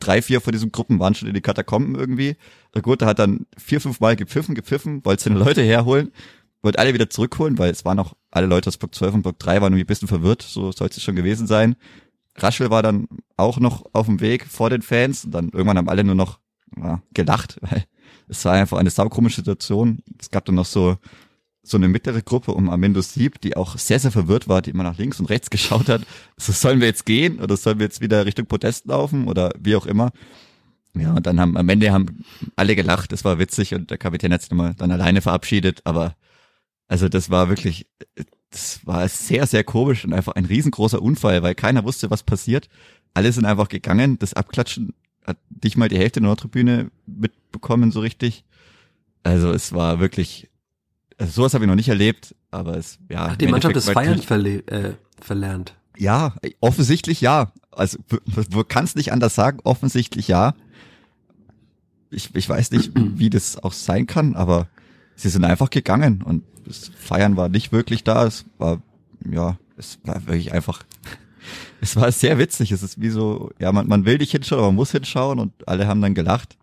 Drei, 0.00 0.20
vier 0.22 0.40
von 0.40 0.52
diesen 0.52 0.72
Gruppen 0.72 0.98
waren 0.98 1.14
schon 1.14 1.28
in 1.28 1.34
die 1.34 1.40
Katakomben 1.40 1.94
irgendwie. 1.94 2.36
Der 2.74 2.82
Gute 2.82 3.06
hat 3.06 3.18
dann 3.18 3.46
vier, 3.56 3.80
fünf 3.80 4.00
Mal 4.00 4.16
gepfiffen, 4.16 4.54
gepfiffen, 4.54 5.04
wollte 5.04 5.24
seine 5.24 5.38
Leute 5.38 5.62
herholen, 5.62 6.12
wollte 6.62 6.78
alle 6.78 6.94
wieder 6.94 7.08
zurückholen, 7.08 7.58
weil 7.58 7.70
es 7.70 7.84
waren 7.84 7.96
noch 7.96 8.14
alle 8.30 8.46
Leute 8.46 8.68
aus 8.68 8.76
Block 8.76 8.94
12 8.94 9.14
und 9.14 9.22
Block 9.22 9.38
3 9.38 9.60
waren 9.60 9.72
irgendwie 9.72 9.84
ein 9.84 9.86
bisschen 9.86 10.08
verwirrt, 10.08 10.42
so 10.42 10.72
sollte 10.72 10.96
es 10.96 11.02
schon 11.02 11.16
gewesen 11.16 11.46
sein. 11.46 11.76
Raschel 12.36 12.70
war 12.70 12.82
dann 12.82 13.06
auch 13.36 13.58
noch 13.58 13.86
auf 13.92 14.06
dem 14.06 14.20
Weg 14.20 14.46
vor 14.46 14.70
den 14.70 14.82
Fans 14.82 15.24
und 15.24 15.32
dann 15.32 15.50
irgendwann 15.50 15.78
haben 15.78 15.88
alle 15.88 16.04
nur 16.04 16.14
noch 16.14 16.40
ja, 16.76 17.02
gelacht, 17.12 17.58
weil 17.62 17.84
es 18.28 18.44
war 18.44 18.52
einfach 18.52 18.78
eine 18.78 18.90
saukomische 18.90 19.36
Situation. 19.36 19.98
Es 20.20 20.30
gab 20.30 20.44
dann 20.44 20.54
noch 20.56 20.66
so 20.66 20.96
so 21.66 21.78
eine 21.78 21.88
mittlere 21.88 22.22
Gruppe 22.22 22.52
um 22.52 22.68
Amendo 22.68 23.00
Sieb, 23.00 23.40
die 23.40 23.56
auch 23.56 23.78
sehr, 23.78 23.98
sehr 23.98 24.10
verwirrt 24.10 24.48
war, 24.48 24.60
die 24.60 24.70
immer 24.70 24.82
nach 24.82 24.98
links 24.98 25.18
und 25.18 25.26
rechts 25.26 25.50
geschaut 25.50 25.88
hat. 25.88 26.02
So, 26.36 26.52
sollen 26.52 26.80
wir 26.80 26.86
jetzt 26.86 27.06
gehen 27.06 27.40
oder 27.40 27.56
sollen 27.56 27.78
wir 27.78 27.86
jetzt 27.86 28.00
wieder 28.00 28.26
Richtung 28.26 28.46
Podest 28.46 28.86
laufen 28.86 29.26
oder 29.26 29.50
wie 29.58 29.74
auch 29.74 29.86
immer. 29.86 30.12
Ja, 30.96 31.12
und 31.14 31.26
dann 31.26 31.40
haben 31.40 31.56
am 31.56 31.68
Ende 31.68 31.90
haben 31.90 32.24
alle 32.54 32.76
gelacht, 32.76 33.10
das 33.10 33.24
war 33.24 33.40
witzig 33.40 33.74
und 33.74 33.90
der 33.90 33.98
Kapitän 33.98 34.32
hat 34.32 34.42
sich 34.42 34.50
nochmal 34.50 34.74
dann 34.74 34.92
alleine 34.92 35.22
verabschiedet, 35.22 35.80
aber 35.84 36.14
also 36.86 37.08
das 37.08 37.30
war 37.30 37.48
wirklich, 37.48 37.88
das 38.54 38.86
war 38.86 39.08
sehr, 39.08 39.46
sehr 39.46 39.64
komisch 39.64 40.04
und 40.04 40.12
einfach 40.12 40.34
ein 40.34 40.44
riesengroßer 40.44 41.02
Unfall, 41.02 41.42
weil 41.42 41.54
keiner 41.54 41.84
wusste, 41.84 42.10
was 42.10 42.22
passiert. 42.22 42.68
Alle 43.12 43.32
sind 43.32 43.44
einfach 43.44 43.68
gegangen, 43.68 44.18
das 44.18 44.34
Abklatschen 44.34 44.94
hat 45.26 45.38
nicht 45.62 45.76
mal 45.76 45.88
die 45.88 45.98
Hälfte 45.98 46.20
der 46.20 46.28
Nordtribüne 46.28 46.90
mitbekommen 47.06 47.90
so 47.90 48.00
richtig. 48.00 48.44
Also 49.22 49.50
es 49.52 49.72
war 49.72 49.98
wirklich 49.98 50.48
also 51.18 51.32
sowas 51.32 51.54
habe 51.54 51.64
ich 51.64 51.68
noch 51.68 51.76
nicht 51.76 51.88
erlebt, 51.88 52.34
aber 52.50 52.76
es, 52.76 52.98
ja. 53.08 53.30
Hat 53.30 53.40
die 53.40 53.46
Mannschaft 53.46 53.76
das 53.76 53.88
Feiern 53.88 54.18
äh, 54.18 54.92
verlernt? 55.20 55.74
Ja, 55.96 56.34
offensichtlich 56.60 57.20
ja. 57.20 57.52
Also 57.70 57.98
du 58.50 58.64
kannst 58.64 58.96
nicht 58.96 59.12
anders 59.12 59.34
sagen, 59.34 59.58
offensichtlich 59.64 60.28
ja. 60.28 60.54
Ich, 62.10 62.34
ich 62.34 62.48
weiß 62.48 62.70
nicht, 62.72 62.92
wie 62.94 63.30
das 63.30 63.62
auch 63.62 63.72
sein 63.72 64.06
kann, 64.06 64.34
aber 64.34 64.68
sie 65.16 65.28
sind 65.28 65.44
einfach 65.44 65.70
gegangen 65.70 66.22
und 66.22 66.44
das 66.66 66.90
Feiern 66.96 67.36
war 67.36 67.48
nicht 67.48 67.72
wirklich 67.72 68.04
da. 68.04 68.26
Es 68.26 68.44
war, 68.58 68.80
ja, 69.30 69.58
es 69.76 69.98
war 70.04 70.26
wirklich 70.26 70.52
einfach, 70.52 70.82
es 71.80 71.96
war 71.96 72.10
sehr 72.12 72.38
witzig. 72.38 72.72
Es 72.72 72.82
ist 72.82 73.00
wie 73.00 73.10
so, 73.10 73.50
ja, 73.58 73.72
man, 73.72 73.86
man 73.86 74.04
will 74.04 74.18
nicht 74.18 74.32
hinschauen, 74.32 74.60
aber 74.60 74.68
man 74.68 74.76
muss 74.76 74.92
hinschauen 74.92 75.38
und 75.38 75.68
alle 75.68 75.86
haben 75.86 76.02
dann 76.02 76.14
gelacht. 76.14 76.56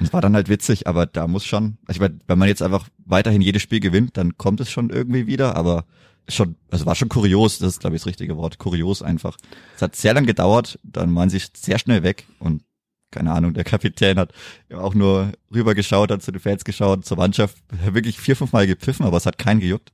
Das 0.00 0.12
war 0.12 0.20
dann 0.20 0.34
halt 0.34 0.48
witzig, 0.48 0.86
aber 0.86 1.06
da 1.06 1.26
muss 1.26 1.44
schon, 1.44 1.78
also 1.86 1.96
ich 1.96 2.00
meine, 2.00 2.20
wenn 2.28 2.38
man 2.38 2.48
jetzt 2.48 2.62
einfach 2.62 2.88
weiterhin 3.04 3.42
jedes 3.42 3.62
Spiel 3.62 3.80
gewinnt, 3.80 4.16
dann 4.16 4.36
kommt 4.36 4.60
es 4.60 4.70
schon 4.70 4.90
irgendwie 4.90 5.26
wieder, 5.26 5.56
aber 5.56 5.86
schon, 6.28 6.54
also 6.70 6.86
war 6.86 6.94
schon 6.94 7.08
kurios, 7.08 7.58
das 7.58 7.74
ist 7.74 7.80
glaube 7.80 7.96
ich 7.96 8.02
das 8.02 8.06
richtige 8.06 8.36
Wort, 8.36 8.58
kurios 8.58 9.02
einfach. 9.02 9.36
Es 9.74 9.82
hat 9.82 9.96
sehr 9.96 10.14
lang 10.14 10.24
gedauert, 10.24 10.78
dann 10.84 11.12
waren 11.16 11.30
sie 11.30 11.42
sehr 11.54 11.80
schnell 11.80 12.04
weg 12.04 12.26
und 12.38 12.62
keine 13.10 13.32
Ahnung, 13.32 13.54
der 13.54 13.64
Kapitän 13.64 14.18
hat 14.18 14.32
auch 14.72 14.94
nur 14.94 15.32
rübergeschaut, 15.52 16.10
hat 16.10 16.22
zu 16.22 16.32
den 16.32 16.40
Fans 16.40 16.64
geschaut, 16.64 17.04
zur 17.04 17.16
Mannschaft, 17.16 17.56
wirklich 17.84 18.18
vier, 18.18 18.36
fünf 18.36 18.52
Mal 18.52 18.66
gepfiffen, 18.66 19.06
aber 19.06 19.16
es 19.16 19.26
hat 19.26 19.38
keinen 19.38 19.60
gejuckt. 19.60 19.92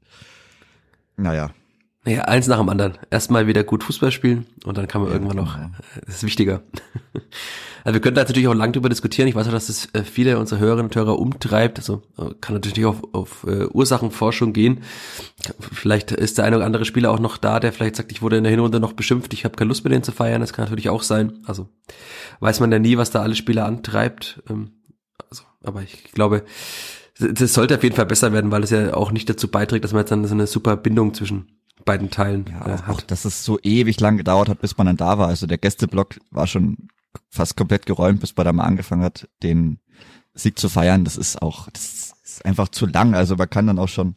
Naja, 1.17 1.51
naja, 2.05 2.23
eins 2.23 2.47
nach 2.47 2.59
dem 2.59 2.69
anderen. 2.69 2.99
Erstmal 3.11 3.47
wieder 3.47 3.65
gut 3.65 3.83
Fußball 3.83 4.13
spielen 4.13 4.47
und 4.65 4.77
dann 4.77 4.89
kann 4.89 5.01
man 5.01 5.11
ja, 5.11 5.17
irgendwann 5.17 5.37
noch, 5.37 5.57
genau. 5.57 5.71
das 6.07 6.17
ist 6.17 6.25
wichtiger. 6.25 6.63
Also 7.87 7.97
wir 7.97 8.01
könnten 8.01 8.17
da 8.17 8.23
natürlich 8.23 8.49
auch 8.49 8.55
lang 8.55 8.73
drüber 8.73 8.89
diskutieren. 8.89 9.29
Ich 9.29 9.35
weiß 9.35 9.47
auch, 9.47 9.53
dass 9.53 9.67
das 9.67 9.91
äh, 9.93 10.05
viele 10.05 10.39
unserer 10.39 10.59
Hörerinnen 10.59 10.87
und 10.87 10.97
Hörer 10.97 11.19
umtreibt. 11.19 11.79
Also 11.79 12.01
äh, 12.17 12.33
kann 12.41 12.55
natürlich 12.55 12.87
auf, 12.87 13.03
auf 13.13 13.45
uh, 13.45 13.69
Ursachenforschung 13.75 14.55
gehen. 14.55 14.81
Vielleicht 15.61 16.11
ist 16.11 16.39
der 16.39 16.47
eine 16.47 16.57
oder 16.57 16.65
andere 16.65 16.87
Spieler 16.87 17.11
auch 17.11 17.19
noch 17.19 17.37
da, 17.37 17.61
der 17.61 17.75
vielleicht 17.75 17.97
sagt, 17.97 18.11
ich 18.11 18.23
wurde 18.23 18.39
in 18.39 18.45
der 18.45 18.51
Hinrunde 18.51 18.81
noch 18.81 18.95
beschimpft, 18.95 19.35
ich 19.35 19.45
habe 19.45 19.57
keine 19.57 19.69
Lust 19.69 19.85
mehr 19.85 19.91
den 19.91 20.03
zu 20.03 20.13
feiern. 20.13 20.41
Das 20.41 20.55
kann 20.55 20.65
natürlich 20.65 20.89
auch 20.89 21.03
sein. 21.03 21.41
Also 21.45 21.69
weiß 22.41 22.61
man 22.61 22.73
ja 22.73 22.79
nie, 22.79 22.97
was 22.97 23.11
da 23.11 23.21
alle 23.21 23.35
Spieler 23.35 23.67
antreibt. 23.67 24.43
Ähm, 24.49 24.71
also, 25.29 25.43
aber 25.63 25.83
ich 25.83 26.05
glaube, 26.13 26.45
das 27.19 27.53
sollte 27.53 27.77
auf 27.77 27.83
jeden 27.83 27.97
Fall 27.97 28.07
besser 28.07 28.33
werden, 28.33 28.51
weil 28.51 28.65
es 28.65 28.71
ja 28.71 28.95
auch 28.95 29.13
nicht 29.13 29.29
dazu 29.29 29.49
beiträgt, 29.49 29.85
dass 29.85 29.93
man 29.93 30.01
jetzt 30.01 30.11
dann 30.11 30.25
so 30.25 30.33
eine 30.33 30.47
super 30.47 30.79
Bindung 30.79 31.13
zwischen 31.13 31.49
beiden 31.85 32.11
Teilen 32.11 32.47
ja, 32.51 32.77
äh, 32.77 32.91
auch, 32.91 33.01
dass 33.01 33.25
es 33.25 33.45
so 33.45 33.59
ewig 33.63 34.01
lang 34.01 34.17
gedauert 34.17 34.49
hat, 34.49 34.61
bis 34.61 34.77
man 34.77 34.87
dann 34.87 34.97
da 34.97 35.19
war. 35.19 35.29
Also 35.29 35.47
der 35.47 35.59
Gästeblock 35.59 36.19
war 36.31 36.47
schon 36.47 36.89
fast 37.31 37.57
komplett 37.57 37.87
geräumt, 37.87 38.21
bis 38.21 38.37
man 38.37 38.45
da 38.45 38.53
mal 38.53 38.65
angefangen 38.65 39.03
hat, 39.03 39.29
den 39.43 39.79
Sieg 40.35 40.59
zu 40.59 40.69
feiern. 40.69 41.05
Das 41.05 41.17
ist 41.17 41.41
auch, 41.41 41.69
das 41.71 42.15
ist 42.25 42.45
einfach 42.45 42.69
zu 42.69 42.87
lang. 42.87 43.15
Also 43.15 43.37
man 43.37 43.51
kann 43.51 43.67
dann 43.67 43.79
auch 43.79 43.89
schon, 43.89 44.17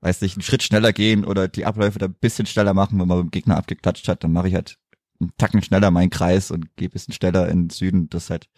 weiß 0.00 0.20
nicht, 0.22 0.36
einen 0.36 0.42
Schritt 0.42 0.62
schneller 0.62 0.92
gehen 0.92 1.24
oder 1.24 1.48
die 1.48 1.66
Abläufe 1.66 1.98
da 1.98 2.06
ein 2.06 2.14
bisschen 2.14 2.46
schneller 2.46 2.74
machen, 2.74 2.98
wenn 2.98 3.08
man 3.08 3.18
beim 3.18 3.30
Gegner 3.30 3.56
abgeklatscht 3.56 4.08
hat. 4.08 4.24
Dann 4.24 4.32
mache 4.32 4.48
ich 4.48 4.54
halt 4.54 4.78
einen 5.20 5.32
Tacken 5.36 5.62
schneller 5.62 5.90
meinen 5.90 6.10
Kreis 6.10 6.50
und 6.50 6.74
gehe 6.76 6.88
ein 6.88 6.92
bisschen 6.92 7.14
schneller 7.14 7.48
in 7.48 7.64
den 7.64 7.70
Süden, 7.70 8.08
dass 8.08 8.30
halt 8.30 8.48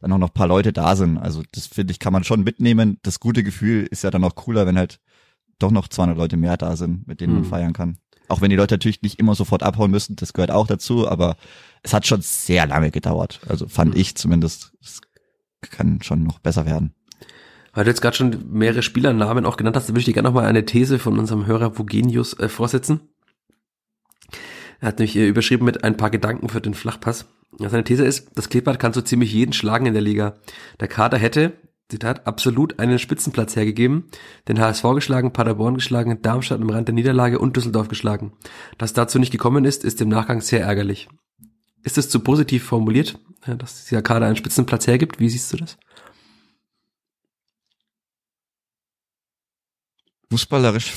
dann 0.00 0.12
auch 0.12 0.18
noch 0.18 0.32
paar 0.32 0.46
Leute 0.46 0.72
da 0.72 0.96
sind. 0.96 1.18
Also 1.18 1.42
das 1.52 1.66
finde 1.66 1.92
ich, 1.92 1.98
kann 1.98 2.12
man 2.12 2.24
schon 2.24 2.44
mitnehmen. 2.44 2.98
Das 3.02 3.20
gute 3.20 3.42
Gefühl 3.42 3.86
ist 3.90 4.04
ja 4.04 4.10
dann 4.10 4.24
auch 4.24 4.34
cooler, 4.34 4.66
wenn 4.66 4.78
halt 4.78 5.00
doch 5.58 5.70
noch 5.70 5.88
200 5.88 6.16
Leute 6.16 6.36
mehr 6.36 6.56
da 6.56 6.76
sind, 6.76 7.06
mit 7.06 7.20
denen 7.20 7.34
mhm. 7.34 7.40
man 7.40 7.48
feiern 7.48 7.72
kann. 7.72 7.98
Auch 8.28 8.40
wenn 8.40 8.50
die 8.50 8.56
Leute 8.56 8.74
natürlich 8.74 9.02
nicht 9.02 9.18
immer 9.18 9.34
sofort 9.34 9.62
abhauen 9.62 9.90
müssen, 9.90 10.16
das 10.16 10.34
gehört 10.34 10.50
auch 10.50 10.66
dazu, 10.66 11.08
aber 11.08 11.36
es 11.82 11.94
hat 11.94 12.06
schon 12.06 12.20
sehr 12.20 12.66
lange 12.66 12.90
gedauert. 12.90 13.40
Also 13.48 13.68
fand 13.68 13.96
ich 13.96 14.16
zumindest. 14.16 14.72
Es 14.82 15.00
kann 15.70 16.02
schon 16.02 16.24
noch 16.24 16.38
besser 16.38 16.66
werden. 16.66 16.94
Weil 17.72 17.84
du 17.84 17.90
jetzt 17.90 18.00
gerade 18.00 18.16
schon 18.16 18.44
mehrere 18.50 18.82
Spielernamen 18.82 19.46
auch 19.46 19.56
genannt 19.56 19.76
hast, 19.76 19.88
da 19.88 19.92
würde 19.92 20.00
ich 20.00 20.04
dir 20.04 20.12
gerne 20.12 20.28
nochmal 20.28 20.46
eine 20.46 20.64
These 20.64 20.98
von 20.98 21.18
unserem 21.18 21.46
Hörer 21.46 21.78
Vogenius 21.78 22.38
äh, 22.38 22.48
vorsetzen. 22.48 23.00
Er 24.80 24.88
hat 24.88 24.98
nämlich 24.98 25.16
äh, 25.16 25.26
überschrieben 25.26 25.64
mit 25.64 25.84
ein 25.84 25.96
paar 25.96 26.10
Gedanken 26.10 26.48
für 26.48 26.60
den 26.60 26.74
Flachpass. 26.74 27.26
Seine 27.58 27.84
These 27.84 28.04
ist, 28.04 28.30
das 28.36 28.48
Kleeblatt 28.48 28.78
kann 28.78 28.92
so 28.92 29.00
ziemlich 29.00 29.32
jeden 29.32 29.52
schlagen 29.52 29.86
in 29.86 29.94
der 29.94 30.02
Liga. 30.02 30.36
Der 30.80 30.88
Kader 30.88 31.18
hätte, 31.18 31.52
Zitat, 31.90 32.26
absolut 32.26 32.78
einen 32.78 32.98
Spitzenplatz 32.98 33.56
hergegeben, 33.56 34.04
den 34.46 34.60
HSV 34.60 34.82
geschlagen, 34.94 35.32
Paderborn 35.32 35.74
geschlagen, 35.74 36.20
Darmstadt 36.20 36.60
am 36.60 36.68
Rand 36.68 36.88
der 36.88 36.94
Niederlage 36.94 37.38
und 37.38 37.56
Düsseldorf 37.56 37.88
geschlagen. 37.88 38.32
Dass 38.76 38.92
dazu 38.92 39.18
nicht 39.18 39.32
gekommen 39.32 39.64
ist, 39.64 39.84
ist 39.84 40.00
im 40.02 40.10
Nachgang 40.10 40.42
sehr 40.42 40.62
ärgerlich. 40.62 41.08
Ist 41.82 41.96
es 41.96 42.10
zu 42.10 42.20
positiv 42.20 42.64
formuliert, 42.64 43.18
äh, 43.46 43.56
dass 43.56 43.86
dieser 43.86 44.02
Kader 44.02 44.26
einen 44.26 44.36
Spitzenplatz 44.36 44.86
hergibt? 44.86 45.18
Wie 45.18 45.30
siehst 45.30 45.50
du 45.52 45.56
das? 45.56 45.78
Fußballerisch 50.30 50.92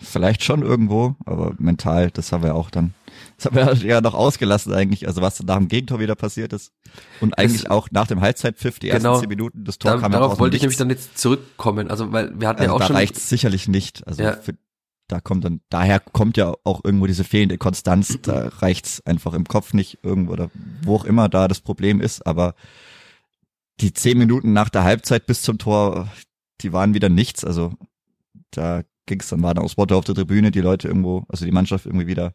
vielleicht 0.00 0.42
schon 0.42 0.62
irgendwo, 0.62 1.16
aber 1.26 1.54
mental, 1.58 2.10
das 2.10 2.32
haben 2.32 2.44
wir 2.44 2.54
auch 2.54 2.70
dann, 2.70 2.94
das 3.44 3.66
haben 3.66 3.80
wir 3.82 3.88
ja 3.88 4.00
noch 4.00 4.14
ausgelassen 4.14 4.72
eigentlich, 4.72 5.06
also 5.06 5.22
was 5.22 5.42
nach 5.42 5.56
dem 5.56 5.68
Gegentor 5.68 6.00
wieder 6.00 6.14
passiert 6.14 6.52
ist. 6.52 6.72
Und 7.20 7.38
eigentlich 7.38 7.62
das, 7.62 7.70
auch 7.70 7.88
nach 7.90 8.06
dem 8.06 8.20
Halbzeitpfiff 8.20 8.78
die 8.78 8.88
ersten 8.88 9.04
genau, 9.04 9.20
zehn 9.20 9.28
Minuten, 9.28 9.64
das 9.64 9.78
Tor 9.78 9.92
da, 9.92 9.98
kam 9.98 10.12
ja 10.12 10.18
Darauf 10.18 10.38
wollte 10.38 10.56
ich 10.56 10.62
nämlich 10.62 10.78
dann 10.78 10.90
jetzt 10.90 11.18
zurückkommen, 11.18 11.90
also 11.90 12.12
weil 12.12 12.38
wir 12.38 12.48
hatten 12.48 12.60
also 12.60 12.70
ja 12.70 12.74
auch 12.74 12.80
da 12.80 12.86
schon. 12.86 12.94
Da 12.94 13.00
reicht's 13.00 13.28
sicherlich 13.28 13.68
nicht, 13.68 14.06
also 14.06 14.22
ja. 14.22 14.32
für, 14.32 14.54
da 15.08 15.20
kommt 15.20 15.44
dann, 15.44 15.60
daher 15.68 16.00
kommt 16.00 16.36
ja 16.36 16.54
auch 16.64 16.82
irgendwo 16.84 17.06
diese 17.06 17.24
fehlende 17.24 17.58
Konstanz, 17.58 18.18
da 18.22 18.48
reicht's 18.58 19.04
einfach 19.06 19.34
im 19.34 19.44
Kopf 19.44 19.74
nicht 19.74 19.98
irgendwo 20.02 20.32
oder 20.32 20.50
wo 20.82 20.96
auch 20.96 21.04
immer 21.04 21.28
da 21.28 21.48
das 21.48 21.60
Problem 21.60 22.00
ist, 22.00 22.26
aber 22.26 22.54
die 23.80 23.92
zehn 23.92 24.18
Minuten 24.18 24.52
nach 24.52 24.68
der 24.68 24.84
Halbzeit 24.84 25.26
bis 25.26 25.42
zum 25.42 25.58
Tor, 25.58 26.08
die 26.60 26.72
waren 26.72 26.94
wieder 26.94 27.08
nichts, 27.08 27.44
also 27.44 27.72
da 28.50 28.82
ging's 29.06 29.28
dann, 29.28 29.42
war 29.42 29.54
dann 29.54 29.64
auch 29.64 29.70
Spotter 29.70 29.96
auf 29.96 30.04
der 30.04 30.14
Tribüne, 30.14 30.50
die 30.50 30.60
Leute 30.60 30.88
irgendwo, 30.88 31.24
also 31.28 31.44
die 31.44 31.52
Mannschaft 31.52 31.86
irgendwie 31.86 32.06
wieder, 32.06 32.32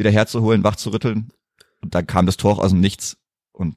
wieder 0.00 0.10
herzuholen, 0.10 0.64
wach 0.64 0.76
zu 0.76 0.90
rütteln. 0.90 1.30
Und 1.80 1.94
dann 1.94 2.06
kam 2.06 2.26
das 2.26 2.36
Tor 2.36 2.58
aus 2.62 2.70
dem 2.70 2.80
Nichts. 2.80 3.16
Und 3.52 3.76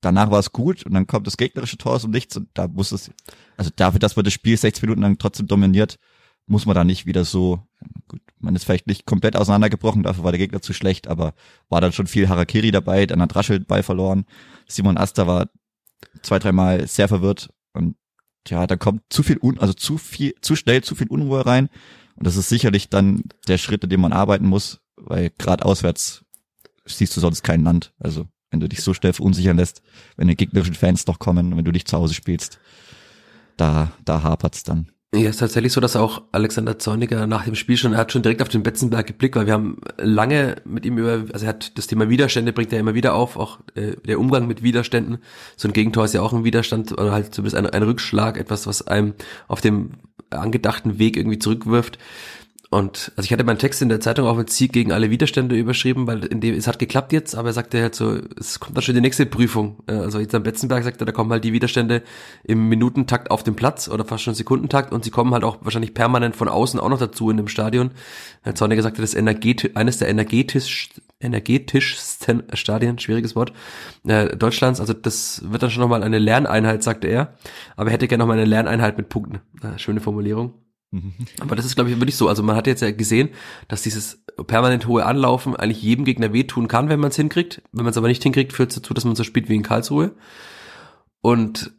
danach 0.00 0.30
war 0.30 0.38
es 0.38 0.52
gut 0.52 0.84
und 0.84 0.92
dann 0.92 1.06
kommt 1.06 1.26
das 1.26 1.36
gegnerische 1.36 1.78
Tor 1.78 1.94
aus 1.94 2.02
dem 2.02 2.10
Nichts 2.10 2.36
und 2.36 2.48
da 2.54 2.68
muss 2.68 2.92
es, 2.92 3.10
also 3.56 3.70
dafür, 3.74 3.98
dass 3.98 4.16
man 4.16 4.24
das 4.24 4.34
Spiel 4.34 4.56
60 4.56 4.82
Minuten 4.82 5.02
lang 5.02 5.18
trotzdem 5.18 5.46
dominiert, 5.46 5.98
muss 6.46 6.66
man 6.66 6.74
da 6.74 6.84
nicht 6.84 7.06
wieder 7.06 7.24
so, 7.24 7.62
gut, 8.08 8.20
man 8.38 8.56
ist 8.56 8.64
vielleicht 8.64 8.86
nicht 8.86 9.06
komplett 9.06 9.36
auseinandergebrochen, 9.36 10.02
dafür 10.02 10.24
war 10.24 10.32
der 10.32 10.38
Gegner 10.38 10.62
zu 10.62 10.72
schlecht, 10.72 11.06
aber 11.06 11.34
war 11.68 11.80
dann 11.80 11.92
schon 11.92 12.06
viel 12.06 12.28
Harakiri 12.28 12.70
dabei, 12.70 13.06
dann 13.06 13.22
hat 13.22 13.36
Raschel 13.36 13.60
Ball 13.60 13.82
verloren. 13.82 14.24
Simon 14.66 14.96
Asta 14.96 15.26
war 15.26 15.48
zwei, 16.22 16.38
dreimal 16.38 16.86
sehr 16.86 17.08
verwirrt 17.08 17.50
und 17.72 17.96
ja, 18.48 18.66
da 18.66 18.76
kommt 18.76 19.02
zu 19.10 19.22
viel, 19.22 19.38
un 19.40 19.58
also 19.58 19.74
zu 19.74 19.98
viel, 19.98 20.34
zu 20.40 20.56
schnell 20.56 20.82
zu 20.82 20.94
viel 20.94 21.08
Unruhe 21.08 21.44
rein. 21.44 21.68
Und 22.16 22.26
das 22.26 22.36
ist 22.36 22.48
sicherlich 22.48 22.88
dann 22.88 23.22
der 23.48 23.58
Schritt, 23.58 23.84
in 23.84 23.90
dem 23.90 24.00
man 24.00 24.12
arbeiten 24.12 24.46
muss, 24.46 24.80
weil 25.04 25.30
gerade 25.38 25.64
auswärts 25.64 26.24
siehst 26.86 27.16
du 27.16 27.20
sonst 27.20 27.42
kein 27.42 27.62
Land. 27.62 27.92
Also 27.98 28.26
wenn 28.50 28.60
du 28.60 28.68
dich 28.68 28.82
so 28.82 28.94
schnell 28.94 29.12
verunsichern 29.12 29.56
lässt, 29.56 29.82
wenn 30.16 30.28
die 30.28 30.36
gegnerischen 30.36 30.74
Fans 30.74 31.06
noch 31.06 31.18
kommen, 31.18 31.56
wenn 31.56 31.64
du 31.64 31.72
dich 31.72 31.84
zu 31.84 31.96
Hause 31.96 32.14
spielst, 32.14 32.58
da, 33.56 33.92
da 34.04 34.22
hapert's 34.22 34.64
dann. 34.64 34.90
Ja, 35.12 35.28
ist 35.28 35.40
tatsächlich 35.40 35.72
so, 35.72 35.80
dass 35.80 35.96
auch 35.96 36.22
Alexander 36.30 36.78
Zorniger 36.78 37.26
nach 37.26 37.44
dem 37.44 37.56
Spiel 37.56 37.76
schon, 37.76 37.94
er 37.94 37.98
hat 37.98 38.12
schon 38.12 38.22
direkt 38.22 38.42
auf 38.42 38.48
den 38.48 38.62
Betzenberg 38.62 39.08
geblickt, 39.08 39.34
weil 39.34 39.46
wir 39.46 39.54
haben 39.54 39.80
lange 39.98 40.56
mit 40.64 40.86
ihm 40.86 40.98
über, 40.98 41.24
also 41.32 41.46
er 41.46 41.48
hat 41.48 41.76
das 41.76 41.88
Thema 41.88 42.08
Widerstände 42.08 42.52
bringt 42.52 42.72
er 42.72 42.78
immer 42.78 42.94
wieder 42.94 43.14
auf, 43.14 43.36
auch 43.36 43.58
äh, 43.74 43.96
der 44.06 44.20
Umgang 44.20 44.46
mit 44.46 44.62
Widerständen. 44.62 45.18
So 45.56 45.66
ein 45.66 45.72
Gegentor 45.72 46.04
ist 46.04 46.14
ja 46.14 46.22
auch 46.22 46.32
ein 46.32 46.44
Widerstand 46.44 46.92
oder 46.92 47.10
halt 47.10 47.34
zumindest 47.34 47.56
ein, 47.56 47.66
ein 47.66 47.82
Rückschlag, 47.82 48.38
etwas, 48.38 48.68
was 48.68 48.86
einem 48.86 49.14
auf 49.48 49.60
dem 49.60 49.94
angedachten 50.30 51.00
Weg 51.00 51.16
irgendwie 51.16 51.40
zurückwirft. 51.40 51.98
Und 52.72 53.10
also 53.16 53.26
ich 53.26 53.32
hatte 53.32 53.42
meinen 53.42 53.58
Text 53.58 53.82
in 53.82 53.88
der 53.88 53.98
Zeitung 53.98 54.28
auch 54.28 54.36
mit 54.36 54.48
Sieg 54.48 54.72
gegen 54.72 54.92
alle 54.92 55.10
Widerstände 55.10 55.56
überschrieben, 55.56 56.06
weil 56.06 56.24
in 56.24 56.40
dem, 56.40 56.54
es 56.54 56.68
hat 56.68 56.78
geklappt 56.78 57.12
jetzt, 57.12 57.34
aber 57.34 57.48
er 57.48 57.52
sagte 57.52 57.82
halt 57.82 57.96
so, 57.96 58.20
es 58.38 58.60
kommt 58.60 58.76
dann 58.76 58.82
schon 58.82 58.94
die 58.94 59.00
nächste 59.00 59.26
Prüfung. 59.26 59.78
Also 59.88 60.20
jetzt 60.20 60.36
am 60.36 60.44
Betzenberg 60.44 60.84
sagt 60.84 61.02
er, 61.02 61.04
da 61.04 61.10
kommen 61.10 61.32
halt 61.32 61.42
die 61.42 61.52
Widerstände 61.52 62.04
im 62.44 62.68
Minutentakt 62.68 63.32
auf 63.32 63.42
den 63.42 63.56
Platz 63.56 63.88
oder 63.88 64.04
fast 64.04 64.22
schon 64.22 64.34
Sekundentakt 64.34 64.92
und 64.92 65.02
sie 65.02 65.10
kommen 65.10 65.34
halt 65.34 65.42
auch 65.42 65.58
wahrscheinlich 65.62 65.94
permanent 65.94 66.36
von 66.36 66.48
außen 66.48 66.78
auch 66.78 66.88
noch 66.88 67.00
dazu 67.00 67.28
in 67.28 67.38
dem 67.38 67.48
Stadion. 67.48 67.90
Herr 68.42 68.54
Zorniger 68.54 68.82
sagte, 68.82 69.00
das 69.02 69.14
energetisch, 69.14 69.72
eines 69.74 69.98
der 69.98 70.08
energetisch, 70.08 70.90
energetischsten 71.18 72.44
Stadien, 72.54 73.00
schwieriges 73.00 73.34
Wort, 73.34 73.52
äh, 74.06 74.36
Deutschlands. 74.36 74.78
Also 74.78 74.92
das 74.92 75.42
wird 75.44 75.64
dann 75.64 75.70
schon 75.70 75.80
nochmal 75.80 76.04
eine 76.04 76.20
Lerneinheit, 76.20 76.84
sagte 76.84 77.08
er. 77.08 77.34
Aber 77.74 77.90
er 77.90 77.94
hätte 77.94 78.06
gerne 78.06 78.22
nochmal 78.22 78.38
eine 78.38 78.46
Lerneinheit 78.48 78.96
mit 78.96 79.08
Punkten. 79.08 79.40
Äh, 79.60 79.76
schöne 79.76 80.00
Formulierung. 80.00 80.54
Aber 81.40 81.54
das 81.54 81.64
ist, 81.64 81.76
glaube 81.76 81.90
ich, 81.90 81.96
wirklich 81.96 82.16
so. 82.16 82.28
Also 82.28 82.42
man 82.42 82.56
hat 82.56 82.66
jetzt 82.66 82.82
ja 82.82 82.90
gesehen, 82.90 83.30
dass 83.68 83.82
dieses 83.82 84.24
permanent 84.46 84.86
hohe 84.86 85.06
Anlaufen 85.06 85.54
eigentlich 85.54 85.82
jedem 85.82 86.04
Gegner 86.04 86.32
wehtun 86.32 86.66
kann, 86.66 86.88
wenn 86.88 87.00
man 87.00 87.10
es 87.10 87.16
hinkriegt. 87.16 87.62
Wenn 87.72 87.84
man 87.84 87.92
es 87.92 87.96
aber 87.96 88.08
nicht 88.08 88.22
hinkriegt, 88.22 88.52
führt 88.52 88.70
es 88.70 88.76
dazu, 88.76 88.92
dass 88.92 89.04
man 89.04 89.14
so 89.14 89.22
spielt 89.22 89.48
wie 89.48 89.54
in 89.54 89.62
Karlsruhe. 89.62 90.16
Und 91.20 91.72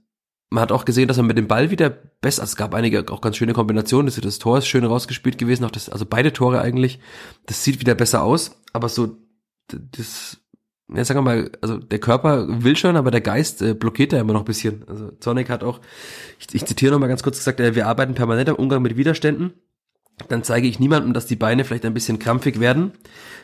man 0.50 0.62
hat 0.62 0.72
auch 0.72 0.86
gesehen, 0.86 1.08
dass 1.08 1.18
man 1.18 1.28
mit 1.28 1.38
dem 1.38 1.48
Ball 1.48 1.72
wieder 1.72 1.90
besser, 1.90 2.42
also 2.42 2.52
es 2.52 2.56
gab 2.58 2.74
einige 2.74 3.06
auch 3.10 3.22
ganz 3.22 3.38
schöne 3.38 3.54
Kombinationen, 3.54 4.06
das, 4.08 4.16
das 4.20 4.38
Tor 4.38 4.58
ist 4.58 4.68
schön 4.68 4.84
rausgespielt 4.84 5.38
gewesen, 5.38 5.64
auch 5.64 5.72
das, 5.72 5.90
also 5.90 6.06
beide 6.06 6.34
Tore 6.34 6.62
eigentlich, 6.62 7.00
das 7.46 7.64
sieht 7.64 7.80
wieder 7.80 7.96
besser 7.96 8.22
aus, 8.22 8.62
aber 8.74 8.90
so 8.90 9.18
das 9.70 10.41
ja, 10.94 11.06
sagen 11.06 11.20
wir 11.20 11.24
mal, 11.24 11.52
also 11.62 11.78
der 11.78 12.00
Körper 12.00 12.64
will 12.64 12.76
schon, 12.76 12.96
aber 12.96 13.12
der 13.12 13.22
Geist 13.22 13.62
äh, 13.62 13.74
blockiert 13.74 14.14
da 14.14 14.20
immer 14.20 14.34
noch 14.34 14.42
ein 14.42 14.46
bisschen. 14.46 14.84
Also 14.88 15.12
Sonic 15.20 15.50
hat 15.50 15.64
auch, 15.64 15.80
ich, 16.40 16.54
ich 16.54 16.66
zitiere 16.66 16.92
noch 16.92 17.00
mal 17.00 17.08
ganz 17.08 17.24
kurz 17.24 17.38
gesagt, 17.38 17.60
äh, 17.60 17.76
wir 17.76 17.88
arbeiten 17.88 18.14
permanent 18.14 18.50
am 18.50 18.56
Umgang 18.56 18.82
mit 18.82 18.98
Widerständen. 18.98 19.54
Dann 20.28 20.44
zeige 20.44 20.68
ich 20.68 20.80
niemandem, 20.80 21.14
dass 21.14 21.26
die 21.26 21.36
Beine 21.36 21.64
vielleicht 21.64 21.86
ein 21.86 21.94
bisschen 21.94 22.20
krampfig 22.20 22.60
werden. 22.60 22.92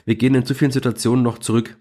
Wir 0.05 0.15
gehen 0.15 0.35
in 0.35 0.45
zu 0.45 0.53
vielen 0.53 0.71
Situationen 0.71 1.23
noch 1.23 1.39
zurück. 1.39 1.77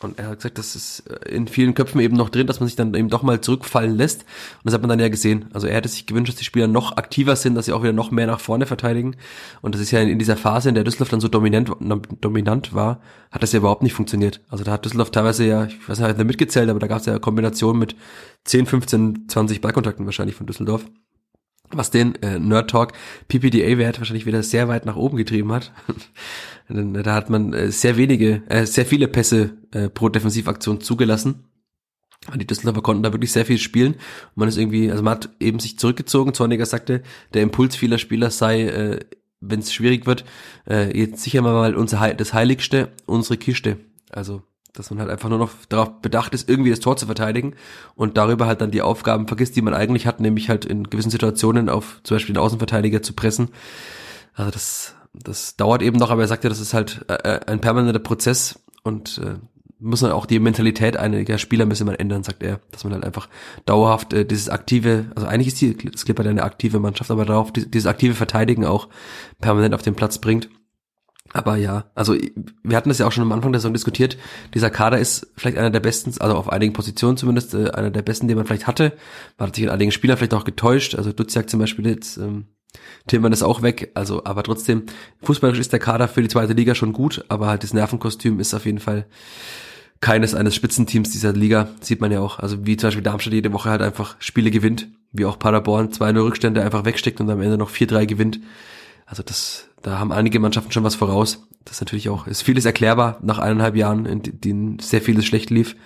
Und 0.00 0.18
er 0.18 0.28
hat 0.28 0.38
gesagt, 0.38 0.58
das 0.58 0.76
ist 0.76 1.04
äh, 1.08 1.30
in 1.30 1.48
vielen 1.48 1.74
Köpfen 1.74 2.00
eben 2.00 2.16
noch 2.16 2.28
drin, 2.28 2.46
dass 2.46 2.60
man 2.60 2.66
sich 2.66 2.76
dann 2.76 2.94
eben 2.94 3.08
doch 3.08 3.22
mal 3.22 3.40
zurückfallen 3.40 3.96
lässt. 3.96 4.22
Und 4.22 4.64
das 4.64 4.74
hat 4.74 4.82
man 4.82 4.90
dann 4.90 5.00
ja 5.00 5.08
gesehen. 5.08 5.46
Also 5.52 5.66
er 5.66 5.76
hätte 5.76 5.88
sich 5.88 6.06
gewünscht, 6.06 6.32
dass 6.32 6.38
die 6.38 6.44
Spieler 6.44 6.66
noch 6.66 6.96
aktiver 6.96 7.36
sind, 7.36 7.54
dass 7.54 7.66
sie 7.66 7.72
auch 7.72 7.82
wieder 7.82 7.92
noch 7.92 8.10
mehr 8.10 8.26
nach 8.26 8.40
vorne 8.40 8.66
verteidigen. 8.66 9.16
Und 9.62 9.74
das 9.74 9.80
ist 9.80 9.92
ja 9.92 10.00
in, 10.00 10.18
dieser 10.18 10.36
Phase, 10.36 10.68
in 10.68 10.74
der 10.74 10.84
Düsseldorf 10.84 11.10
dann 11.10 11.20
so 11.20 11.28
dominant, 11.28 11.70
dominant 12.20 12.74
war, 12.74 13.00
hat 13.30 13.42
das 13.42 13.52
ja 13.52 13.58
überhaupt 13.58 13.82
nicht 13.82 13.94
funktioniert. 13.94 14.40
Also 14.48 14.64
da 14.64 14.72
hat 14.72 14.84
Düsseldorf 14.84 15.10
teilweise 15.10 15.46
ja, 15.46 15.64
ich 15.64 15.88
weiß 15.88 15.98
nicht, 15.98 16.08
hat 16.08 16.18
er 16.18 16.24
mitgezählt, 16.24 16.68
aber 16.68 16.80
da 16.80 16.86
gab 16.86 16.98
es 16.98 17.06
ja 17.06 17.18
Kombinationen 17.18 17.78
mit 17.78 17.96
10, 18.44 18.66
15, 18.66 19.28
20 19.28 19.60
Ballkontakten 19.60 20.04
wahrscheinlich 20.04 20.36
von 20.36 20.46
Düsseldorf 20.46 20.84
was 21.70 21.90
den 21.90 22.14
äh, 22.22 22.38
Nerd 22.38 22.70
Talk 22.70 22.92
PPDA-Wert 23.28 23.98
wahrscheinlich 23.98 24.26
wieder 24.26 24.42
sehr 24.42 24.68
weit 24.68 24.86
nach 24.86 24.96
oben 24.96 25.16
getrieben 25.16 25.52
hat. 25.52 25.72
da 26.68 27.14
hat 27.14 27.30
man 27.30 27.52
äh, 27.52 27.70
sehr 27.70 27.96
wenige, 27.96 28.42
äh, 28.48 28.66
sehr 28.66 28.86
viele 28.86 29.08
Pässe 29.08 29.56
äh, 29.72 29.88
pro 29.88 30.08
Defensivaktion 30.08 30.80
zugelassen. 30.80 31.44
Die 32.34 32.46
Düsseldorfer 32.46 32.80
konnten 32.80 33.02
da 33.02 33.12
wirklich 33.12 33.32
sehr 33.32 33.44
viel 33.44 33.58
spielen. 33.58 33.96
Man 34.34 34.48
ist 34.48 34.56
irgendwie, 34.56 34.90
also 34.90 35.02
man 35.02 35.14
hat 35.14 35.28
eben 35.40 35.58
sich 35.58 35.78
zurückgezogen. 35.78 36.32
Zorniger 36.32 36.64
sagte, 36.64 37.02
der 37.34 37.42
Impuls 37.42 37.76
vieler 37.76 37.98
Spieler 37.98 38.30
sei, 38.30 38.62
äh, 38.62 39.00
wenn 39.40 39.60
es 39.60 39.74
schwierig 39.74 40.06
wird, 40.06 40.24
äh, 40.66 40.96
jetzt 40.98 41.22
sicher 41.22 41.42
mal 41.42 41.74
unser 41.74 42.14
das 42.14 42.32
Heiligste, 42.32 42.92
unsere 43.04 43.36
Kiste. 43.36 43.76
Also 44.10 44.42
dass 44.74 44.90
man 44.90 44.98
halt 44.98 45.10
einfach 45.10 45.28
nur 45.28 45.38
noch 45.38 45.50
darauf 45.68 46.02
bedacht 46.02 46.34
ist, 46.34 46.48
irgendwie 46.48 46.70
das 46.70 46.80
Tor 46.80 46.96
zu 46.96 47.06
verteidigen 47.06 47.54
und 47.94 48.16
darüber 48.16 48.46
halt 48.46 48.60
dann 48.60 48.72
die 48.72 48.82
Aufgaben 48.82 49.26
vergisst, 49.28 49.56
die 49.56 49.62
man 49.62 49.72
eigentlich 49.72 50.06
hat, 50.06 50.20
nämlich 50.20 50.48
halt 50.48 50.64
in 50.64 50.90
gewissen 50.90 51.10
Situationen 51.10 51.68
auf 51.68 52.00
zum 52.02 52.16
Beispiel 52.16 52.34
den 52.34 52.42
Außenverteidiger 52.42 53.00
zu 53.00 53.14
pressen. 53.14 53.48
Also 54.34 54.50
das, 54.50 54.94
das 55.14 55.56
dauert 55.56 55.80
eben 55.80 55.96
noch, 55.96 56.10
aber 56.10 56.22
er 56.22 56.28
sagt 56.28 56.44
ja, 56.44 56.50
das 56.50 56.60
ist 56.60 56.74
halt 56.74 57.04
äh, 57.08 57.14
äh 57.14 57.40
ein 57.46 57.60
permanenter 57.60 58.00
Prozess 58.00 58.60
und 58.82 59.18
äh, 59.18 59.36
muss 59.78 60.02
man 60.02 60.12
auch 60.12 60.26
die 60.26 60.40
Mentalität 60.40 60.96
einiger 60.96 61.38
Spieler 61.38 61.66
müssen 61.66 61.86
man 61.86 61.94
ändern, 61.94 62.24
sagt 62.24 62.42
er, 62.42 62.60
dass 62.70 62.84
man 62.84 62.94
halt 62.94 63.04
einfach 63.04 63.28
dauerhaft 63.66 64.12
äh, 64.12 64.24
dieses 64.24 64.48
aktive, 64.48 65.06
also 65.14 65.28
eigentlich 65.28 65.48
ist 65.48 65.60
die 65.60 65.76
das 65.76 66.04
Clipper 66.04 66.24
eine 66.24 66.42
aktive 66.42 66.80
Mannschaft, 66.80 67.10
aber 67.10 67.24
darauf 67.24 67.52
dieses 67.52 67.86
aktive 67.86 68.14
Verteidigen 68.14 68.64
auch 68.64 68.88
permanent 69.40 69.74
auf 69.74 69.82
den 69.82 69.94
Platz 69.94 70.18
bringt. 70.18 70.48
Aber 71.34 71.56
ja, 71.56 71.90
also 71.96 72.16
wir 72.62 72.76
hatten 72.76 72.88
das 72.88 72.98
ja 72.98 73.06
auch 73.08 73.12
schon 73.12 73.24
am 73.24 73.32
Anfang 73.32 73.50
der 73.50 73.60
Saison 73.60 73.72
diskutiert. 73.72 74.16
Dieser 74.54 74.70
Kader 74.70 75.00
ist 75.00 75.26
vielleicht 75.36 75.58
einer 75.58 75.70
der 75.70 75.80
besten, 75.80 76.14
also 76.20 76.36
auf 76.36 76.48
einigen 76.48 76.72
Positionen 76.72 77.16
zumindest, 77.16 77.54
äh, 77.54 77.72
einer 77.72 77.90
der 77.90 78.02
besten, 78.02 78.28
den 78.28 78.36
man 78.36 78.46
vielleicht 78.46 78.68
hatte. 78.68 78.92
Man 79.36 79.48
hat 79.48 79.56
sich 79.56 79.64
in 79.64 79.70
einigen 79.70 79.90
Spielern 79.90 80.16
vielleicht 80.16 80.32
auch 80.32 80.44
getäuscht. 80.44 80.94
Also 80.94 81.12
Duziak 81.12 81.50
zum 81.50 81.58
Beispiel 81.58 81.88
jetzt, 81.88 82.18
ähm, 82.18 82.46
Tillmann 83.08 83.32
ist 83.32 83.42
auch 83.42 83.62
weg. 83.62 83.90
Also, 83.94 84.24
aber 84.24 84.44
trotzdem, 84.44 84.84
fußballisch 85.22 85.58
ist 85.58 85.72
der 85.72 85.80
Kader 85.80 86.06
für 86.06 86.22
die 86.22 86.28
zweite 86.28 86.52
Liga 86.52 86.76
schon 86.76 86.92
gut, 86.92 87.24
aber 87.28 87.48
halt 87.48 87.64
das 87.64 87.74
Nervenkostüm 87.74 88.38
ist 88.38 88.54
auf 88.54 88.64
jeden 88.64 88.78
Fall 88.78 89.06
keines 90.00 90.36
eines 90.36 90.54
Spitzenteams 90.54 91.10
dieser 91.10 91.32
Liga. 91.32 91.68
Sieht 91.80 92.00
man 92.00 92.12
ja 92.12 92.20
auch. 92.20 92.38
Also 92.38 92.64
wie 92.64 92.76
zum 92.76 92.88
Beispiel 92.88 93.02
Darmstadt 93.02 93.34
jede 93.34 93.52
Woche 93.52 93.70
halt 93.70 93.82
einfach 93.82 94.14
Spiele 94.20 94.52
gewinnt, 94.52 94.86
wie 95.10 95.24
auch 95.24 95.38
Paderborn 95.40 95.88
2-0 95.88 96.22
Rückstände 96.22 96.62
einfach 96.62 96.84
wegsteckt 96.84 97.20
und 97.20 97.28
am 97.28 97.40
Ende 97.40 97.58
noch 97.58 97.70
4-3 97.70 98.06
gewinnt. 98.06 98.38
Also 99.04 99.24
das, 99.24 99.68
da 99.84 99.98
haben 99.98 100.12
einige 100.12 100.40
Mannschaften 100.40 100.72
schon 100.72 100.82
was 100.82 100.94
voraus. 100.94 101.46
Das 101.66 101.76
ist 101.76 101.80
natürlich 101.82 102.08
auch, 102.08 102.26
ist 102.26 102.42
vieles 102.42 102.64
erklärbar 102.64 103.18
nach 103.22 103.38
eineinhalb 103.38 103.76
Jahren, 103.76 104.06
in 104.06 104.22
denen 104.22 104.78
sehr 104.78 105.02
vieles 105.02 105.26
schlecht 105.26 105.50
lief. 105.50 105.76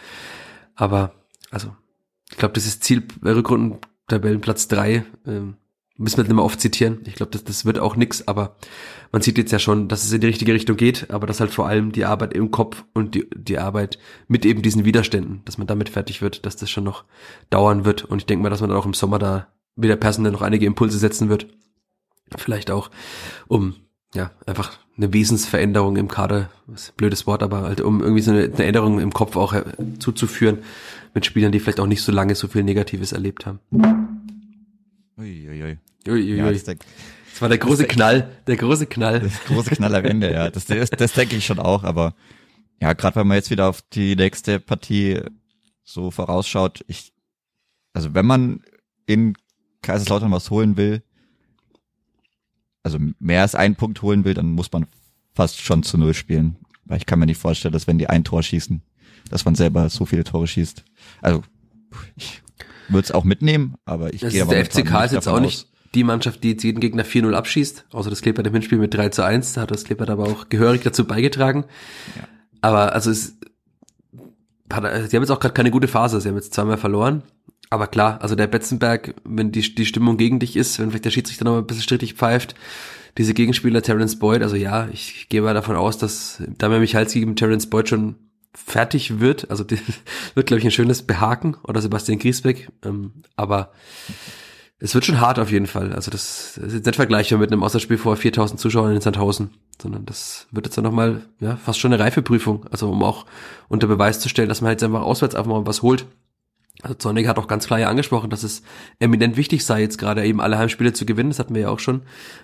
Aber, 0.76 1.14
also, 1.51 1.74
ich 2.30 2.36
glaube, 2.36 2.55
dieses 2.55 2.78
Ziel 2.78 3.03
Rückrundentabellenplatz 3.24 4.68
drei 4.68 5.05
ähm, 5.26 5.57
müssen 5.96 6.16
wir 6.16 6.22
nicht 6.22 6.32
mehr 6.32 6.44
oft 6.44 6.61
zitieren. 6.61 7.01
Ich 7.07 7.16
glaube, 7.16 7.32
das, 7.32 7.42
das 7.42 7.64
wird 7.64 7.80
auch 7.80 7.96
nix, 7.96 8.28
aber 8.28 8.57
man 9.11 9.20
sieht 9.20 9.36
jetzt 9.36 9.51
ja 9.51 9.59
schon, 9.59 9.88
dass 9.88 10.05
es 10.05 10.12
in 10.12 10.20
die 10.20 10.28
richtige 10.28 10.55
Richtung 10.55 10.76
geht, 10.76 11.11
aber 11.11 11.26
dass 11.26 11.40
halt 11.40 11.51
vor 11.51 11.66
allem 11.66 11.90
die 11.90 12.05
Arbeit 12.05 12.34
im 12.34 12.53
Kopf 12.53 12.84
und 12.94 13.16
die, 13.16 13.28
die 13.34 13.59
Arbeit 13.59 13.99
mit 14.28 14.46
eben 14.46 14.62
diesen 14.62 14.84
Widerständen, 14.84 15.42
dass 15.44 15.59
man 15.59 15.66
damit 15.66 15.88
fertig 15.88 16.22
wird, 16.22 16.46
dass 16.46 16.55
das 16.55 16.70
schon 16.70 16.84
noch 16.84 17.03
dauern 17.51 17.84
wird. 17.84 18.05
Und 18.05 18.18
ich 18.18 18.26
denke 18.26 18.44
mal, 18.44 18.51
dass 18.51 18.61
man 18.61 18.70
dann 18.70 18.78
auch 18.78 18.86
im 18.86 18.94
Sommer 18.94 19.18
da 19.18 19.49
wieder 19.74 19.96
personell 19.96 20.30
noch 20.30 20.42
einige 20.42 20.66
Impulse 20.66 20.99
setzen 20.99 21.28
wird. 21.28 21.49
Vielleicht 22.36 22.70
auch, 22.70 22.90
um 23.49 23.74
ja, 24.14 24.30
einfach 24.46 24.78
eine 24.96 25.12
Wesensveränderung 25.12 25.96
im 25.96 26.09
Kader, 26.09 26.50
was 26.66 26.92
blödes 26.92 27.26
Wort, 27.26 27.42
aber 27.42 27.62
halt 27.62 27.80
um 27.80 28.00
irgendwie 28.02 28.22
so 28.22 28.30
eine, 28.30 28.44
eine 28.44 28.64
Änderung 28.64 29.00
im 29.00 29.12
Kopf 29.12 29.36
auch 29.36 29.54
zuzuführen 29.98 30.59
mit 31.14 31.26
Spielern, 31.26 31.52
die 31.52 31.61
vielleicht 31.61 31.80
auch 31.80 31.86
nicht 31.86 32.02
so 32.02 32.12
lange 32.12 32.34
so 32.34 32.48
viel 32.48 32.62
Negatives 32.62 33.12
erlebt 33.12 33.46
haben. 33.46 33.61
Uiuiui. 35.18 35.78
Uiuiui. 36.06 36.36
Ja, 36.36 36.50
das, 36.50 36.64
der, 36.64 36.76
Das 37.32 37.42
war 37.42 37.48
der 37.48 37.59
große 37.59 37.84
Knall, 37.86 38.30
der 38.46 38.56
große 38.56 38.86
Knall. 38.86 39.20
das 39.20 39.44
große 39.44 39.70
Knall 39.70 39.94
am 39.94 40.04
Ende, 40.04 40.32
ja. 40.32 40.50
Das, 40.50 40.64
das, 40.66 40.90
das 40.90 41.12
denke 41.12 41.36
ich 41.36 41.46
schon 41.46 41.59
auch, 41.59 41.84
aber 41.84 42.14
ja, 42.80 42.92
gerade 42.92 43.16
wenn 43.16 43.26
man 43.26 43.36
jetzt 43.36 43.50
wieder 43.50 43.68
auf 43.68 43.82
die 43.82 44.16
nächste 44.16 44.61
Partie 44.61 45.20
so 45.84 46.11
vorausschaut, 46.11 46.84
ich, 46.86 47.12
also 47.92 48.14
wenn 48.14 48.26
man 48.26 48.62
in 49.06 49.34
Kaiserslautern 49.82 50.30
was 50.30 50.50
holen 50.50 50.76
will, 50.76 51.02
also 52.89 52.99
mehr 53.18 53.43
als 53.43 53.55
einen 53.55 53.76
Punkt 53.76 54.03
holen 54.03 54.24
will, 54.24 54.34
dann 54.34 54.51
muss 54.51 54.72
man 54.72 54.86
fast 55.34 55.61
schon 55.61 55.82
zu 55.82 55.99
Null 55.99 56.14
spielen. 56.14 56.57
Weil 56.84 56.99
ich 56.99 57.07
kann 57.07 57.18
mir 57.18 57.26
nicht 57.26 57.41
vorstellen, 57.41 57.72
dass 57.72 57.86
wenn 57.86 57.99
die 57.99 58.09
ein 58.09 58.24
Tor 58.24 58.43
schießen, 58.43 58.80
dass 59.30 59.45
man 59.45 59.55
selber 59.55 59.89
so 59.91 60.07
viele 60.07 60.24
Tore 60.24 60.47
schießt. 60.47 60.84
Also 61.20 61.43
ich 62.16 62.43
würde 62.89 63.05
es 63.05 63.12
auch 63.12 63.24
mitnehmen, 63.24 63.74
aber 63.84 64.14
ich 64.14 64.22
Das 64.22 64.32
gehe 64.32 64.43
aber 64.43 64.55
der 64.55 64.64
FCK 64.64 65.05
ist 65.05 65.12
jetzt 65.12 65.28
auch 65.28 65.34
aus. 65.34 65.41
nicht 65.41 65.68
die 65.95 66.05
Mannschaft, 66.05 66.43
die 66.45 66.51
jetzt 66.51 66.64
jeden 66.64 66.80
Gegner 66.80 67.05
4-0 67.05 67.32
abschießt, 67.32 67.86
außer 67.93 68.11
das 68.11 68.22
Klippert 68.22 68.47
im 68.47 68.55
Hinspiel 68.55 68.78
mit 68.78 68.95
3 68.95 69.11
zu 69.11 69.22
1, 69.24 69.55
da 69.55 69.62
hat 69.62 69.70
das 69.70 69.84
Klippert 69.84 70.11
aber 70.11 70.24
auch 70.24 70.49
gehörig 70.49 70.82
dazu 70.82 71.07
beigetragen. 71.07 71.64
Ja. 72.16 72.28
Aber 72.61 72.93
also 72.95 73.11
es, 73.11 73.39
sie 74.68 74.74
haben 74.74 75.07
jetzt 75.11 75.30
auch 75.30 75.41
gerade 75.41 75.55
keine 75.55 75.70
gute 75.70 75.89
Phase, 75.89 76.20
sie 76.20 76.28
haben 76.28 76.36
jetzt 76.36 76.55
zweimal 76.55 76.78
verloren. 76.78 77.22
Aber 77.70 77.86
klar, 77.86 78.22
also 78.22 78.34
der 78.34 78.46
Betzenberg, 78.46 79.14
wenn 79.24 79.52
die, 79.52 79.74
die 79.74 79.86
Stimmung 79.86 80.16
gegen 80.16 80.38
dich 80.38 80.56
ist, 80.56 80.78
wenn 80.78 80.90
vielleicht 80.90 81.04
der 81.04 81.10
Schiedsrichter 81.10 81.44
noch 81.44 81.52
mal 81.52 81.58
ein 81.58 81.66
bisschen 81.66 81.82
strittig 81.82 82.14
pfeift, 82.14 82.54
diese 83.18 83.34
Gegenspieler 83.34 83.82
Terence 83.82 84.18
Boyd, 84.18 84.42
also 84.42 84.56
ja, 84.56 84.88
ich 84.92 85.28
gehe 85.28 85.42
mal 85.42 85.54
davon 85.54 85.76
aus, 85.76 85.98
dass 85.98 86.42
Damian 86.56 86.80
Michalski 86.80 87.26
mit 87.26 87.38
Terence 87.38 87.68
Boyd 87.68 87.88
schon 87.88 88.16
fertig 88.54 89.20
wird. 89.20 89.50
Also 89.50 89.64
die, 89.64 89.78
wird, 90.34 90.46
glaube 90.46 90.58
ich, 90.58 90.64
ein 90.64 90.70
schönes 90.70 91.02
Behaken 91.02 91.56
oder 91.62 91.80
Sebastian 91.80 92.18
Griesbeck. 92.18 92.70
Ähm, 92.84 93.12
aber 93.36 93.72
es 94.80 94.94
wird 94.94 95.04
schon 95.04 95.20
hart 95.20 95.38
auf 95.38 95.50
jeden 95.50 95.66
Fall. 95.66 95.92
Also 95.92 96.10
das, 96.10 96.52
das 96.56 96.68
ist 96.68 96.74
jetzt 96.74 96.86
nicht 96.86 96.96
vergleichbar 96.96 97.38
mit 97.38 97.50
einem 97.50 97.62
Auswärtsspiel 97.62 97.98
vor 97.98 98.16
4000 98.16 98.60
Zuschauern 98.60 98.94
in 98.94 99.00
Sandhausen, 99.00 99.50
sondern 99.80 100.06
das 100.06 100.46
wird 100.52 100.66
jetzt 100.66 100.76
dann 100.76 100.84
nochmal, 100.84 101.22
ja, 101.40 101.56
fast 101.56 101.80
schon 101.80 101.92
eine 101.92 102.02
Reifeprüfung. 102.02 102.66
Also 102.70 102.90
um 102.90 103.02
auch 103.02 103.26
unter 103.68 103.88
Beweis 103.88 104.20
zu 104.20 104.28
stellen, 104.28 104.48
dass 104.48 104.60
man 104.60 104.70
jetzt 104.70 104.84
einfach 104.84 105.02
auswärts 105.02 105.34
einfach 105.34 105.50
mal 105.50 105.66
was 105.66 105.82
holt. 105.82 106.06
Also 106.83 106.95
Zornig 106.95 107.26
hat 107.26 107.39
auch 107.39 107.49
ganz 107.49 107.66
klar 107.66 107.81
ja 107.81 107.89
angesprochen, 107.89 108.31
dass 108.31 108.43
es 108.45 108.62
eminent 109.01 109.37
wichtig 109.37 109.64
sei, 109.64 109.81
jetzt 109.81 109.99
gerade 109.99 110.24
eben 110.24 110.41
alle 110.41 110.59
Heimspiele 110.59 110.93
zu 110.93 111.07
gewinnen. 111.07 111.31
Das 111.31 111.39
hatten 111.41 111.55
wir 111.55 111.62
ja 111.62 111.68
auch 111.70 111.81
schon, 111.81 112.03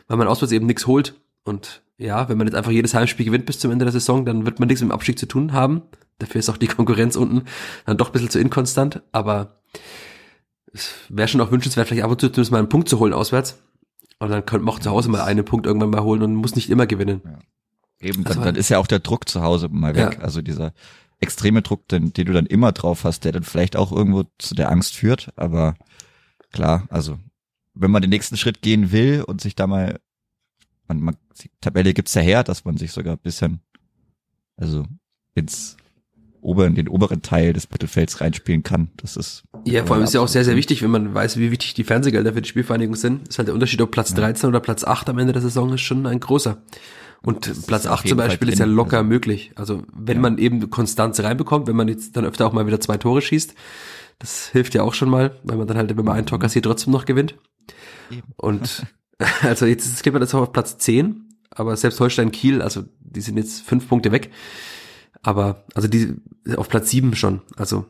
weil 0.09 0.17
man 0.17 0.27
auswärts 0.27 0.53
eben 0.53 0.67
nichts 0.67 0.87
holt. 0.87 1.15
Und 1.45 1.83
ja, 1.99 2.29
wenn 2.29 2.39
man 2.39 2.47
jetzt 2.49 2.57
einfach 2.57 2.73
jedes 2.73 2.95
Heimspiel 2.95 3.27
gewinnt 3.27 3.47
bis 3.47 3.61
zum 3.61 3.71
Ende 3.71 3.85
der 3.85 3.93
Saison, 3.93 4.25
dann 4.25 4.45
wird 4.45 4.59
man 4.59 4.67
nichts 4.67 4.83
mit 4.83 4.91
dem 4.91 4.95
Abstieg 4.95 5.19
zu 5.19 5.27
tun 5.27 5.53
haben. 5.53 5.83
Dafür 6.19 6.39
ist 6.41 6.49
auch 6.49 6.57
die 6.57 6.67
Konkurrenz 6.67 7.17
unten 7.17 7.43
dann 7.87 7.97
doch 7.97 8.09
ein 8.09 8.13
bisschen 8.13 8.31
zu 8.31 8.41
inkonstant. 8.41 9.03
Aber 9.13 9.61
es 10.73 10.93
wäre 11.09 11.29
schon 11.29 11.41
auch 11.41 11.51
wünschenswert, 11.53 11.87
vielleicht 11.89 12.05
ab 12.05 12.11
und 12.11 12.21
zu 12.21 12.29
zumindest 12.29 12.51
mal 12.53 12.59
einen 12.59 12.69
Punkt 12.69 12.89
zu 12.89 12.99
holen 12.99 13.13
auswärts. 13.13 13.59
Und 14.19 14.31
dann 14.31 14.45
könnte 14.47 14.65
man 14.65 14.75
auch 14.75 14.81
zu 14.81 14.91
Hause 14.91 15.11
mal 15.11 15.23
einen 15.23 15.45
Punkt 15.45 15.67
irgendwann 15.67 15.91
mal 15.91 16.03
holen 16.03 16.23
und 16.23 16.35
muss 16.35 16.57
nicht 16.57 16.71
immer 16.71 16.87
gewinnen. 16.87 17.21
Eben, 18.01 18.25
Also- 18.27 18.35
dann, 18.41 18.45
dann 18.45 18.57
ist 18.57 18.69
ja 18.69 18.79
auch 18.79 18.87
der 18.87 18.99
Druck 19.01 19.29
zu 19.29 19.43
Hause 19.43 19.69
mal 19.71 19.95
weg. 19.95 20.15
Ja. 20.15 20.21
Also 20.21 20.43
dieser 20.43 20.73
extreme 21.25 21.63
Druck, 21.63 21.89
den, 21.89 22.13
den 22.13 22.27
du 22.27 22.33
dann 22.33 22.47
immer 22.47 22.73
drauf 22.73 23.05
hast, 23.05 23.25
der 23.25 23.33
dann 23.33 23.43
vielleicht 23.43 23.77
auch 23.77 23.91
irgendwo 23.91 24.25
zu 24.39 24.55
der 24.55 24.71
Angst 24.71 24.95
führt. 24.95 25.33
Aber 25.37 25.75
klar, 26.53 26.87
also 26.91 27.19
wenn 27.75 27.91
man 27.91 28.03
den 28.03 28.11
nächsten 28.11 28.37
Schritt 28.37 28.63
gehen 28.63 28.93
will 28.93 29.25
und 29.27 29.41
sich 29.41 29.57
da 29.57 29.67
mal, 29.67 29.99
man, 30.87 31.01
man, 31.01 31.17
die 31.43 31.51
Tabelle 31.61 31.93
gibt's 31.93 32.15
ja 32.15 32.23
her, 32.23 32.45
dass 32.45 32.65
man 32.65 32.77
sich 32.77 32.93
sogar 32.93 33.15
ein 33.15 33.23
bisschen, 33.23 33.61
also 34.57 34.85
ins 35.35 35.77
oberen, 36.41 36.75
den 36.75 36.89
oberen 36.89 37.23
Teil 37.23 37.53
des 37.55 37.71
Mittelfelds 37.71 38.21
reinspielen 38.21 38.63
kann. 38.63 38.91
Das 38.99 39.17
ist 39.17 39.45
Ja, 39.65 39.85
vor 39.85 39.97
allem 39.97 40.05
ist 40.05 40.15
ja 40.15 40.21
auch 40.21 40.29
sehr, 40.29 40.45
sehr 40.45 40.57
wichtig, 40.57 40.83
wenn 40.83 40.91
man 40.91 41.15
weiß, 41.15 41.39
wie 41.39 41.51
wichtig 41.51 41.75
die 41.75 41.85
Fernsehgelder 41.85 42.35
für 42.35 42.43
die 42.43 42.49
Spielvereinigung 42.49 42.95
sind. 42.95 43.29
Ist 43.29 43.39
halt 43.39 43.49
der 43.49 43.55
Unterschied, 43.55 43.81
ob 43.81 43.91
Platz 43.91 44.15
13 44.15 44.49
oder 44.49 44.61
Platz 44.61 44.85
8 44.85 45.09
am 45.09 45.19
Ende 45.19 45.33
der 45.33 45.43
Saison 45.43 45.73
ist 45.73 45.81
schon 45.81 46.07
ein 46.07 46.21
großer. 46.21 46.63
Und 47.25 47.47
Das 47.49 47.63
Platz 47.63 47.87
auf 47.87 48.01
8 48.01 48.09
zum 48.09 48.19
Beispiel 48.19 48.49
ist 48.51 48.59
ja 48.59 48.67
locker 48.67 48.99
also. 48.99 49.09
möglich. 49.09 49.53
Also 49.57 49.83
wenn 49.93 50.17
Ja. 50.19 50.23
man 50.23 50.39
eben 50.39 50.71
Konstanz 50.71 51.21
reinbekommt, 51.21 51.67
wenn 51.67 51.77
man 51.77 51.89
jetzt 51.89 52.17
dann 52.17 52.25
öfter 52.25 52.47
auch 52.47 52.53
mal 52.53 52.67
wieder 52.67 52.81
zwei 52.81 52.97
Tore 52.99 53.23
schießt, 53.23 53.55
das 54.19 54.49
hilft 54.49 54.75
ja 54.75 54.83
auch 54.83 54.95
schon 54.95 55.09
mal, 55.11 55.39
weil 55.43 55.57
man 55.57 55.67
dann 55.67 55.77
halt, 55.77 55.97
wenn 55.97 56.05
man 56.05 56.17
einen 56.17 56.27
Tor 56.27 56.39
kassiert, 56.39 56.65
trotzdem 56.67 56.93
noch 56.93 57.05
gewinnt. 57.05 57.35
Eben. 58.11 58.23
Und 58.37 58.87
also 59.43 59.67
jetzt 59.67 59.87
ist 59.87 60.03
Klippert 60.03 60.23
jetzt 60.23 60.35
auch 60.35 60.43
auf 60.43 60.53
Platz 60.53 60.77
10, 60.79 61.29
aber 61.51 61.77
selbst 61.77 61.99
Holstein 62.01 62.31
Kiel, 62.33 62.61
also 62.63 62.85
die 63.01 63.21
sind 63.21 63.37
jetzt 63.39 63.63
fünf 63.63 63.89
Punkte 63.89 64.13
weg. 64.13 64.31
Aber 65.23 65.65
also 65.75 65.89
die 65.89 66.15
auf 66.57 66.69
Platz 66.69 66.91
7 66.91 67.15
schon. 67.17 67.41
Also 67.57 67.87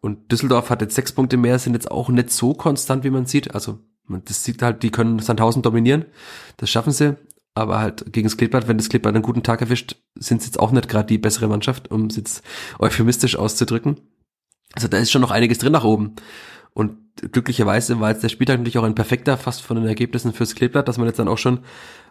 und 0.00 0.32
Düsseldorf 0.32 0.70
hat 0.70 0.80
jetzt 0.80 0.94
sechs 0.94 1.12
Punkte 1.12 1.36
mehr, 1.36 1.58
sind 1.58 1.74
jetzt 1.74 1.90
auch 1.90 2.08
nicht 2.08 2.30
so 2.30 2.54
konstant, 2.54 3.04
wie 3.04 3.10
man 3.10 3.26
sieht. 3.26 3.54
Also 3.54 3.78
man, 4.06 4.22
das 4.24 4.42
sieht 4.44 4.62
halt, 4.62 4.82
die 4.82 4.90
können 4.90 5.18
Sandhausen 5.18 5.60
dominieren. 5.62 6.06
Das 6.56 6.70
schaffen 6.70 6.92
sie. 6.92 7.16
Aber 7.54 7.80
halt 7.80 8.12
gegen 8.12 8.28
das 8.28 8.38
wenn 8.68 8.78
das 8.78 8.88
Klippert 8.88 9.14
einen 9.14 9.24
guten 9.24 9.42
Tag 9.42 9.60
erwischt, 9.60 9.96
sind 10.14 10.40
sie 10.40 10.46
jetzt 10.46 10.60
auch 10.60 10.70
nicht 10.70 10.88
gerade 10.88 11.06
die 11.06 11.18
bessere 11.18 11.48
Mannschaft, 11.48 11.90
um 11.90 12.06
es 12.06 12.16
jetzt 12.16 12.42
euphemistisch 12.78 13.36
auszudrücken. 13.36 14.00
Also 14.74 14.88
da 14.88 14.98
ist 14.98 15.10
schon 15.10 15.22
noch 15.22 15.32
einiges 15.32 15.58
drin 15.58 15.72
nach 15.72 15.84
oben. 15.84 16.14
Und 16.72 16.96
glücklicherweise 17.32 18.00
war 18.00 18.10
jetzt 18.10 18.22
der 18.22 18.28
Spieltag 18.28 18.58
natürlich 18.58 18.78
auch 18.78 18.84
ein 18.84 18.94
perfekter, 18.94 19.36
fast 19.36 19.62
von 19.62 19.76
den 19.76 19.86
Ergebnissen 19.86 20.32
fürs 20.32 20.54
Kleeblatt, 20.54 20.86
dass 20.86 20.98
man 20.98 21.08
jetzt 21.08 21.18
dann 21.18 21.28
auch 21.28 21.38
schon 21.38 21.60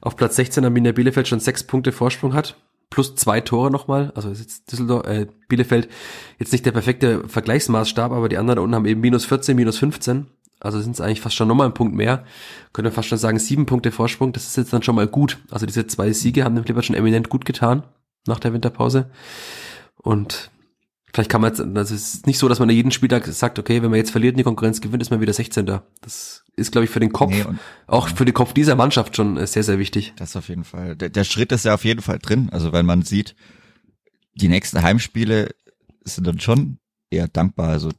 auf 0.02 0.16
Platz 0.16 0.36
16 0.36 0.66
am 0.66 0.72
Arminia 0.72 0.92
Bielefeld 0.92 1.28
schon 1.28 1.40
sechs 1.40 1.64
Punkte 1.64 1.92
Vorsprung 1.92 2.34
hat. 2.34 2.58
Plus 2.90 3.16
zwei 3.16 3.40
Tore 3.40 3.72
nochmal. 3.72 4.12
Also 4.16 4.30
ist 4.30 4.40
jetzt 4.40 4.72
Düsseldorf, 4.72 5.08
äh, 5.08 5.28
Bielefeld 5.48 5.90
jetzt 6.40 6.52
nicht 6.52 6.66
der 6.66 6.72
perfekte 6.72 7.28
Vergleichsmaßstab, 7.28 8.12
aber 8.12 8.30
die 8.30 8.38
anderen 8.38 8.58
da 8.58 8.64
unten 8.64 8.76
haben 8.76 8.86
eben 8.86 9.00
minus 9.00 9.26
14, 9.26 9.56
minus 9.56 9.78
15. 9.78 10.28
Also 10.60 10.82
sind 10.82 10.92
es 10.94 11.02
eigentlich 11.02 11.22
fast 11.22 11.36
schon 11.36 11.48
nochmal 11.48 11.68
ein 11.68 11.74
Punkt 11.74 11.96
mehr. 11.96 12.26
Könnte 12.74 12.90
man 12.90 12.96
fast 12.96 13.08
schon 13.10 13.18
sagen, 13.18 13.40
sieben 13.40 13.66
Punkte 13.66 13.92
Vorsprung. 13.92 14.34
Das 14.34 14.46
ist 14.46 14.58
jetzt 14.58 14.74
dann 14.74 14.84
schon 14.84 14.96
mal 14.96 15.08
gut. 15.08 15.40
Also 15.52 15.66
diese 15.66 15.88
zwei 15.88 16.12
Siege 16.12 16.44
haben 16.44 16.56
dem 16.56 16.66
Kleeblatt 16.66 16.86
schon 16.86 16.96
eminent 16.96 17.30
gut 17.30 17.46
getan 17.46 17.84
nach 18.28 18.40
der 18.40 18.54
Winterpause. 18.54 19.10
Und 19.96 20.52
Vielleicht 21.12 21.32
kann 21.32 21.42
man 21.42 21.50
jetzt, 21.50 21.60
also 21.60 21.96
es 21.96 22.14
ist 22.14 22.28
nicht 22.28 22.38
so, 22.38 22.48
dass 22.48 22.60
man 22.60 22.70
jeden 22.70 22.92
Spieltag 22.92 23.26
sagt, 23.26 23.58
okay, 23.58 23.82
wenn 23.82 23.90
man 23.90 23.98
jetzt 23.98 24.12
verliert 24.12 24.34
und 24.36 24.38
die 24.38 24.44
Konkurrenz 24.44 24.80
gewinnt, 24.80 25.02
ist 25.02 25.10
man 25.10 25.20
wieder 25.22 25.34
16. 25.34 25.66
Das 26.02 26.44
ist, 26.56 26.72
glaube 26.72 26.86
ich, 26.86 26.92
für 26.92 27.00
den 27.00 27.12
Kopf, 27.12 27.32
Nee, 27.32 27.42
und- 27.46 27.58
auch 27.88 28.10
für 28.10 28.26
den 28.26 28.34
Kopf 28.36 28.54
dieser 28.54 28.76
Mannschaft 28.76 29.16
schon 29.16 29.36
äh, 29.36 29.48
sehr, 29.48 29.64
sehr 29.64 29.80
wichtig. 29.80 30.14
Das 30.18 30.36
auf 30.36 30.50
jeden 30.50 30.64
Fall. 30.66 30.96
Der, 30.96 31.10
der 31.10 31.24
Schritt 31.24 31.52
ist 31.52 31.66
ja 31.66 31.74
auf 31.74 31.84
jeden 31.84 32.04
Fall 32.04 32.20
drin. 32.20 32.50
Also 32.52 32.74
wenn 32.74 32.86
man 32.86 33.02
sieht, 33.02 33.36
die 34.36 34.50
nächsten 34.50 34.84
Heimspiele 34.84 35.50
sind 36.04 36.28
dann 36.28 36.40
schon 36.40 36.78
eher 37.10 37.28
dankbar. 37.28 37.70
Also 37.70 37.90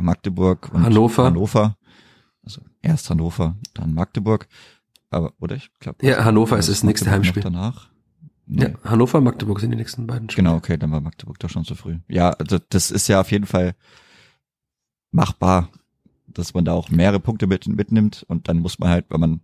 Magdeburg 0.00 0.72
und 0.72 0.82
Hannover. 0.82 1.24
Hannover. 1.24 1.76
Also 2.42 2.62
erst 2.82 3.10
Hannover, 3.10 3.56
dann 3.74 3.94
Magdeburg. 3.94 4.48
Aber, 5.10 5.32
oder 5.40 5.56
ich 5.56 5.70
glaube. 5.80 6.06
Ja, 6.06 6.24
Hannover 6.24 6.58
ist 6.58 6.68
das 6.68 6.82
nächste 6.82 7.10
Heimspiel. 7.10 7.42
Danach. 7.42 7.90
Nee. 8.46 8.62
Ja, 8.62 8.90
Hannover 8.90 9.18
und 9.18 9.24
Magdeburg 9.24 9.60
sind 9.60 9.70
die 9.70 9.76
nächsten 9.76 10.06
beiden 10.06 10.28
Spiele. 10.28 10.44
Genau, 10.44 10.56
okay, 10.56 10.76
dann 10.76 10.90
war 10.90 11.00
Magdeburg 11.00 11.38
doch 11.38 11.50
schon 11.50 11.64
zu 11.64 11.74
früh. 11.74 11.98
Ja, 12.08 12.30
also 12.30 12.58
das 12.68 12.90
ist 12.90 13.08
ja 13.08 13.20
auf 13.20 13.30
jeden 13.30 13.46
Fall 13.46 13.74
machbar, 15.12 15.68
dass 16.26 16.54
man 16.54 16.64
da 16.64 16.72
auch 16.72 16.90
mehrere 16.90 17.20
Punkte 17.20 17.46
mit, 17.46 17.66
mitnimmt 17.68 18.24
und 18.28 18.48
dann 18.48 18.58
muss 18.58 18.78
man 18.78 18.88
halt, 18.88 19.06
wenn 19.10 19.20
man 19.20 19.40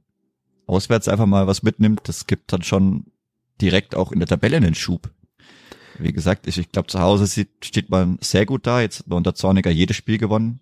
auswärts 0.67 1.09
einfach 1.09 1.27
mal 1.27 1.47
was 1.47 1.63
mitnimmt, 1.63 2.01
das 2.05 2.27
gibt 2.27 2.53
dann 2.53 2.63
schon 2.63 3.07
direkt 3.61 3.95
auch 3.95 4.13
in 4.13 4.19
der 4.19 4.29
Tabelle 4.29 4.57
einen 4.57 4.75
Schub. 4.75 5.11
Wie 5.99 6.13
gesagt, 6.13 6.47
ich, 6.47 6.59
ich 6.59 6.71
glaube, 6.71 6.89
zu 6.89 7.01
Hause 7.01 7.27
sieht, 7.27 7.49
steht 7.65 7.91
man 7.91 8.19
sehr 8.21 8.47
gut 8.47 8.67
da. 8.67 8.81
Jetzt 8.81 9.01
hat 9.01 9.09
man 9.09 9.19
unter 9.19 9.35
Zorniger 9.35 9.71
jedes 9.71 9.97
Spiel 9.97 10.19
gewonnen. 10.19 10.61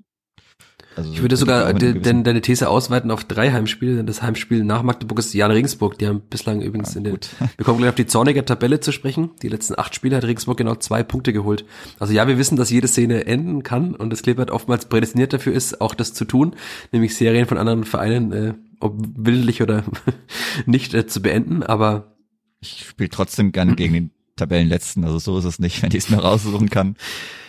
Also 0.97 1.13
ich 1.13 1.23
würde 1.23 1.37
sogar 1.37 1.73
de, 1.75 1.99
de, 1.99 2.23
deine 2.23 2.41
These 2.41 2.69
ausweiten 2.69 3.11
auf 3.11 3.25
drei 3.25 3.51
Heimspiele, 3.51 3.97
denn 3.97 4.07
das 4.07 4.23
Heimspiel 4.23 4.63
nach 4.65 4.83
Magdeburg 4.83 5.19
ist 5.19 5.35
Jan 5.35 5.51
Regensburg. 5.51 5.99
Die 5.99 6.07
haben 6.07 6.21
bislang 6.31 6.61
übrigens 6.61 6.95
ja, 6.95 6.99
in 6.99 7.05
den, 7.05 7.19
wir 7.57 7.65
kommen 7.65 7.79
gleich 7.79 7.91
auf 7.91 7.95
die 7.97 8.07
zornige 8.07 8.45
Tabelle 8.45 8.81
zu 8.81 8.93
sprechen. 8.93 9.31
Die 9.43 9.49
letzten 9.49 9.79
acht 9.79 9.95
Spiele 9.95 10.17
hat 10.17 10.25
Regensburg 10.25 10.57
genau 10.57 10.77
zwei 10.77 11.03
Punkte 11.03 11.33
geholt. 11.33 11.65
Also 11.99 12.13
ja, 12.13 12.29
wir 12.29 12.39
wissen, 12.39 12.57
dass 12.57 12.71
jede 12.71 12.87
Szene 12.87 13.27
enden 13.27 13.63
kann 13.63 13.95
und 13.95 14.11
das 14.11 14.23
Kleeblatt 14.23 14.51
oftmals 14.51 14.87
prädestiniert 14.87 15.33
dafür 15.33 15.53
ist, 15.53 15.81
auch 15.81 15.95
das 15.95 16.15
zu 16.15 16.25
tun, 16.25 16.55
nämlich 16.93 17.17
Serien 17.17 17.47
von 17.47 17.59
anderen 17.59 17.85
Vereinen, 17.85 18.33
äh, 18.33 18.55
ob 18.79 18.95
willentlich 19.17 19.63
oder 19.63 19.85
nicht, 20.67 20.95
äh, 20.95 21.07
zu 21.07 21.23
beenden, 21.23 21.63
aber 21.63 22.15
ich 22.61 22.87
spiele 22.89 23.11
trotzdem 23.11 23.53
gerne 23.53 23.75
gegen 23.75 23.93
den 23.93 24.11
Tabellenletzten, 24.37 25.05
also 25.05 25.19
so 25.19 25.39
ist 25.39 25.45
es 25.45 25.59
nicht. 25.59 25.83
Wenn 25.83 25.91
ich 25.91 26.05
es 26.05 26.11
mir 26.11 26.19
raussuchen 26.19 26.71
kann, 26.71 26.97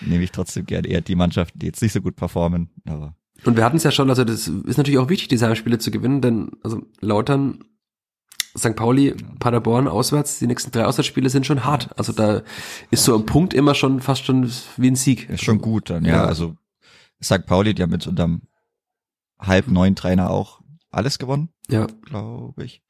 nehme 0.02 0.24
ich 0.24 0.32
trotzdem 0.32 0.66
gerne 0.66 0.88
eher 0.88 1.02
die 1.02 1.16
Mannschaften, 1.16 1.60
die 1.60 1.68
jetzt 1.68 1.82
nicht 1.82 1.94
so 1.94 2.02
gut 2.02 2.16
performen, 2.16 2.70
aber 2.86 3.16
und 3.44 3.58
wir 3.58 3.66
hatten 3.66 3.78
es 3.78 3.84
ja 3.84 3.92
schon, 3.92 4.10
also 4.10 4.24
das 4.24 4.48
ist 4.48 4.78
natürlich 4.78 4.98
auch 4.98 5.10
wichtig, 5.10 5.28
diese 5.28 5.48
Heimspiele 5.48 5.78
zu 5.78 5.92
gewinnen, 5.92 6.22
denn 6.22 6.52
also 6.64 6.82
Lautern, 7.02 7.64
St. 8.58 8.76
Pauli, 8.76 9.14
Paderborn 9.40 9.88
auswärts, 9.88 10.40
die 10.40 10.48
nächsten 10.48 10.72
drei 10.72 10.86
Auswärtsspiele 10.86 11.30
sind 11.30 11.46
schon 11.46 11.66
hart. 11.66 11.90
Also 11.98 12.14
da 12.14 12.44
ist 12.90 13.04
so 13.04 13.16
ein 13.16 13.26
Punkt 13.26 13.54
immer 13.54 13.76
schon 13.76 14.00
fast 14.00 14.26
schon 14.26 14.50
wie 14.78 14.88
ein 14.88 14.96
Sieg. 14.96 15.30
Ist 15.30 15.44
schon 15.44 15.60
gut 15.60 15.90
dann, 15.90 16.06
ja. 16.06 16.16
ja. 16.16 16.26
Also 16.26 16.56
St. 17.22 17.46
Pauli, 17.46 17.74
die 17.74 17.84
haben 17.84 17.92
jetzt 17.92 18.08
unterm 18.08 18.44
halb 19.38 19.68
neuen 19.68 19.96
Trainer 19.96 20.30
auch 20.30 20.62
alles 20.90 21.20
gewonnen. 21.20 21.50
Ja. 21.68 21.88
Glaube 22.06 22.64
ich. 22.64 22.82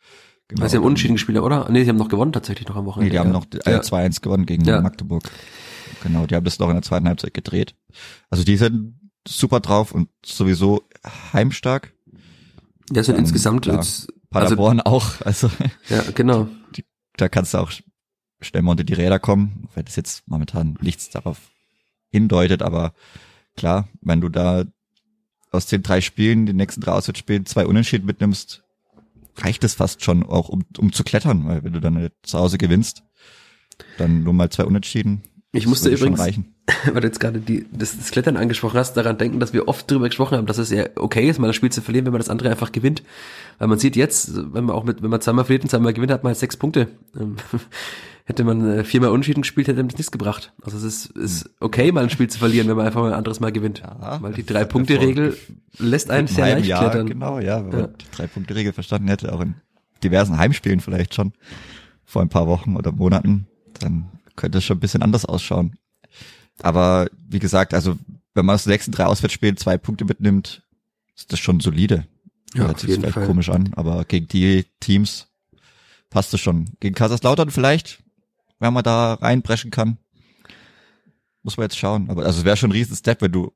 Genau. 0.48 0.62
Weil 0.62 0.70
sie 0.70 0.78
haben 0.78 0.84
unentschieden 0.84 1.16
gespielt, 1.16 1.40
oder? 1.40 1.68
Nee, 1.72 1.84
sie 1.84 1.90
haben 1.90 1.98
noch 1.98 2.10
gewonnen 2.10 2.32
tatsächlich 2.32 2.68
noch 2.68 2.76
am 2.76 2.86
Wochenende. 2.86 3.08
Nee, 3.08 3.12
die 3.12 3.20
haben 3.20 3.32
noch 3.32 3.46
äh, 3.66 3.72
ja. 3.72 3.80
2-1 3.80 4.22
gewonnen 4.22 4.46
gegen 4.46 4.64
ja. 4.66 4.82
Magdeburg. 4.82 5.24
Genau, 6.04 6.28
die 6.28 6.36
haben 6.36 6.44
das 6.44 6.60
noch 6.60 6.68
in 6.70 6.76
der 6.76 6.84
zweiten 6.84 7.08
Halbzeit 7.08 7.34
gedreht. 7.34 7.76
Also 8.30 8.44
die 8.44 8.58
sind 8.58 9.00
super 9.28 9.60
drauf 9.60 9.92
und 9.92 10.10
sowieso 10.24 10.88
heimstark. 11.34 11.94
Ja, 12.92 13.04
sind 13.04 13.16
ähm, 13.16 13.22
insgesamt 13.22 13.64
klar, 13.64 13.78
jetzt, 13.78 14.08
Paderborn 14.30 14.82
also, 14.82 14.98
auch. 14.98 15.22
Also 15.22 15.50
ja, 15.90 16.04
genau. 16.14 16.48
Die, 16.76 16.86
da 17.18 17.28
kannst 17.28 17.56
du 17.56 17.58
auch 17.58 17.72
schnell 18.42 18.62
mal 18.62 18.72
unter 18.72 18.84
die 18.84 18.94
Räder 18.94 19.18
kommen, 19.18 19.68
weil 19.74 19.84
das 19.84 19.96
jetzt 19.96 20.28
momentan 20.28 20.78
nichts 20.82 21.10
darauf 21.10 21.40
hindeutet, 22.12 22.62
aber 22.62 22.94
klar, 23.56 23.88
wenn 24.02 24.22
du 24.22 24.30
da 24.30 24.66
aus 25.52 25.66
den 25.66 25.82
drei 25.82 26.02
Spielen, 26.02 26.46
den 26.46 26.58
nächsten 26.58 26.82
drei 26.82 26.92
Auswärtsspielen, 26.92 27.46
zwei 27.46 27.66
Unentschieden 27.66 28.06
mitnimmst, 28.06 28.65
reicht 29.38 29.64
es 29.64 29.76
fast 29.76 30.04
schon 30.04 30.24
auch, 30.24 30.50
um, 30.50 30.64
um 30.78 30.94
zu 30.94 31.04
klettern, 31.04 31.48
weil 31.48 31.64
wenn 31.64 31.74
du 31.74 31.82
dann 31.82 32.10
zu 32.24 32.40
Hause 32.40 32.58
gewinnst, 32.58 33.04
dann 33.98 34.24
nur 34.24 34.34
mal 34.34 34.50
zwei 34.50 34.66
Unentschieden. 34.66 35.24
Ich 35.56 35.68
musste 35.68 35.90
übrigens, 35.90 36.20
weil 36.20 37.02
du 37.02 37.08
jetzt 37.08 37.20
gerade 37.20 37.40
die, 37.40 37.66
das, 37.72 37.98
das 37.98 38.12
Klettern 38.12 38.38
angesprochen 38.38 38.78
hast, 38.78 38.94
daran 38.94 39.18
denken, 39.18 39.40
dass 39.40 39.54
wir 39.54 39.68
oft 39.68 39.90
darüber 39.90 40.08
gesprochen 40.08 40.38
haben, 40.38 40.46
dass 40.46 40.58
es 40.58 40.70
ja 40.70 40.86
okay 40.96 41.30
ist, 41.30 41.40
mal 41.40 41.48
das 41.48 41.56
Spiel 41.56 41.72
zu 41.72 41.82
verlieren, 41.82 42.06
wenn 42.06 42.14
man 42.14 42.20
das 42.20 42.30
andere 42.30 42.50
einfach 42.50 42.72
gewinnt. 42.72 43.04
Weil 43.58 43.68
man 43.68 43.80
sieht 43.80 43.96
jetzt, 43.96 44.32
wenn 44.54 44.66
man 44.66 44.76
auch 44.76 44.84
mit, 44.84 45.02
wenn 45.02 45.10
man 45.10 45.22
zweimal 45.22 45.46
verliert 45.46 45.64
und 45.64 45.70
zweimal 45.70 45.94
gewinnt, 45.94 46.12
hat 46.12 46.24
man 46.24 46.32
halt 46.32 46.40
sechs 46.40 46.58
Punkte. 46.58 46.88
Ähm, 47.20 47.36
hätte 48.26 48.44
man 48.44 48.68
äh, 48.68 48.84
viermal 48.84 49.12
Unentschieden 49.12 49.44
gespielt, 49.44 49.68
hätte 49.68 49.78
man 49.78 49.88
das 49.88 49.98
nichts 49.98 50.12
gebracht. 50.12 50.52
Also 50.62 50.78
es 50.78 50.84
ist, 50.84 51.06
ist 51.18 51.50
okay, 51.60 51.92
mal 51.92 52.04
ein 52.04 52.10
Spiel 52.10 52.28
zu 52.28 52.40
verlieren, 52.40 52.68
wenn 52.68 52.76
man 52.76 52.88
einfach 52.88 53.02
mal 53.02 53.12
ein 53.12 53.18
anderes 53.18 53.40
Mal 53.40 53.52
gewinnt. 53.52 53.80
Ja, 53.80 54.22
Weil 54.22 54.34
die 54.34 54.46
Drei-Punkte-Regel 54.46 55.38
lässt 55.78 56.10
einen 56.10 56.28
sehr 56.28 56.56
leicht 56.56 56.66
Jahr, 56.66 56.90
klettern. 56.90 57.08
Genau, 57.08 57.40
ja, 57.40 57.64
wenn 57.64 57.72
ja. 57.72 57.80
man 57.82 57.94
die 57.98 58.16
Drei-Punkte-Regel 58.16 58.74
verstanden 58.74 59.08
hätte, 59.08 59.32
auch 59.32 59.42
in 59.42 59.56
diversen 60.04 60.38
Heimspielen 60.38 60.80
vielleicht 60.80 61.14
schon 61.14 61.34
vor 62.04 62.22
ein 62.22 62.30
paar 62.30 62.48
Wochen 62.48 62.76
oder 62.76 62.92
Monaten, 62.92 63.48
dann 63.80 64.08
könnte 64.36 64.60
es 64.60 64.64
schon 64.64 64.78
ein 64.78 64.82
bisschen 64.82 65.02
anders 65.02 65.26
ausschauen. 65.26 65.78
Aber 66.60 67.08
wie 67.28 67.40
gesagt, 67.40 67.74
also 67.74 67.98
wenn 68.34 68.46
man 68.46 68.56
aus 68.56 68.64
den 68.64 68.72
nächsten 68.72 68.92
drei 68.92 69.06
Auswärtsspielen 69.06 69.58
zwei 69.58 69.78
Punkte 69.78 70.06
mitnimmt, 70.06 70.64
ist 71.16 71.32
das 71.32 71.40
schon 71.40 71.60
solide. 71.60 72.06
Ja, 72.54 72.68
Hört 72.68 72.80
sich 72.80 72.94
vielleicht 72.94 73.14
Fall. 73.14 73.28
komisch 73.28 73.50
an, 73.50 73.74
aber 73.76 74.06
gegen 74.06 74.28
die 74.28 74.66
Teams 74.80 75.28
passt 76.10 76.34
es 76.34 76.42
schon. 76.42 76.72
Gegen 76.80 76.96
Kaiserslautern 76.96 77.52
vielleicht, 77.52 78.04
wenn 78.60 78.74
man 78.74 78.84
da 78.84 79.16
reinbrechen 79.16 79.72
kann. 79.72 79.98
Muss 81.44 81.58
man 81.58 81.66
jetzt 81.66 81.78
schauen. 81.78 82.10
Aber 82.10 82.26
also 82.26 82.40
es 82.40 82.46
wäre 82.46 82.58
schon 82.58 82.70
ein 82.70 82.74
riesen 82.74 82.96
Step, 82.96 83.22
wenn 83.22 83.32
du, 83.32 83.52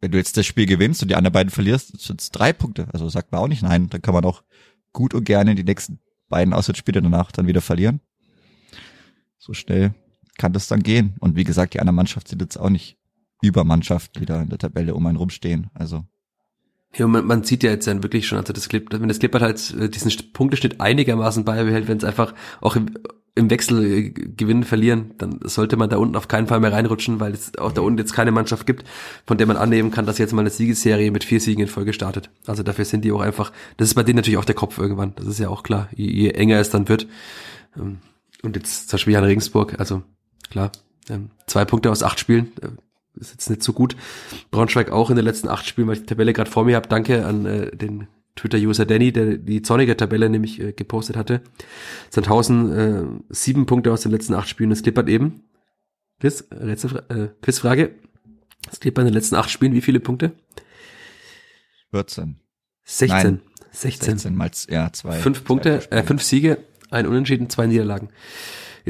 wenn 0.00 0.10
du 0.10 0.18
jetzt 0.18 0.36
das 0.36 0.46
Spiel 0.46 0.66
gewinnst 0.66 1.02
und 1.02 1.08
die 1.08 1.14
anderen 1.14 1.32
beiden 1.32 1.50
verlierst, 1.50 1.98
sind 2.00 2.20
es 2.20 2.30
drei 2.30 2.52
Punkte. 2.52 2.88
Also 2.92 3.08
sagt 3.08 3.32
man 3.32 3.40
auch 3.40 3.48
nicht 3.48 3.62
nein. 3.62 3.88
Dann 3.88 4.02
kann 4.02 4.14
man 4.14 4.24
auch 4.24 4.42
gut 4.92 5.14
und 5.14 5.24
gerne 5.24 5.54
die 5.54 5.64
nächsten 5.64 6.00
beiden 6.28 6.52
Auswärtsspiele 6.52 7.00
danach 7.00 7.32
dann 7.32 7.46
wieder 7.46 7.60
verlieren. 7.60 8.00
So 9.38 9.54
schnell 9.54 9.94
kann 10.40 10.54
das 10.54 10.68
dann 10.68 10.82
gehen. 10.82 11.14
Und 11.20 11.36
wie 11.36 11.44
gesagt, 11.44 11.74
die 11.74 11.80
andere 11.80 11.94
Mannschaft 11.94 12.28
sind 12.28 12.40
jetzt 12.40 12.56
auch 12.56 12.70
nicht 12.70 12.96
Übermannschaft, 13.42 14.18
die 14.18 14.24
da 14.24 14.40
in 14.40 14.48
der 14.48 14.58
Tabelle 14.58 14.94
um 14.94 15.06
einen 15.06 15.18
rumstehen. 15.18 15.68
Also. 15.74 16.04
Ja, 16.96 17.06
man, 17.06 17.26
man 17.26 17.44
sieht 17.44 17.62
ja 17.62 17.70
jetzt 17.70 17.86
dann 17.86 18.02
wirklich 18.02 18.26
schon, 18.26 18.38
also 18.38 18.52
das 18.52 18.68
Clip, 18.68 18.88
wenn 18.90 19.08
das 19.08 19.18
Clippert 19.18 19.42
halt 19.42 19.74
äh, 19.78 19.88
diesen 19.90 20.10
Punkteschnitt 20.32 20.80
einigermaßen 20.80 21.44
beibehält, 21.44 21.88
wenn 21.88 21.98
es 21.98 22.04
einfach 22.04 22.34
auch 22.62 22.74
im, 22.74 22.90
im 23.34 23.50
Wechsel 23.50 23.84
äh, 23.84 24.10
gewinnen, 24.10 24.64
verlieren, 24.64 25.12
dann 25.18 25.40
sollte 25.44 25.76
man 25.76 25.90
da 25.90 25.98
unten 25.98 26.16
auf 26.16 26.26
keinen 26.26 26.46
Fall 26.46 26.60
mehr 26.60 26.72
reinrutschen, 26.72 27.20
weil 27.20 27.32
es 27.32 27.56
auch 27.58 27.72
da 27.72 27.82
unten 27.82 27.98
jetzt 27.98 28.14
keine 28.14 28.32
Mannschaft 28.32 28.66
gibt, 28.66 28.84
von 29.26 29.36
der 29.36 29.46
man 29.46 29.58
annehmen 29.58 29.90
kann, 29.90 30.06
dass 30.06 30.16
jetzt 30.16 30.32
mal 30.32 30.40
eine 30.40 30.50
Siegesserie 30.50 31.10
mit 31.10 31.22
vier 31.22 31.40
Siegen 31.40 31.62
in 31.62 31.68
Folge 31.68 31.92
startet. 31.92 32.30
Also 32.46 32.62
dafür 32.62 32.86
sind 32.86 33.04
die 33.04 33.12
auch 33.12 33.20
einfach, 33.20 33.52
das 33.76 33.88
ist 33.88 33.94
bei 33.94 34.02
denen 34.02 34.16
natürlich 34.16 34.38
auch 34.38 34.46
der 34.46 34.56
Kopf 34.56 34.78
irgendwann, 34.78 35.14
das 35.16 35.26
ist 35.26 35.38
ja 35.38 35.50
auch 35.50 35.62
klar, 35.62 35.90
je, 35.94 36.10
je 36.10 36.30
enger 36.30 36.60
es 36.60 36.70
dann 36.70 36.88
wird. 36.88 37.06
Ähm, 37.76 37.98
und 38.42 38.56
jetzt 38.56 38.88
zum 38.88 38.96
Beispiel 38.96 39.12
Jan 39.12 39.24
Regensburg, 39.24 39.78
also 39.78 40.02
klar. 40.50 40.72
Ähm, 41.08 41.30
zwei 41.46 41.64
Punkte 41.64 41.90
aus 41.90 42.02
acht 42.02 42.20
Spielen. 42.20 42.52
Äh, 42.62 42.68
ist 43.20 43.32
jetzt 43.32 43.50
nicht 43.50 43.62
so 43.62 43.72
gut. 43.72 43.96
Braunschweig 44.50 44.90
auch 44.90 45.10
in 45.10 45.16
den 45.16 45.24
letzten 45.24 45.48
acht 45.48 45.66
Spielen, 45.66 45.88
weil 45.88 45.94
ich 45.94 46.00
die 46.00 46.06
Tabelle 46.06 46.32
gerade 46.32 46.50
vor 46.50 46.64
mir 46.64 46.76
habe. 46.76 46.88
Danke 46.88 47.26
an 47.26 47.44
äh, 47.46 47.76
den 47.76 48.06
Twitter-User 48.36 48.86
Danny, 48.86 49.12
der 49.12 49.36
die 49.36 49.62
zornige 49.62 49.96
Tabelle 49.96 50.30
nämlich 50.30 50.60
äh, 50.60 50.72
gepostet 50.72 51.16
hatte. 51.16 51.42
Sandhausen 52.10 52.72
äh, 52.72 53.04
sieben 53.28 53.66
Punkte 53.66 53.92
aus 53.92 54.02
den 54.02 54.12
letzten 54.12 54.34
acht 54.34 54.48
Spielen. 54.48 54.70
Das 54.70 54.82
klippert 54.82 55.08
eben. 55.08 55.42
Quiz, 56.20 56.46
Rätsel, 56.50 57.02
äh, 57.08 57.28
Quizfrage. 57.42 57.94
Das 58.68 58.80
klippert 58.80 59.02
in 59.02 59.06
den 59.08 59.14
letzten 59.14 59.36
acht 59.36 59.50
Spielen. 59.50 59.72
Wie 59.72 59.80
viele 59.80 60.00
Punkte? 60.00 60.32
14. 61.90 62.36
16. 62.84 63.08
Nein, 63.08 63.40
16. 63.72 64.18
16 64.18 64.36
mal, 64.36 64.50
ja, 64.68 64.92
zwei. 64.92 65.18
Fünf 65.18 65.44
Punkte, 65.44 65.90
äh, 65.90 66.02
fünf 66.02 66.22
Siege, 66.22 66.58
ein 66.90 67.06
Unentschieden, 67.06 67.50
zwei 67.50 67.66
Niederlagen. 67.66 68.10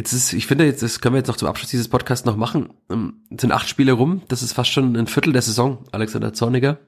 Jetzt 0.01 0.15
ist, 0.15 0.33
ich 0.33 0.47
finde, 0.47 0.65
jetzt, 0.65 0.83
das 0.83 1.03
können 1.03 1.15
wir 1.15 1.19
jetzt 1.19 1.29
noch 1.29 1.37
zum 1.37 1.47
Abschluss 1.47 1.71
dieses 1.71 1.89
Podcasts 1.89 2.25
noch 2.25 2.35
machen. 2.35 2.71
Ähm, 2.89 3.21
sind 3.39 3.53
acht 3.53 3.69
Spiele 3.69 3.93
rum. 3.93 4.23
Das 4.29 4.43
ist 4.43 4.55
fast 4.55 4.71
schon 4.71 4.97
ein 4.97 5.07
Viertel 5.07 5.35
der 5.35 5.43
Saison, 5.43 5.85
Alexander 5.93 6.33
Zorniger. 6.33 6.79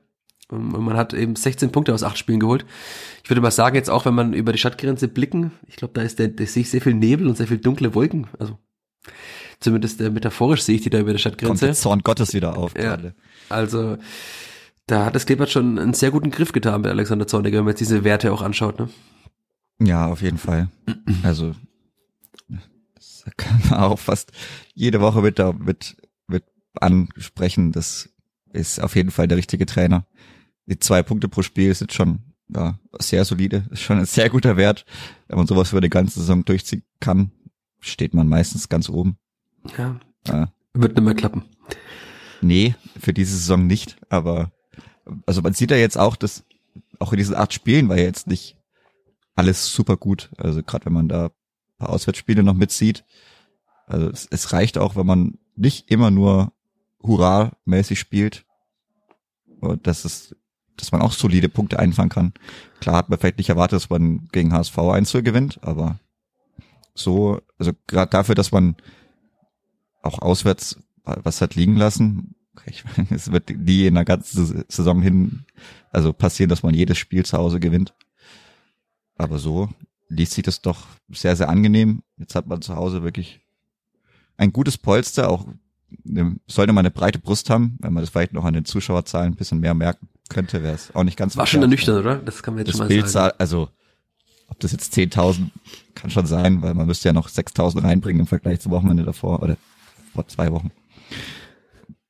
Ähm, 0.50 0.72
und 0.72 0.82
man 0.82 0.96
hat 0.96 1.12
eben 1.12 1.36
16 1.36 1.72
Punkte 1.72 1.92
aus 1.92 2.04
acht 2.04 2.16
Spielen 2.16 2.40
geholt. 2.40 2.64
Ich 3.22 3.28
würde 3.28 3.42
mal 3.42 3.50
sagen, 3.50 3.76
jetzt 3.76 3.90
auch, 3.90 4.06
wenn 4.06 4.14
man 4.14 4.32
über 4.32 4.52
die 4.52 4.58
Stadtgrenze 4.58 5.08
blicken, 5.08 5.52
ich 5.66 5.76
glaube, 5.76 5.92
da 5.92 6.00
ist 6.00 6.20
der, 6.20 6.28
da 6.28 6.46
sehe 6.46 6.62
ich 6.62 6.70
sehr 6.70 6.80
viel 6.80 6.94
Nebel 6.94 7.26
und 7.26 7.36
sehr 7.36 7.46
viel 7.48 7.58
dunkle 7.58 7.94
Wolken. 7.94 8.28
Also, 8.38 8.56
zumindest 9.60 10.00
äh, 10.00 10.08
metaphorisch 10.08 10.62
sehe 10.62 10.76
ich 10.76 10.80
die 10.80 10.88
da 10.88 10.98
über 10.98 11.12
der 11.12 11.18
Stadtgrenze. 11.18 11.48
Kommt 11.48 11.60
der 11.60 11.74
Zorn 11.74 12.00
Gottes 12.00 12.32
wieder 12.32 12.56
auf. 12.56 12.74
Ja, 12.74 12.96
gerade. 12.96 13.14
also, 13.50 13.98
da 14.86 15.04
hat 15.04 15.14
das 15.14 15.26
Kleeblatt 15.26 15.50
schon 15.50 15.78
einen 15.78 15.92
sehr 15.92 16.12
guten 16.12 16.30
Griff 16.30 16.52
getan 16.52 16.80
bei 16.80 16.88
Alexander 16.88 17.26
Zorniger, 17.26 17.58
wenn 17.58 17.66
man 17.66 17.72
jetzt 17.72 17.80
diese 17.80 18.04
Werte 18.04 18.32
auch 18.32 18.40
anschaut, 18.40 18.78
ne? 18.78 18.88
Ja, 19.82 20.06
auf 20.06 20.22
jeden 20.22 20.38
Fall. 20.38 20.68
Also 21.22 21.52
da 23.24 23.30
kann 23.36 23.60
man 23.70 23.80
auch 23.80 23.98
fast 23.98 24.32
jede 24.74 25.00
Woche 25.00 25.22
mit, 25.22 25.38
mit, 25.58 25.96
mit 26.28 26.44
ansprechen. 26.80 27.72
Das 27.72 28.10
ist 28.52 28.80
auf 28.80 28.96
jeden 28.96 29.10
Fall 29.10 29.28
der 29.28 29.38
richtige 29.38 29.66
Trainer. 29.66 30.06
Die 30.66 30.78
zwei 30.78 31.02
Punkte 31.02 31.28
pro 31.28 31.42
Spiel 31.42 31.74
sind 31.74 31.92
schon 31.92 32.20
ja, 32.48 32.78
sehr 32.98 33.24
solide, 33.24 33.66
ist 33.70 33.80
schon 33.80 33.98
ein 33.98 34.06
sehr 34.06 34.30
guter 34.30 34.56
Wert. 34.56 34.84
Wenn 35.28 35.38
man 35.38 35.46
sowas 35.46 35.72
über 35.72 35.80
die 35.80 35.88
ganze 35.88 36.20
Saison 36.20 36.44
durchziehen 36.44 36.82
kann, 37.00 37.32
steht 37.80 38.14
man 38.14 38.28
meistens 38.28 38.68
ganz 38.68 38.88
oben. 38.88 39.16
Ja. 39.76 39.98
ja. 40.26 40.52
Wird 40.74 40.96
nicht 40.96 41.04
mehr 41.04 41.14
klappen. 41.14 41.44
Nee, 42.40 42.74
für 42.98 43.12
diese 43.12 43.36
Saison 43.36 43.66
nicht, 43.66 43.96
aber 44.08 44.52
also 45.26 45.42
man 45.42 45.54
sieht 45.54 45.70
ja 45.70 45.76
jetzt 45.76 45.98
auch, 45.98 46.16
dass 46.16 46.44
auch 46.98 47.12
in 47.12 47.18
diesen 47.18 47.34
acht 47.34 47.52
Spielen 47.52 47.88
war 47.88 47.96
ja 47.96 48.04
jetzt 48.04 48.26
nicht 48.26 48.56
alles 49.34 49.72
super 49.72 49.96
gut. 49.96 50.30
Also 50.36 50.62
gerade 50.62 50.86
wenn 50.86 50.92
man 50.92 51.08
da 51.08 51.30
paar 51.82 51.90
Auswärtsspiele 51.90 52.42
noch 52.42 52.54
mitzieht. 52.54 53.04
Also 53.86 54.08
es, 54.08 54.26
es 54.30 54.52
reicht 54.52 54.78
auch, 54.78 54.96
wenn 54.96 55.06
man 55.06 55.38
nicht 55.56 55.90
immer 55.90 56.10
nur 56.10 56.52
Hurra-mäßig 57.02 57.98
spielt. 57.98 58.44
Und 59.60 59.86
das 59.86 60.04
ist, 60.04 60.36
dass 60.76 60.92
man 60.92 61.02
auch 61.02 61.12
solide 61.12 61.48
Punkte 61.48 61.78
einfangen 61.78 62.08
kann. 62.08 62.32
Klar 62.80 62.96
hat 62.96 63.08
man 63.10 63.18
vielleicht 63.18 63.38
nicht 63.38 63.50
erwartet, 63.50 63.76
dass 63.76 63.90
man 63.90 64.28
gegen 64.32 64.52
HSV 64.52 64.78
1 64.78 65.12
gewinnt, 65.12 65.58
aber 65.62 65.98
so, 66.94 67.40
also 67.58 67.72
gerade 67.86 68.10
dafür, 68.10 68.34
dass 68.34 68.52
man 68.52 68.76
auch 70.02 70.20
auswärts 70.20 70.78
was 71.04 71.40
hat 71.40 71.56
liegen 71.56 71.76
lassen, 71.76 72.34
ich 72.66 72.84
meine, 72.84 73.08
es 73.10 73.32
wird 73.32 73.50
nie 73.50 73.86
in 73.86 73.94
der 73.94 74.04
ganzen 74.04 74.64
Saison 74.68 75.02
hin, 75.02 75.44
also 75.90 76.12
passieren, 76.12 76.50
dass 76.50 76.62
man 76.62 76.74
jedes 76.74 76.98
Spiel 76.98 77.24
zu 77.24 77.38
Hause 77.38 77.60
gewinnt. 77.60 77.94
Aber 79.16 79.38
so 79.38 79.68
liest 80.12 80.32
sich 80.32 80.44
das 80.44 80.60
doch 80.60 80.86
sehr, 81.10 81.36
sehr 81.36 81.48
angenehm. 81.48 82.02
Jetzt 82.18 82.34
hat 82.34 82.46
man 82.46 82.62
zu 82.62 82.76
Hause 82.76 83.02
wirklich 83.02 83.40
ein 84.36 84.52
gutes 84.52 84.78
Polster, 84.78 85.28
auch 85.30 85.46
sollte 86.46 86.72
man 86.72 86.84
eine 86.84 86.90
breite 86.90 87.18
Brust 87.18 87.50
haben, 87.50 87.76
wenn 87.80 87.92
man 87.92 88.02
das 88.02 88.10
vielleicht 88.10 88.32
noch 88.32 88.44
an 88.44 88.54
den 88.54 88.64
Zuschauerzahlen 88.64 89.32
ein 89.32 89.36
bisschen 89.36 89.60
mehr 89.60 89.74
merken 89.74 90.08
könnte, 90.28 90.62
wäre 90.62 90.74
es 90.74 90.94
auch 90.94 91.04
nicht 91.04 91.18
ganz 91.18 91.36
War 91.36 91.46
schon 91.46 91.62
ernüchternd, 91.62 92.00
oder? 92.00 92.16
Das 92.16 92.42
kann 92.42 92.54
man 92.54 92.60
jetzt 92.60 92.68
das 92.68 92.76
schon 92.76 92.86
mal 92.86 92.88
Bild 92.88 93.08
sagen. 93.08 93.34
also 93.38 93.68
ob 94.48 94.60
das 94.60 94.72
jetzt 94.72 94.94
10.000 94.94 95.50
kann 95.94 96.10
schon 96.10 96.26
sein, 96.26 96.62
weil 96.62 96.74
man 96.74 96.86
müsste 96.86 97.08
ja 97.08 97.12
noch 97.12 97.28
6.000 97.28 97.82
reinbringen 97.82 98.20
im 98.20 98.26
Vergleich 98.26 98.60
zum 98.60 98.72
Wochenende 98.72 99.02
davor 99.02 99.42
oder 99.42 99.56
vor 100.12 100.26
zwei 100.28 100.52
Wochen. 100.52 100.70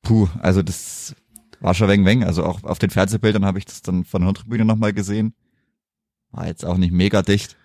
Puh, 0.01 0.27
also 0.39 0.61
das 0.61 1.15
war 1.61 1.73
schon 1.73 1.87
weng 1.87 2.05
weng. 2.05 2.23
Also 2.23 2.43
auch 2.43 2.63
auf 2.63 2.79
den 2.79 2.89
Fernsehbildern 2.89 3.45
habe 3.45 3.59
ich 3.59 3.65
das 3.65 3.81
dann 3.81 4.03
von 4.03 4.21
der 4.21 4.33
Tribüne 4.33 4.65
nochmal 4.65 4.93
gesehen. 4.93 5.33
War 6.31 6.47
jetzt 6.47 6.65
auch 6.65 6.77
nicht 6.77 6.91
mega 6.91 7.21
dicht. 7.21 7.55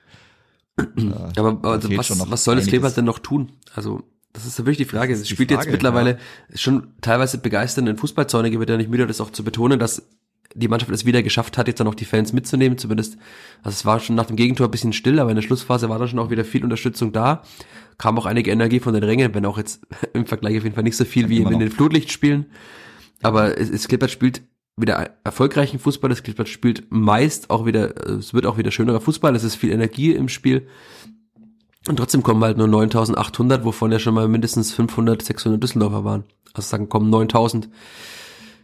Äh, 0.79 1.39
Aber 1.39 1.59
also 1.63 1.97
was, 1.97 2.31
was 2.31 2.45
soll 2.45 2.57
das. 2.57 2.67
Kleeblatt 2.67 2.97
denn 2.97 3.05
noch 3.05 3.19
tun? 3.19 3.53
Also, 3.75 4.03
das 4.33 4.47
ist 4.47 4.59
ja 4.59 4.65
wirklich 4.65 4.87
die 4.87 4.97
Frage. 4.97 5.13
Es 5.13 5.29
spielt 5.29 5.51
Frage, 5.51 5.65
jetzt 5.65 5.73
mittlerweile 5.73 6.19
schon 6.55 6.95
teilweise 7.01 7.39
begeisternden 7.39 7.97
Fußballzäune, 7.97 8.57
wird 8.59 8.71
ja 8.71 8.77
nicht 8.77 8.91
müde, 8.91 9.07
das 9.07 9.21
auch 9.21 9.31
zu 9.31 9.45
betonen, 9.45 9.79
dass 9.79 10.09
die 10.55 10.69
Mannschaft 10.69 10.91
es 10.93 11.05
wieder 11.05 11.23
geschafft 11.23 11.59
hat, 11.59 11.69
jetzt 11.69 11.79
dann 11.79 11.89
auch 11.89 11.95
die 11.95 12.05
Fans 12.05 12.33
mitzunehmen, 12.33 12.79
zumindest. 12.79 13.17
Also 13.63 13.75
es 13.75 13.85
war 13.85 14.01
schon 14.01 14.17
nach 14.17 14.27
dem 14.27 14.37
Gegentor 14.37 14.69
ein 14.69 14.71
bisschen 14.71 14.93
still, 14.93 15.19
aber 15.19 15.31
in 15.31 15.37
der 15.37 15.43
Schlussphase 15.43 15.89
war 15.89 15.99
dann 15.99 16.09
schon 16.09 16.19
auch 16.19 16.31
wieder 16.31 16.45
viel 16.45 16.65
Unterstützung 16.65 17.13
da. 17.13 17.43
Kam 17.99 18.19
auch 18.19 18.27
einige 18.27 18.51
Energie 18.51 18.81
von 18.81 18.95
den 18.95 19.03
Rängen, 19.03 19.35
wenn 19.35 19.45
auch 19.45 19.59
jetzt 19.59 19.87
im 20.15 20.27
Vergleich 20.27 20.57
auf 20.57 20.65
jeden 20.65 20.75
Fall 20.75 20.85
nicht 20.85 20.97
so 20.97 21.05
viel 21.05 21.29
wie 21.29 21.39
in 21.39 21.59
den 21.59 21.71
Flutlichtspielen. 21.71 22.47
Aber 23.23 23.59
es, 23.59 23.69
es 23.69 23.89
Klippert 23.89 24.11
spielt 24.11 24.43
wieder 24.81 25.11
erfolgreichen 25.25 25.79
Fußball, 25.79 26.11
das 26.11 26.23
Klippert 26.23 26.49
spielt 26.49 26.85
meist 26.91 27.51
auch 27.51 27.67
wieder, 27.67 28.07
es 28.07 28.35
wird 28.35 28.47
auch 28.47 28.59
wieder 28.59 28.71
schönerer 28.71 29.01
Fußball, 29.01 29.35
es 29.35 29.45
ist 29.45 29.57
viel 29.57 29.71
Energie 29.71 30.13
im 30.13 30.29
Spiel. 30.29 30.69
Und 31.89 31.97
trotzdem 31.97 32.23
kommen 32.23 32.43
halt 32.45 32.59
nur 32.59 32.69
9800, 32.69 33.65
wovon 33.65 33.93
ja 33.93 33.99
schon 33.99 34.15
mal 34.15 34.29
mindestens 34.29 34.73
500, 34.73 35.23
600 35.23 35.63
Düsseldorfer 35.63 36.05
waren. 36.05 36.25
Also 36.53 36.69
sagen, 36.69 36.89
kommen 36.89 37.09
9000. 37.11 37.69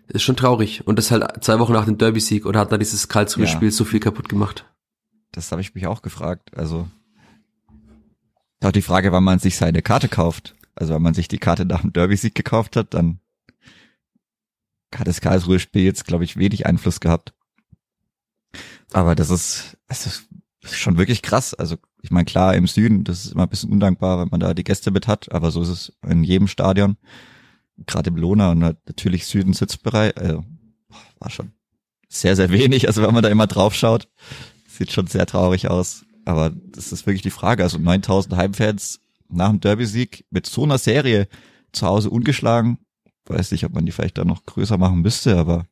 Ist 0.09 0.23
schon 0.23 0.37
traurig. 0.37 0.87
Und 0.87 0.99
das 0.99 1.11
halt 1.11 1.43
zwei 1.43 1.59
Wochen 1.59 1.73
nach 1.73 1.87
dem 1.87 1.97
Derby-Sieg 1.97 2.45
oder 2.45 2.61
hat 2.61 2.73
da 2.73 2.77
dieses 2.77 3.09
Karlsruhe-Spiel 3.09 3.69
Ja. 3.69 3.73
so 3.73 3.85
viel 3.85 4.01
kaputt 4.01 4.29
gemacht? 4.29 4.67
Das 5.33 5.51
habe 5.51 5.63
ich 5.63 5.75
mich 5.75 5.87
auch 5.87 6.03
gefragt. 6.03 6.51
Also 6.57 6.87
auch 8.63 8.73
die 8.73 8.83
Frage, 8.83 9.13
wann 9.13 9.25
man 9.25 9.39
sich 9.39 9.57
seine 9.57 9.81
Karte 9.81 10.09
kauft. 10.09 10.55
Also 10.75 10.95
wenn 10.95 11.03
man 11.03 11.15
sich 11.15 11.29
die 11.29 11.39
Karte 11.39 11.65
nach 11.65 11.81
dem 11.81 11.93
Derby-Sieg 11.93 12.35
gekauft 12.35 12.77
hat, 12.77 12.93
dann 12.93 13.21
hat 14.95 15.09
das 15.09 15.21
Karlsruhe-Spiel 15.21 15.85
jetzt, 15.85 16.07
glaube 16.07 16.25
ich, 16.25 16.37
wenig 16.37 16.67
Einfluss 16.67 17.01
gehabt. 17.01 17.35
Aber 18.93 19.15
das 19.15 19.31
ist, 19.31 19.77
das 19.89 20.07
ist 20.07 20.27
schon 20.77 20.99
wirklich 20.99 21.23
krass. 21.23 21.55
Also 21.55 21.77
ich 22.03 22.11
meine, 22.11 22.25
klar, 22.25 22.55
im 22.55 22.67
Süden, 22.67 23.05
das 23.05 23.25
ist 23.25 23.33
immer 23.33 23.45
ein 23.45 23.49
bisschen 23.49 23.73
undankbar, 23.73 24.21
wenn 24.21 24.29
man 24.29 24.41
da 24.41 24.55
die 24.55 24.65
Gäste 24.65 24.91
mit 24.91 25.07
hat, 25.09 25.33
aber 25.33 25.51
so 25.51 25.63
ist 25.63 25.69
es 25.69 25.93
in 26.07 26.23
jedem 26.23 26.49
Stadion. 26.49 26.97
Gerade 27.87 28.11
im 28.11 28.17
Lohner 28.17 28.51
und 28.51 28.63
halt 28.63 28.79
natürlich 28.87 29.27
Süden 29.27 29.53
Sitzbereich, 29.53 30.17
also 30.17 30.45
war 31.19 31.31
schon 31.31 31.53
sehr, 32.09 32.37
sehr 32.37 32.51
wenig. 32.51 32.87
Also 32.87 33.03
wenn 33.03 33.13
man 33.13 33.23
da 33.23 33.29
immer 33.29 33.47
drauf 33.47 33.75
schaut, 33.75 34.09
sieht 34.69 34.93
schon 34.93 35.07
sehr 35.07 35.27
traurig 35.27 35.69
aus. 35.69 36.05
Aber 36.25 36.51
das 36.51 36.93
ist 36.93 37.07
wirklich 37.07 37.23
die 37.23 37.31
Frage. 37.31 37.63
Also 37.63 37.79
9000 37.79 38.37
Heimfans 38.37 39.01
nach 39.29 39.51
dem 39.51 39.61
Derby-Sieg 39.61 40.27
mit 40.31 40.47
so 40.47 40.63
einer 40.65 40.79
Serie 40.79 41.29
zu 41.73 41.87
Hause 41.87 42.11
ungeschlagen. 42.11 42.79
Weiß 43.27 43.51
nicht, 43.53 43.65
ob 43.65 43.73
man 43.73 43.87
die 43.87 43.93
vielleicht 43.93 44.19
da 44.19 44.25
noch 44.25 44.45
größer 44.45 44.77
machen 44.79 45.01
müsste, 45.01 45.37
aber 45.39 45.67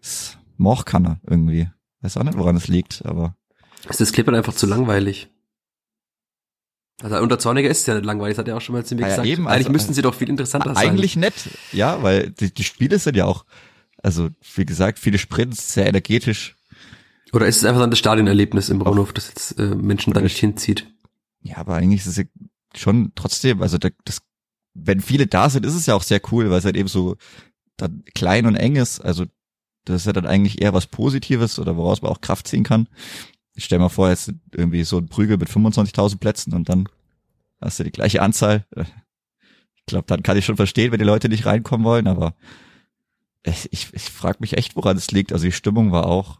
es 0.00 0.36
Moch 0.56 0.84
kann 0.84 1.06
er 1.06 1.20
irgendwie. 1.26 1.68
Weiß 2.00 2.16
auch 2.16 2.24
nicht, 2.24 2.38
woran 2.38 2.56
es 2.56 2.68
liegt, 2.68 3.04
aber 3.06 3.36
Ist 3.88 4.00
das 4.00 4.12
Klippert 4.12 4.34
einfach 4.34 4.54
zu 4.54 4.66
langweilig? 4.66 5.28
Also 7.02 7.18
unter 7.18 7.38
Zorniger 7.38 7.68
ist 7.68 7.80
es 7.80 7.86
ja 7.86 7.94
nicht 7.94 8.06
langweilig, 8.06 8.36
das 8.36 8.40
hat 8.42 8.48
er 8.48 8.56
auch 8.56 8.60
schon 8.60 8.72
mal 8.74 8.82
mir 8.82 8.88
Ah 8.88 9.00
ja, 9.00 9.08
gesagt. 9.08 9.26
eben, 9.28 9.46
Eigentlich 9.46 9.58
also- 9.66 9.72
müssten 9.72 9.94
sie 9.94 10.02
doch 10.02 10.14
viel 10.14 10.28
interessanter 10.30 10.74
sein. 10.74 10.88
eigentlich 10.88 11.16
nett. 11.16 11.34
Ja, 11.72 12.02
weil 12.02 12.30
die, 12.30 12.52
die 12.52 12.64
Spiele 12.64 12.98
sind 12.98 13.16
ja 13.16 13.26
auch, 13.26 13.44
also 14.02 14.30
wie 14.54 14.64
gesagt, 14.64 14.98
viele 14.98 15.18
Sprints, 15.18 15.74
sehr 15.74 15.86
energetisch. 15.86 16.56
Oder 17.32 17.46
ist 17.46 17.58
es 17.58 17.64
einfach 17.64 17.80
dann 17.82 17.90
das 17.90 17.98
Stadionerlebnis 17.98 18.70
im 18.70 18.78
Braunhof, 18.78 19.12
das 19.12 19.28
jetzt 19.28 19.58
äh, 19.58 19.74
Menschen 19.74 20.12
da 20.14 20.20
nicht 20.22 20.38
hinzieht? 20.38 20.86
Ja, 21.42 21.58
aber 21.58 21.74
eigentlich 21.76 22.00
ist 22.00 22.06
es 22.06 22.16
ja 22.16 22.24
schon 22.74 23.12
trotzdem, 23.14 23.60
also 23.62 23.76
da- 23.78 23.90
das, 24.04 24.22
wenn 24.78 25.00
viele 25.00 25.26
da 25.26 25.48
sind, 25.50 25.64
ist 25.66 25.74
es 25.74 25.86
ja 25.86 25.94
auch 25.94 26.02
sehr 26.02 26.20
cool, 26.32 26.50
weil 26.50 26.58
es 26.58 26.64
halt 26.64 26.76
eben 26.76 26.88
so 26.88 27.16
dann 27.76 28.04
klein 28.14 28.46
und 28.46 28.56
eng 28.56 28.76
ist. 28.76 29.00
Also 29.00 29.24
das 29.84 30.02
ist 30.02 30.06
ja 30.06 30.12
dann 30.12 30.26
eigentlich 30.26 30.60
eher 30.62 30.74
was 30.74 30.86
Positives 30.86 31.58
oder 31.58 31.76
woraus 31.76 32.02
man 32.02 32.10
auch 32.10 32.20
Kraft 32.20 32.48
ziehen 32.48 32.64
kann. 32.64 32.88
Ich 33.54 33.64
stell 33.64 33.78
mal 33.78 33.88
vor, 33.88 34.08
jetzt 34.10 34.32
irgendwie 34.52 34.84
so 34.84 34.98
ein 34.98 35.08
Prügel 35.08 35.38
mit 35.38 35.48
25.000 35.48 36.18
Plätzen 36.18 36.52
und 36.54 36.68
dann 36.68 36.88
hast 37.60 37.78
du 37.78 37.84
die 37.84 37.90
gleiche 37.92 38.20
Anzahl. 38.22 38.66
Ich 39.76 39.86
glaube, 39.86 40.06
dann 40.08 40.22
kann 40.22 40.36
ich 40.36 40.44
schon 40.44 40.56
verstehen, 40.56 40.92
wenn 40.92 40.98
die 40.98 41.04
Leute 41.04 41.28
nicht 41.28 41.46
reinkommen 41.46 41.84
wollen, 41.86 42.06
aber 42.06 42.34
ich, 43.44 43.68
ich, 43.72 43.88
ich 43.94 44.02
frage 44.02 44.38
mich 44.40 44.56
echt, 44.58 44.74
woran 44.76 44.96
es 44.96 45.10
liegt. 45.12 45.32
Also 45.32 45.44
die 45.44 45.52
Stimmung 45.52 45.92
war 45.92 46.06
auch, 46.06 46.38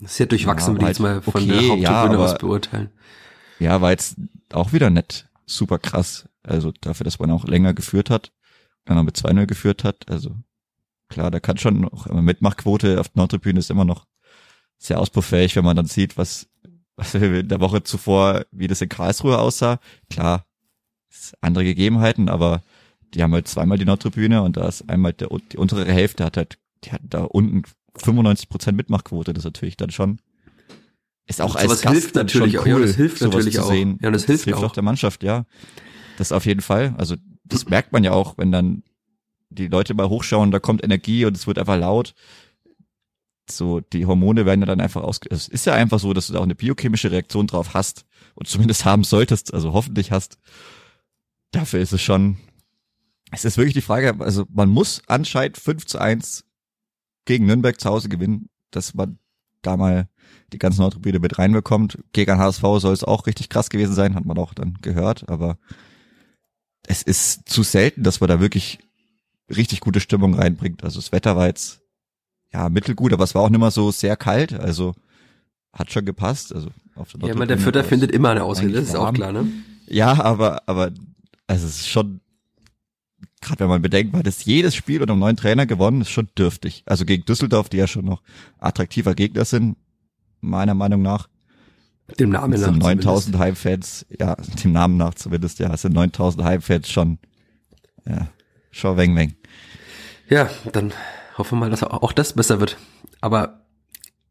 ja 0.00 0.26
durchwachsen, 0.26 0.74
Ja, 0.76 0.80
würde 0.80 0.84
ich 0.84 0.88
jetzt 0.90 1.00
mal 1.00 1.20
von 1.22 1.34
okay, 1.34 1.46
der 1.46 1.56
Haupttribüne 1.56 1.82
ja, 1.82 2.02
aber- 2.04 2.18
aus 2.32 2.38
beurteilen. 2.38 2.90
ja, 3.58 3.80
war 3.80 3.90
jetzt 3.90 4.16
auch 4.52 4.72
wieder 4.72 4.90
nicht 4.90 5.28
super 5.46 5.78
krass. 5.78 6.28
Also 6.48 6.72
dafür, 6.80 7.04
dass 7.04 7.18
man 7.18 7.30
auch 7.30 7.44
länger 7.46 7.74
geführt 7.74 8.10
hat, 8.10 8.32
dann 8.84 8.96
noch 8.96 9.04
mit 9.04 9.16
2-0 9.16 9.46
geführt 9.46 9.84
hat. 9.84 10.08
Also 10.08 10.34
klar, 11.08 11.30
da 11.30 11.40
kann 11.40 11.58
schon 11.58 11.80
noch 11.80 12.06
immer 12.06 12.22
Mitmachquote 12.22 13.00
auf 13.00 13.08
der 13.08 13.20
Nordtribüne 13.20 13.58
ist 13.58 13.70
immer 13.70 13.84
noch 13.84 14.06
sehr 14.78 15.00
ausbaufähig, 15.00 15.56
wenn 15.56 15.64
man 15.64 15.76
dann 15.76 15.86
sieht, 15.86 16.16
was, 16.16 16.48
was 16.96 17.14
in 17.14 17.48
der 17.48 17.60
Woche 17.60 17.82
zuvor, 17.82 18.44
wie 18.52 18.66
das 18.68 18.80
in 18.80 18.88
Karlsruhe 18.88 19.38
aussah. 19.38 19.80
Klar, 20.10 20.46
es 21.10 21.30
sind 21.30 21.38
andere 21.42 21.64
Gegebenheiten, 21.64 22.28
aber 22.28 22.62
die 23.14 23.22
haben 23.22 23.32
halt 23.32 23.48
zweimal 23.48 23.78
die 23.78 23.84
Nordtribüne 23.84 24.42
und 24.42 24.56
da 24.56 24.68
ist 24.68 24.88
einmal 24.88 25.12
der, 25.12 25.28
die 25.52 25.56
untere 25.56 25.84
Hälfte 25.90 26.24
hat 26.24 26.36
halt, 26.36 26.58
die 26.84 26.92
hat 26.92 27.00
da 27.04 27.24
unten 27.24 27.62
95 27.96 28.48
Prozent 28.48 28.76
Mitmachquote. 28.76 29.32
Das 29.32 29.42
ist 29.42 29.46
natürlich 29.46 29.76
dann 29.76 29.90
schon, 29.90 30.20
ist 31.26 31.40
auch 31.40 31.54
Und 31.54 31.60
als 31.60 31.80
Gast 31.80 31.92
hilft 31.94 32.14
natürlich 32.14 32.52
schon 32.52 32.60
auch. 32.60 32.66
cool, 32.66 32.72
Ja, 32.72 32.86
das 32.86 32.96
hilft 32.96 33.18
sowas 33.18 33.34
natürlich 33.34 33.54
zu 33.54 33.62
auch. 33.64 33.70
sehen. 33.70 33.98
Ja, 34.02 34.10
das 34.10 34.24
hilft 34.24 34.44
hilft 34.44 34.58
auch. 34.60 34.64
auch 34.64 34.72
der 34.72 34.82
Mannschaft, 34.84 35.22
ja. 35.22 35.44
Das 36.18 36.32
auf 36.32 36.46
jeden 36.46 36.62
Fall. 36.62 36.96
Also 36.98 37.14
das 37.44 37.68
merkt 37.68 37.92
man 37.92 38.02
ja 38.02 38.10
auch, 38.10 38.36
wenn 38.38 38.50
dann 38.50 38.82
die 39.50 39.68
Leute 39.68 39.94
mal 39.94 40.08
hochschauen, 40.08 40.50
da 40.50 40.58
kommt 40.58 40.82
Energie 40.82 41.24
und 41.24 41.36
es 41.36 41.46
wird 41.46 41.60
einfach 41.60 41.78
laut. 41.78 42.12
So, 43.48 43.78
die 43.80 44.04
Hormone 44.04 44.44
werden 44.44 44.60
ja 44.60 44.66
dann 44.66 44.80
einfach 44.80 45.02
aus. 45.02 45.20
Es 45.30 45.46
ist 45.46 45.64
ja 45.64 45.74
einfach 45.74 46.00
so, 46.00 46.12
dass 46.12 46.26
du 46.26 46.32
da 46.32 46.40
auch 46.40 46.44
eine 46.44 46.56
biochemische 46.56 47.12
Reaktion 47.12 47.46
drauf 47.46 47.72
hast 47.72 48.04
und 48.34 48.48
zumindest 48.48 48.84
haben 48.84 49.04
solltest, 49.04 49.54
also 49.54 49.72
hoffentlich 49.72 50.10
hast. 50.10 50.38
Dafür 51.52 51.78
ist 51.80 51.92
es 51.92 52.02
schon. 52.02 52.38
Es 53.30 53.44
ist 53.44 53.56
wirklich 53.56 53.74
die 53.74 53.80
Frage, 53.80 54.16
also 54.18 54.44
man 54.50 54.68
muss 54.68 55.02
anscheinend 55.06 55.56
5 55.56 55.86
zu 55.86 56.00
1 56.00 56.46
gegen 57.26 57.46
Nürnberg 57.46 57.80
zu 57.80 57.88
Hause 57.88 58.08
gewinnen, 58.08 58.48
dass 58.72 58.92
man 58.92 59.20
da 59.62 59.76
mal 59.76 60.08
die 60.52 60.58
ganzen 60.58 60.80
Nordtribüne 60.80 61.20
mit 61.20 61.38
reinbekommt. 61.38 61.98
Gegen 62.12 62.38
HSV 62.38 62.62
soll 62.78 62.92
es 62.92 63.04
auch 63.04 63.26
richtig 63.26 63.50
krass 63.50 63.70
gewesen 63.70 63.94
sein, 63.94 64.16
hat 64.16 64.24
man 64.24 64.36
auch 64.36 64.52
dann 64.52 64.78
gehört, 64.82 65.28
aber 65.28 65.58
es 66.88 67.02
ist 67.02 67.48
zu 67.48 67.62
selten, 67.62 68.02
dass 68.02 68.20
man 68.20 68.28
da 68.28 68.40
wirklich 68.40 68.78
richtig 69.54 69.80
gute 69.80 70.00
Stimmung 70.00 70.34
reinbringt. 70.34 70.82
Also 70.82 70.98
das 70.98 71.12
Wetter 71.12 71.36
war 71.36 71.46
jetzt 71.46 71.82
ja 72.52 72.68
mittelgut, 72.70 73.12
aber 73.12 73.24
es 73.24 73.34
war 73.34 73.42
auch 73.42 73.50
nicht 73.50 73.60
mehr 73.60 73.70
so 73.70 73.90
sehr 73.90 74.16
kalt, 74.16 74.54
also 74.54 74.94
hat 75.72 75.92
schon 75.92 76.06
gepasst. 76.06 76.54
Also 76.54 76.70
auf 76.94 77.12
der 77.12 77.28
Ja, 77.28 77.34
man, 77.34 77.46
der 77.46 77.62
war's 77.62 77.86
findet 77.86 78.10
immer 78.10 78.30
eine 78.30 78.42
Ausrede, 78.42 78.72
das 78.72 78.88
ist 78.88 78.94
auch 78.96 79.12
klar, 79.12 79.32
ne? 79.32 79.46
Ja, 79.86 80.22
aber, 80.22 80.62
aber, 80.66 80.92
also 81.46 81.66
es 81.66 81.80
ist 81.80 81.88
schon, 81.88 82.20
gerade 83.42 83.60
wenn 83.60 83.68
man 83.68 83.82
bedenkt, 83.82 84.14
hat 84.16 84.26
das 84.26 84.46
jedes 84.46 84.74
Spiel 84.74 85.02
unter 85.02 85.12
einem 85.12 85.20
neuen 85.20 85.36
Trainer 85.36 85.66
gewonnen, 85.66 86.00
ist 86.00 86.10
schon 86.10 86.28
dürftig. 86.38 86.84
Also 86.86 87.04
gegen 87.04 87.26
Düsseldorf, 87.26 87.68
die 87.68 87.76
ja 87.76 87.86
schon 87.86 88.06
noch 88.06 88.22
attraktiver 88.58 89.14
Gegner 89.14 89.44
sind, 89.44 89.76
meiner 90.40 90.74
Meinung 90.74 91.02
nach. 91.02 91.28
Dem 92.18 92.30
Namen 92.30 92.52
nach. 92.52 92.58
sind 92.58 92.82
zumindest. 92.82 93.06
9000 93.06 93.38
Heimfans, 93.38 94.06
ja, 94.18 94.36
dem 94.64 94.72
Namen 94.72 94.96
nach 94.96 95.14
zumindest, 95.14 95.58
ja, 95.58 95.72
es 95.72 95.82
sind 95.82 95.94
9000 95.94 96.44
Heimfans 96.44 96.88
schon, 96.88 97.18
ja, 98.06 98.28
schon 98.70 98.96
weng 98.96 99.14
weng. 99.14 99.34
Ja, 100.28 100.48
dann 100.72 100.92
hoffen 101.36 101.58
wir 101.58 101.66
mal, 101.66 101.70
dass 101.70 101.82
auch 101.82 102.12
das 102.12 102.32
besser 102.32 102.60
wird. 102.60 102.76
Aber 103.20 103.62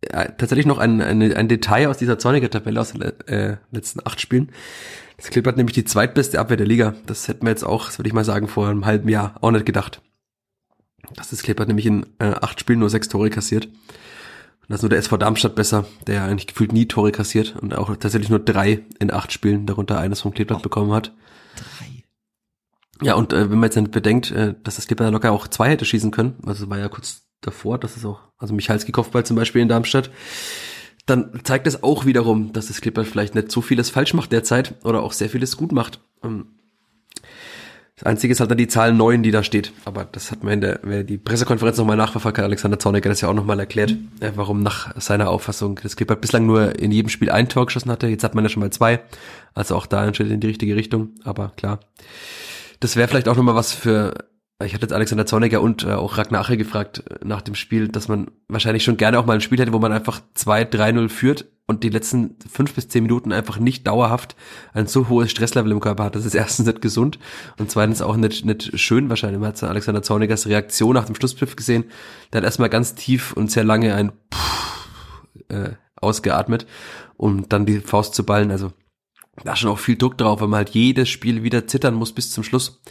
äh, 0.01 0.29
tatsächlich 0.37 0.65
noch 0.65 0.77
ein, 0.77 1.01
ein, 1.01 1.21
ein 1.33 1.47
Detail 1.47 1.89
aus 1.89 1.97
dieser 1.97 2.19
zorniger 2.19 2.49
Tabelle 2.49 2.79
aus 2.79 2.93
den 2.93 3.01
äh, 3.01 3.57
letzten 3.71 3.99
acht 4.05 4.21
Spielen. 4.21 4.51
Das 5.17 5.29
Clip 5.29 5.45
hat 5.47 5.57
nämlich 5.57 5.73
die 5.73 5.85
zweitbeste 5.85 6.39
Abwehr 6.39 6.57
der 6.57 6.67
Liga. 6.67 6.95
Das 7.07 7.27
hätten 7.27 7.45
wir 7.45 7.49
jetzt 7.49 7.63
auch, 7.63 7.87
das 7.87 7.97
würde 7.97 8.07
ich 8.07 8.13
mal 8.13 8.23
sagen, 8.23 8.47
vor 8.47 8.67
einem 8.67 8.85
halben 8.85 9.09
Jahr 9.09 9.35
auch 9.41 9.51
nicht 9.51 9.65
gedacht. 9.65 10.01
Das 11.15 11.33
ist 11.33 11.43
Clip 11.43 11.59
hat 11.59 11.67
nämlich 11.67 11.85
in 11.85 12.05
äh, 12.19 12.35
acht 12.41 12.59
Spielen 12.59 12.79
nur 12.79 12.89
sechs 12.89 13.07
Tore 13.07 13.29
kassiert. 13.29 13.69
Und 14.67 14.73
das 14.73 14.79
ist 14.79 14.83
nur 14.83 14.89
der 14.89 14.99
SV 14.99 15.17
Darmstadt 15.17 15.55
besser, 15.55 15.85
der 16.07 16.25
eigentlich 16.25 16.47
gefühlt 16.47 16.73
nie 16.73 16.87
Tore 16.87 17.13
kassiert 17.13 17.55
und 17.61 17.73
auch 17.73 17.95
tatsächlich 17.95 18.29
nur 18.29 18.39
drei 18.39 18.83
in 18.99 19.11
acht 19.11 19.31
Spielen, 19.31 19.65
darunter 19.65 19.97
eines 19.97 20.21
vom 20.21 20.33
Kleeblatt 20.33 20.61
bekommen 20.61 20.91
hat. 20.91 21.13
Drei. 21.55 22.03
Ja, 23.01 23.15
und 23.15 23.31
äh, 23.31 23.49
wenn 23.49 23.59
man 23.59 23.67
jetzt 23.67 23.77
dann 23.77 23.91
bedenkt, 23.91 24.31
äh, 24.31 24.55
dass 24.63 24.75
das 24.75 24.87
Clipper 24.87 25.09
locker 25.09 25.31
auch 25.31 25.47
zwei 25.47 25.69
hätte 25.69 25.85
schießen 25.85 26.11
können, 26.11 26.35
also 26.45 26.65
es 26.65 26.69
war 26.69 26.79
ja 26.79 26.89
kurz 26.89 27.27
davor, 27.41 27.77
dass 27.77 27.95
es 27.95 28.03
auch, 28.03 28.19
also 28.37 28.53
Michalski 28.53 28.91
Kopfball 28.91 29.25
zum 29.25 29.37
Beispiel 29.37 29.61
in 29.61 29.69
Darmstadt, 29.69 30.09
dann 31.05 31.39
zeigt 31.43 31.67
es 31.67 31.83
auch 31.83 32.05
wiederum, 32.05 32.51
dass 32.51 32.67
das 32.67 32.81
Clipper 32.81 33.05
vielleicht 33.05 33.35
nicht 33.35 33.51
so 33.51 33.61
vieles 33.61 33.89
falsch 33.89 34.13
macht 34.13 34.33
derzeit 34.33 34.73
oder 34.83 35.01
auch 35.01 35.13
sehr 35.13 35.29
vieles 35.29 35.55
gut 35.55 35.71
macht. 35.71 36.01
Ähm, 36.23 36.56
Das 37.97 38.05
Einzige 38.05 38.31
ist 38.31 38.39
halt 38.39 38.51
dann 38.51 38.59
die 38.59 38.67
Zahl 38.67 38.93
9, 38.93 39.23
die 39.23 39.31
da 39.31 39.41
steht. 39.41 39.73
Aber 39.83 40.05
das 40.05 40.31
hat 40.31 40.43
man 40.43 40.53
in 40.53 40.61
der, 40.61 40.79
wer 40.83 41.03
die 41.03 41.17
Pressekonferenz 41.17 41.77
nochmal 41.79 41.97
nachverfolgt 41.97 42.37
hat, 42.37 42.45
Alexander 42.45 42.77
Zorniger 42.77 43.09
das 43.09 43.21
ja 43.21 43.27
auch 43.27 43.33
nochmal 43.33 43.59
erklärt, 43.59 43.91
äh, 44.19 44.31
warum 44.35 44.61
nach 44.61 44.95
seiner 45.01 45.29
Auffassung 45.31 45.79
das 45.81 45.95
Clippert 45.95 46.21
bislang 46.21 46.45
nur 46.45 46.77
in 46.77 46.91
jedem 46.91 47.09
Spiel 47.09 47.31
ein 47.31 47.49
Tor 47.49 47.65
geschossen 47.65 47.89
hatte. 47.89 48.05
Jetzt 48.05 48.23
hat 48.23 48.35
man 48.35 48.45
ja 48.45 48.49
schon 48.49 48.61
mal 48.61 48.69
zwei. 48.69 49.01
Also 49.55 49.75
auch 49.75 49.87
da 49.87 50.01
ein 50.01 50.13
Schritt 50.13 50.29
in 50.29 50.39
die 50.39 50.47
richtige 50.47 50.75
Richtung. 50.75 51.09
Aber 51.23 51.53
klar. 51.57 51.79
Das 52.79 52.95
wäre 52.95 53.07
vielleicht 53.07 53.27
auch 53.27 53.35
nochmal 53.35 53.55
was 53.55 53.73
für 53.73 54.13
ich 54.63 54.73
hatte 54.73 54.83
jetzt 54.83 54.93
Alexander 54.93 55.25
Zorniger 55.25 55.61
und 55.61 55.83
äh, 55.83 55.91
auch 55.91 56.17
Ragnar 56.17 56.41
Ache 56.41 56.57
gefragt 56.57 57.03
äh, 57.09 57.19
nach 57.23 57.41
dem 57.41 57.53
Spiel, 57.53 57.87
dass 57.89 58.07
man 58.07 58.31
wahrscheinlich 58.47 58.83
schon 58.83 58.97
gerne 58.97 59.19
auch 59.19 59.25
mal 59.25 59.33
ein 59.33 59.41
Spiel 59.41 59.59
hätte, 59.59 59.73
wo 59.73 59.79
man 59.79 59.91
einfach 59.91 60.21
2-3-0 60.35 61.09
führt 61.09 61.45
und 61.67 61.83
die 61.83 61.89
letzten 61.89 62.37
fünf 62.51 62.73
bis 62.73 62.87
zehn 62.87 63.03
Minuten 63.03 63.31
einfach 63.31 63.59
nicht 63.59 63.85
dauerhaft 63.85 64.35
ein 64.73 64.87
so 64.87 65.09
hohes 65.09 65.29
Stresslevel 65.29 65.71
im 65.71 65.79
Körper 65.79 66.05
hat. 66.05 66.15
Das 66.15 66.25
ist 66.25 66.33
erstens 66.33 66.65
nicht 66.65 66.81
gesund 66.81 67.19
und 67.59 67.69
zweitens 67.69 68.01
auch 68.01 68.15
nicht, 68.15 68.45
nicht 68.45 68.79
schön 68.79 69.09
wahrscheinlich. 69.09 69.39
Man 69.39 69.49
hat 69.49 69.61
Alexander 69.61 70.01
Zornigers 70.01 70.47
Reaktion 70.47 70.95
nach 70.95 71.05
dem 71.05 71.15
Schlusspfiff 71.15 71.55
gesehen. 71.55 71.85
Der 72.31 72.39
hat 72.39 72.45
erstmal 72.45 72.69
ganz 72.69 72.95
tief 72.95 73.33
und 73.33 73.51
sehr 73.51 73.63
lange 73.63 73.93
ein 73.93 74.11
Puh, 74.29 75.53
äh, 75.53 75.71
ausgeatmet, 75.97 76.65
um 77.15 77.47
dann 77.47 77.67
die 77.67 77.79
Faust 77.79 78.15
zu 78.15 78.25
ballen. 78.25 78.49
Also 78.49 78.71
da 79.43 79.55
schon 79.55 79.69
auch 79.69 79.79
viel 79.79 79.97
Druck 79.97 80.17
drauf, 80.17 80.41
weil 80.41 80.47
man 80.47 80.57
halt 80.57 80.69
jedes 80.69 81.09
Spiel 81.09 81.43
wieder 81.43 81.67
zittern 81.67 81.93
muss 81.93 82.11
bis 82.11 82.31
zum 82.31 82.43
Schluss. 82.43 82.81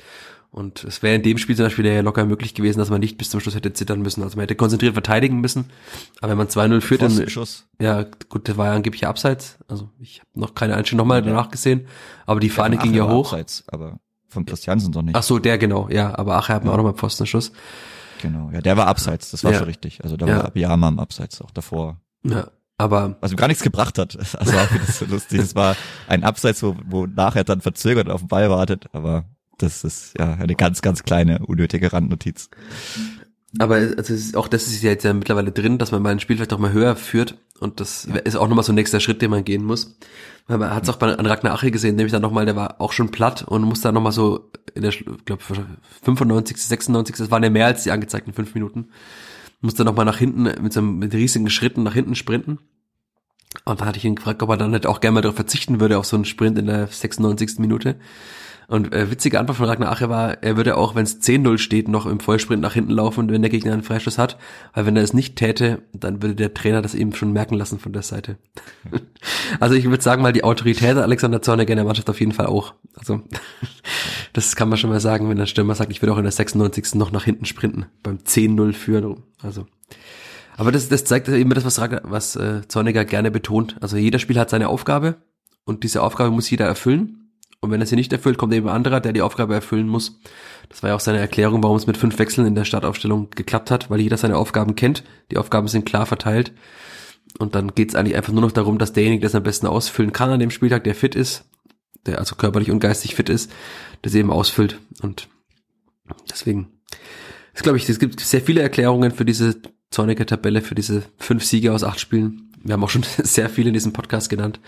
Und 0.51 0.85
es 0.85 1.03
wäre 1.03 1.15
in 1.15 1.23
dem 1.23 1.39
Spiel 1.39 1.55
zum 1.55 1.67
Beispiel 1.67 1.85
ja 1.87 2.01
locker 2.01 2.25
möglich 2.25 2.55
gewesen, 2.55 2.79
dass 2.79 2.89
man 2.89 3.01
nicht 3.01 3.19
bis 3.19 3.31
zum 3.31 3.41
Schluss 3.41 3.55
hätte 3.55 3.73
zittern 3.73 4.01
müssen. 4.01 4.23
Also 4.23 4.37
man 4.37 4.45
hätte 4.45 4.55
konzentriert 4.55 4.95
verteidigen 4.95 5.41
müssen. 5.41 5.67
Aber 6.21 6.31
wenn 6.31 6.39
man 6.39 6.49
2-0 6.49 6.81
führt, 6.81 7.03
dann, 7.03 7.27
ja, 7.79 8.05
gut, 8.29 8.49
das 8.49 8.57
war 8.57 8.67
ja 8.67 8.73
angeblich 8.73 9.07
abseits. 9.07 9.59
Also 9.69 9.91
ich 9.99 10.21
habe 10.21 10.29
noch 10.35 10.55
keine 10.55 10.75
Einstellung 10.77 11.07
nochmal 11.07 11.21
ja. 11.21 11.27
danach 11.27 11.51
gesehen. 11.51 11.87
Aber 12.25 12.41
die 12.41 12.49
Fahne 12.49 12.79
ging 12.79 12.95
ja 12.95 13.07
hoch. 13.09 13.33
Abseits, 13.33 13.65
aber 13.69 13.99
von 14.29 14.47
Christiansen 14.47 14.93
doch 14.93 15.03
nicht. 15.03 15.17
Ach 15.17 15.23
so, 15.23 15.39
der 15.39 15.59
genau, 15.59 15.89
ja. 15.91 16.17
Aber 16.19 16.37
Ache 16.37 16.55
hat 16.55 16.65
ja. 16.65 16.71
auch 16.71 16.77
nochmal 16.77 16.95
Pfostenschuss. 16.95 17.53
Genau, 18.23 18.51
ja, 18.53 18.61
der 18.61 18.77
war 18.77 18.87
abseits, 18.87 19.31
das 19.31 19.45
war 19.45 19.53
ja. 19.53 19.59
schon 19.59 19.67
richtig. 19.67 20.03
Also 20.03 20.17
da 20.17 20.27
ja. 20.27 20.37
war 20.39 20.45
Abiyama 20.47 20.89
am 20.89 20.99
Abseits 20.99 21.41
auch 21.43 21.51
davor. 21.51 22.01
Ja, 22.25 22.49
aber 22.79 23.17
was 23.21 23.33
ihm 23.33 23.37
gar 23.37 23.49
nichts 23.49 23.63
gebracht 23.63 23.99
hat. 23.99 24.17
Also 24.39 24.53
war 24.53 24.69
das 24.87 24.99
so 24.99 25.05
lustig. 25.07 25.41
Es 25.41 25.55
war 25.55 25.77
ein 26.09 26.25
Abseits, 26.25 26.63
wo, 26.63 26.77
wo 26.87 27.07
nachher 27.07 27.45
dann 27.45 27.61
verzögert 27.61 28.09
auf 28.09 28.23
den 28.23 28.29
Ball 28.29 28.51
wartet, 28.51 28.87
aber 28.93 29.25
das 29.59 29.85
ist 29.85 30.19
ja 30.19 30.35
eine 30.35 30.55
ganz, 30.55 30.83
ganz 30.83 31.03
kleine, 31.03 31.41
unnötige 31.47 31.93
Randnotiz. 31.93 32.51
Aber 33.59 33.77
also 33.77 34.39
auch 34.39 34.49
das 34.49 34.67
ist 34.67 34.83
ja 34.83 34.91
jetzt 34.91 35.05
ja 35.05 35.13
mittlerweile 35.13 35.53
drin, 35.53 35.79
dass 35.79 35.93
man 35.93 36.03
mal 36.03 36.11
ein 36.11 36.21
Spiel 36.21 36.37
vielleicht 36.37 36.53
auch 36.53 36.59
mal 36.59 36.73
höher 36.73 36.97
führt. 36.97 37.39
Und 37.59 37.81
das 37.81 38.07
ja. 38.07 38.17
ist 38.17 38.37
auch 38.37 38.49
nochmal 38.49 38.65
so 38.65 38.73
ein 38.73 38.75
nächster 38.75 39.01
Schritt, 39.01 39.23
den 39.23 39.31
man 39.31 39.45
gehen 39.45 39.65
muss. 39.65 39.97
Man 40.47 40.71
hat 40.71 40.83
es 40.85 40.89
auch 40.91 40.97
bei 40.97 41.13
an 41.13 41.27
Ragnar 41.27 41.55
Ache 41.55 41.71
gesehen, 41.71 41.97
nämlich 41.97 42.13
dann 42.13 42.23
nochmal, 42.23 42.45
der 42.45 42.55
war 42.55 42.81
auch 42.81 42.93
schon 42.93 43.11
platt 43.11 43.43
und 43.43 43.63
muss 43.63 43.81
dann 43.81 43.95
nochmal 43.95 44.13
so 44.13 44.51
in 44.75 44.83
der, 44.83 44.93
glaube 45.25 45.43
95., 46.03 46.57
96., 46.57 47.17
das 47.17 47.31
waren 47.31 47.43
ja 47.43 47.51
mehr 47.51 47.67
als 47.67 47.83
die 47.83 47.91
angezeigten 47.91 48.33
fünf 48.33 48.55
Minuten, 48.55 48.91
musste 49.61 49.85
nochmal 49.85 50.05
nach 50.05 50.19
hinten 50.19 50.43
mit 50.43 50.73
so 50.73 50.81
einem, 50.81 50.99
mit 50.99 51.15
riesigen 51.15 51.51
Schritten 51.51 51.83
nach 51.83 51.95
hinten 51.95 52.15
sprinten. 52.15 52.59
Und 53.65 53.81
da 53.81 53.87
hatte 53.87 53.99
ich 53.99 54.05
ihn 54.05 54.17
gefragt, 54.17 54.43
ob 54.43 54.51
er 54.51 54.57
dann 54.57 54.71
nicht 54.71 54.87
auch 54.87 55.01
gerne 55.01 55.15
mal 55.15 55.21
darauf 55.23 55.37
verzichten 55.37 55.81
würde, 55.81 55.99
auf 55.99 56.07
so 56.07 56.15
einen 56.15 56.27
Sprint 56.27 56.59
in 56.59 56.67
der 56.67 56.87
96. 56.87 57.59
Minute. 57.59 57.97
Und 58.69 58.93
äh, 58.93 59.11
witzige 59.11 59.39
Antwort 59.39 59.59
von 59.59 59.67
Ragnar 59.67 59.93
Ache 59.93 60.09
war, 60.09 60.43
er 60.43 60.57
würde 60.57 60.77
auch, 60.77 60.95
wenn 60.95 61.05
es 61.05 61.21
10-0 61.21 61.59
steht, 61.59 61.89
noch 61.89 62.07
im 62.07 62.21
Vollsprint 62.21 62.61
nach 62.61 62.75
hinten 62.75 62.91
laufen, 62.91 63.31
wenn 63.31 63.43
der 63.43 63.51
Gegner 63.51 63.73
einen 63.73 63.83
Freischuss 63.83 64.19
hat. 64.19 64.39
Weil 64.75 64.87
wenn 64.87 64.97
er 64.97 65.03
es 65.03 65.13
nicht 65.13 65.37
täte, 65.37 65.83
dann 65.93 66.23
würde 66.23 66.35
der 66.35 66.55
Trainer 66.55 66.83
das 66.83 66.95
eben 66.95 67.15
schon 67.15 67.33
merken 67.33 67.55
lassen 67.55 67.79
von 67.79 67.93
der 67.93 68.03
Seite. 68.03 68.39
also 69.61 69.75
ich 69.75 69.85
würde 69.89 70.03
sagen 70.03 70.23
mal, 70.23 70.33
die 70.33 70.45
Autorität 70.45 70.97
Alexander 70.97 71.43
Zorniger 71.43 71.73
in 71.73 71.77
der 71.77 71.85
Mannschaft 71.85 72.11
auf 72.11 72.21
jeden 72.21 72.33
Fall 72.33 72.47
auch. 72.47 72.75
Also 72.95 73.23
das 74.33 74.57
kann 74.57 74.69
man 74.69 74.79
schon 74.79 74.91
mal 74.91 75.01
sagen, 75.01 75.29
wenn 75.29 75.39
der 75.39 75.47
Stürmer 75.47 75.75
sagt, 75.75 75.93
ich 75.93 76.03
würde 76.03 76.13
auch 76.13 76.19
in 76.19 76.25
der 76.25 76.33
96. 76.33 76.97
noch 76.97 77.13
nach 77.13 77.25
hinten 77.25 77.45
sprinten, 77.45 77.87
beim 78.03 78.19
10-0 78.19 78.73
führen. 78.73 79.23
Also 79.43 79.67
aber 80.57 80.73
das, 80.73 80.89
das 80.89 81.05
zeigt 81.05 81.29
eben 81.29 81.51
das, 81.51 81.65
was, 81.65 81.79
was 82.03 82.37
äh, 82.37 82.63
Zorniger 82.67 83.05
gerne 83.05 83.31
betont. 83.31 83.77
Also 83.81 83.97
jeder 83.97 84.19
Spieler 84.19 84.41
hat 84.41 84.51
seine 84.51 84.69
Aufgabe 84.69 85.17
und 85.65 85.85
diese 85.85 86.03
Aufgabe 86.03 86.31
muss 86.31 86.51
jeder 86.51 86.67
erfüllen. 86.67 87.26
Und 87.61 87.71
wenn 87.71 87.81
er 87.81 87.87
sie 87.87 87.97
nicht 87.97 88.13
erfüllt, 88.13 88.39
kommt 88.39 88.53
eben 88.55 88.69
ein 88.69 88.75
anderer, 88.75 89.01
der 89.01 89.13
die 89.13 89.23
Aufgabe 89.23 89.55
erfüllen 89.55 89.89
muss. 89.89 90.21
Das 90.69 90.83
war 90.83 90.91
ja 90.91 90.97
auch 90.97 91.01
seine 91.01 91.19
Erklärung, 91.19 91.63
warum 91.63 91.77
es 91.77 91.87
mit 91.87 91.97
fünf 91.97 92.19
Wechseln 92.19 92.47
in 92.47 92.55
der 92.55 92.65
Startaufstellung 92.65 93.31
geklappt 93.31 93.71
hat, 93.71 93.91
weil 93.91 94.01
jeder 94.01 94.17
seine 94.17 94.37
Aufgaben 94.37 94.77
kennt. 94.77 95.05
Die 95.31 95.39
Aufgaben 95.39 95.69
sind 95.69 95.87
klar 95.87 96.07
verteilt. 96.07 96.53
Und 97.39 97.55
dann 97.55 97.75
geht 97.75 97.91
es 97.91 97.95
eigentlich 97.95 98.17
einfach 98.17 98.33
nur 98.33 98.43
noch 98.43 98.53
darum, 98.53 98.79
dass 98.79 98.93
derjenige 98.93 99.23
das 99.23 99.35
am 99.35 99.43
besten 99.43 99.67
ausfüllen 99.67 100.13
kann 100.13 100.31
an 100.31 100.41
dem 100.41 100.51
Spieltag, 100.51 100.85
der 100.85 100.95
fit 100.95 101.15
ist, 101.15 101.45
der 102.07 102.19
also 102.19 102.37
körperlich 102.37 102.71
und 102.71 102.81
geistig 102.81 103.15
fit 103.15 103.29
ist, 103.29 103.51
das 104.03 104.15
eben 104.15 104.31
ausfüllt. 104.31 104.79
Und 105.03 105.29
deswegen, 106.31 106.69
das 107.53 107.63
glaube 107.63 107.79
ich, 107.79 107.89
es 107.89 107.99
gibt 107.99 108.21
sehr 108.21 108.41
viele 108.41 108.63
Erklärungen 108.63 109.11
für 109.11 109.25
diese 109.25 109.61
zornige 109.91 110.27
Tabelle, 110.27 110.63
für 110.63 110.75
diese 110.75 111.03
fünf 111.19 111.45
Siege 111.45 111.73
aus 111.73 111.85
acht 111.85 112.01
Spielen. 112.01 112.53
Wir 112.63 112.75
haben 112.75 112.85
auch 112.85 112.91
schon 112.91 113.05
sehr 113.19 113.49
viele 113.49 113.69
in 113.69 113.75
diesem 113.75 113.93
Podcast 113.93 114.31
genannt. 114.31 114.61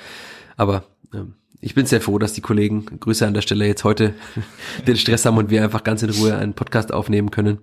Aber 0.56 0.84
ähm, 1.14 1.34
ich 1.60 1.74
bin 1.74 1.86
sehr 1.86 2.00
froh, 2.00 2.18
dass 2.18 2.32
die 2.32 2.40
Kollegen, 2.40 2.84
Grüße 3.00 3.26
an 3.26 3.34
der 3.34 3.42
Stelle, 3.42 3.66
jetzt 3.66 3.84
heute 3.84 4.14
den 4.86 4.96
Stress 4.96 5.24
haben 5.24 5.36
und 5.36 5.50
wir 5.50 5.62
einfach 5.62 5.84
ganz 5.84 6.02
in 6.02 6.10
Ruhe 6.10 6.36
einen 6.36 6.54
Podcast 6.54 6.92
aufnehmen 6.92 7.30
können, 7.30 7.58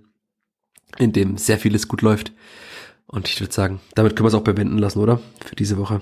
in 0.98 1.14
dem 1.14 1.38
sehr 1.38 1.58
vieles 1.58 1.88
gut 1.88 2.02
läuft. 2.02 2.32
Und 3.08 3.28
ich 3.28 3.40
würde 3.40 3.54
sagen, 3.54 3.80
damit 3.94 4.16
können 4.16 4.26
wir 4.26 4.30
es 4.30 4.34
auch 4.34 4.42
bewenden 4.42 4.78
lassen, 4.78 5.00
oder? 5.00 5.20
Für 5.46 5.56
diese 5.56 5.78
Woche. 5.78 6.02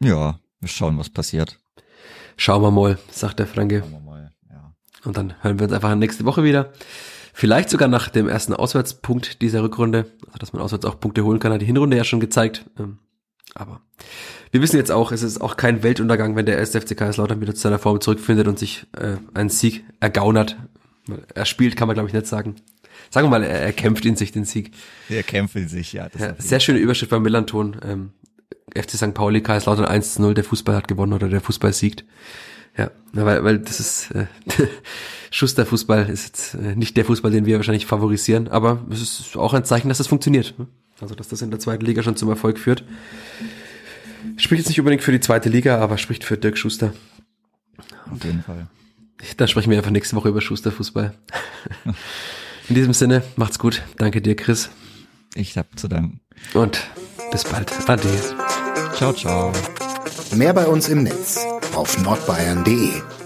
Ja, 0.00 0.38
wir 0.60 0.68
schauen, 0.68 0.98
was 0.98 1.10
passiert. 1.10 1.58
Schauen 2.36 2.62
wir 2.62 2.70
mal, 2.70 2.98
sagt 3.10 3.40
der 3.40 3.46
Franke. 3.46 3.80
Schauen 3.80 3.92
wir 3.92 4.00
mal, 4.00 4.32
ja. 4.50 4.74
Und 5.04 5.16
dann 5.16 5.34
hören 5.42 5.58
wir 5.58 5.64
uns 5.64 5.72
einfach 5.72 5.94
nächste 5.96 6.24
Woche 6.24 6.44
wieder. 6.44 6.72
Vielleicht 7.32 7.70
sogar 7.70 7.88
nach 7.88 8.08
dem 8.08 8.28
ersten 8.28 8.52
Auswärtspunkt 8.52 9.42
dieser 9.42 9.62
Rückrunde. 9.62 10.12
Also, 10.26 10.38
dass 10.38 10.52
man 10.52 10.62
auswärts 10.62 10.84
auch 10.84 11.00
Punkte 11.00 11.24
holen 11.24 11.38
kann, 11.38 11.52
hat 11.52 11.62
die 11.62 11.66
Hinrunde 11.66 11.96
ja 11.96 12.04
schon 12.04 12.20
gezeigt. 12.20 12.64
Ähm, 12.78 12.98
aber 13.54 13.80
wir 14.50 14.62
wissen 14.62 14.76
jetzt 14.76 14.90
auch, 14.90 15.12
es 15.12 15.22
ist 15.22 15.40
auch 15.40 15.56
kein 15.56 15.82
Weltuntergang, 15.82 16.36
wenn 16.36 16.46
der 16.46 16.58
SFC 16.58 16.96
Kaiserslautern 16.96 17.40
wieder 17.40 17.54
zu 17.54 17.60
seiner 17.60 17.78
Form 17.78 18.00
zurückfindet 18.00 18.48
und 18.48 18.58
sich 18.58 18.86
äh, 18.96 19.16
einen 19.34 19.50
Sieg 19.50 19.84
ergaunert. 20.00 20.56
Er 21.34 21.44
spielt, 21.44 21.76
kann 21.76 21.88
man 21.88 21.94
glaube 21.94 22.08
ich 22.08 22.14
nicht 22.14 22.26
sagen. 22.26 22.56
Sagen 23.10 23.26
wir 23.26 23.30
mal, 23.30 23.42
er, 23.42 23.62
er 23.62 23.72
kämpft 23.72 24.04
in 24.04 24.16
sich 24.16 24.32
den 24.32 24.44
Sieg. 24.44 24.72
Er 25.08 25.22
kämpft 25.22 25.56
in 25.56 25.68
sich, 25.68 25.92
ja. 25.92 26.08
ja 26.18 26.34
sehr 26.38 26.60
schöne 26.60 26.78
Überschrift 26.78 27.10
beim 27.10 27.22
Millanton. 27.22 27.76
Ähm, 27.82 28.10
FC 28.76 28.90
St. 28.92 29.14
Pauli, 29.14 29.42
Kaiserslautern 29.42 29.86
1 29.86 30.18
0, 30.18 30.34
der 30.34 30.44
Fußball 30.44 30.76
hat 30.76 30.88
gewonnen 30.88 31.12
oder 31.14 31.28
der 31.28 31.40
Fußball 31.40 31.72
siegt. 31.72 32.04
Ja, 32.76 32.90
weil, 33.12 33.42
weil 33.42 33.58
das 33.58 33.80
ist 33.80 34.10
äh, 34.12 34.26
Schusterfußball 35.30 36.08
ist 36.08 36.26
jetzt 36.26 36.54
äh, 36.54 36.76
nicht 36.76 36.96
der 36.96 37.04
Fußball, 37.04 37.30
den 37.30 37.44
wir 37.44 37.56
wahrscheinlich 37.56 37.86
favorisieren, 37.86 38.48
aber 38.48 38.84
es 38.90 39.02
ist 39.02 39.36
auch 39.36 39.52
ein 39.52 39.64
Zeichen, 39.64 39.88
dass 39.88 39.98
das 39.98 40.06
funktioniert. 40.06 40.54
Ne? 40.58 40.68
Also 41.00 41.14
dass 41.14 41.28
das 41.28 41.42
in 41.42 41.50
der 41.50 41.60
zweiten 41.60 41.84
Liga 41.84 42.02
schon 42.02 42.16
zum 42.16 42.28
Erfolg 42.28 42.58
führt. 42.58 42.84
Spricht 44.36 44.60
jetzt 44.60 44.68
nicht 44.68 44.78
unbedingt 44.78 45.02
für 45.02 45.12
die 45.12 45.20
zweite 45.20 45.48
Liga, 45.48 45.78
aber 45.78 45.98
spricht 45.98 46.24
für 46.24 46.36
Dirk 46.36 46.58
Schuster. 46.58 46.92
Auf 48.10 48.24
jeden 48.24 48.42
Fall. 48.42 48.66
Dann 49.36 49.48
sprechen 49.48 49.70
wir 49.70 49.78
einfach 49.78 49.90
nächste 49.90 50.16
Woche 50.16 50.28
über 50.28 50.40
Schusterfußball. 50.40 51.14
In 52.68 52.74
diesem 52.74 52.92
Sinne, 52.92 53.22
macht's 53.36 53.58
gut. 53.58 53.82
Danke 53.96 54.20
dir, 54.20 54.36
Chris. 54.36 54.70
Ich 55.34 55.56
hab 55.56 55.78
zu 55.78 55.88
danken. 55.88 56.20
Und 56.54 56.80
bis 57.30 57.44
bald. 57.44 57.72
Ade. 57.88 58.08
Ciao, 58.94 59.12
ciao. 59.12 59.52
Mehr 60.34 60.52
bei 60.52 60.66
uns 60.66 60.88
im 60.88 61.02
Netz 61.02 61.44
auf 61.74 62.00
nordbayern.de 62.02 63.17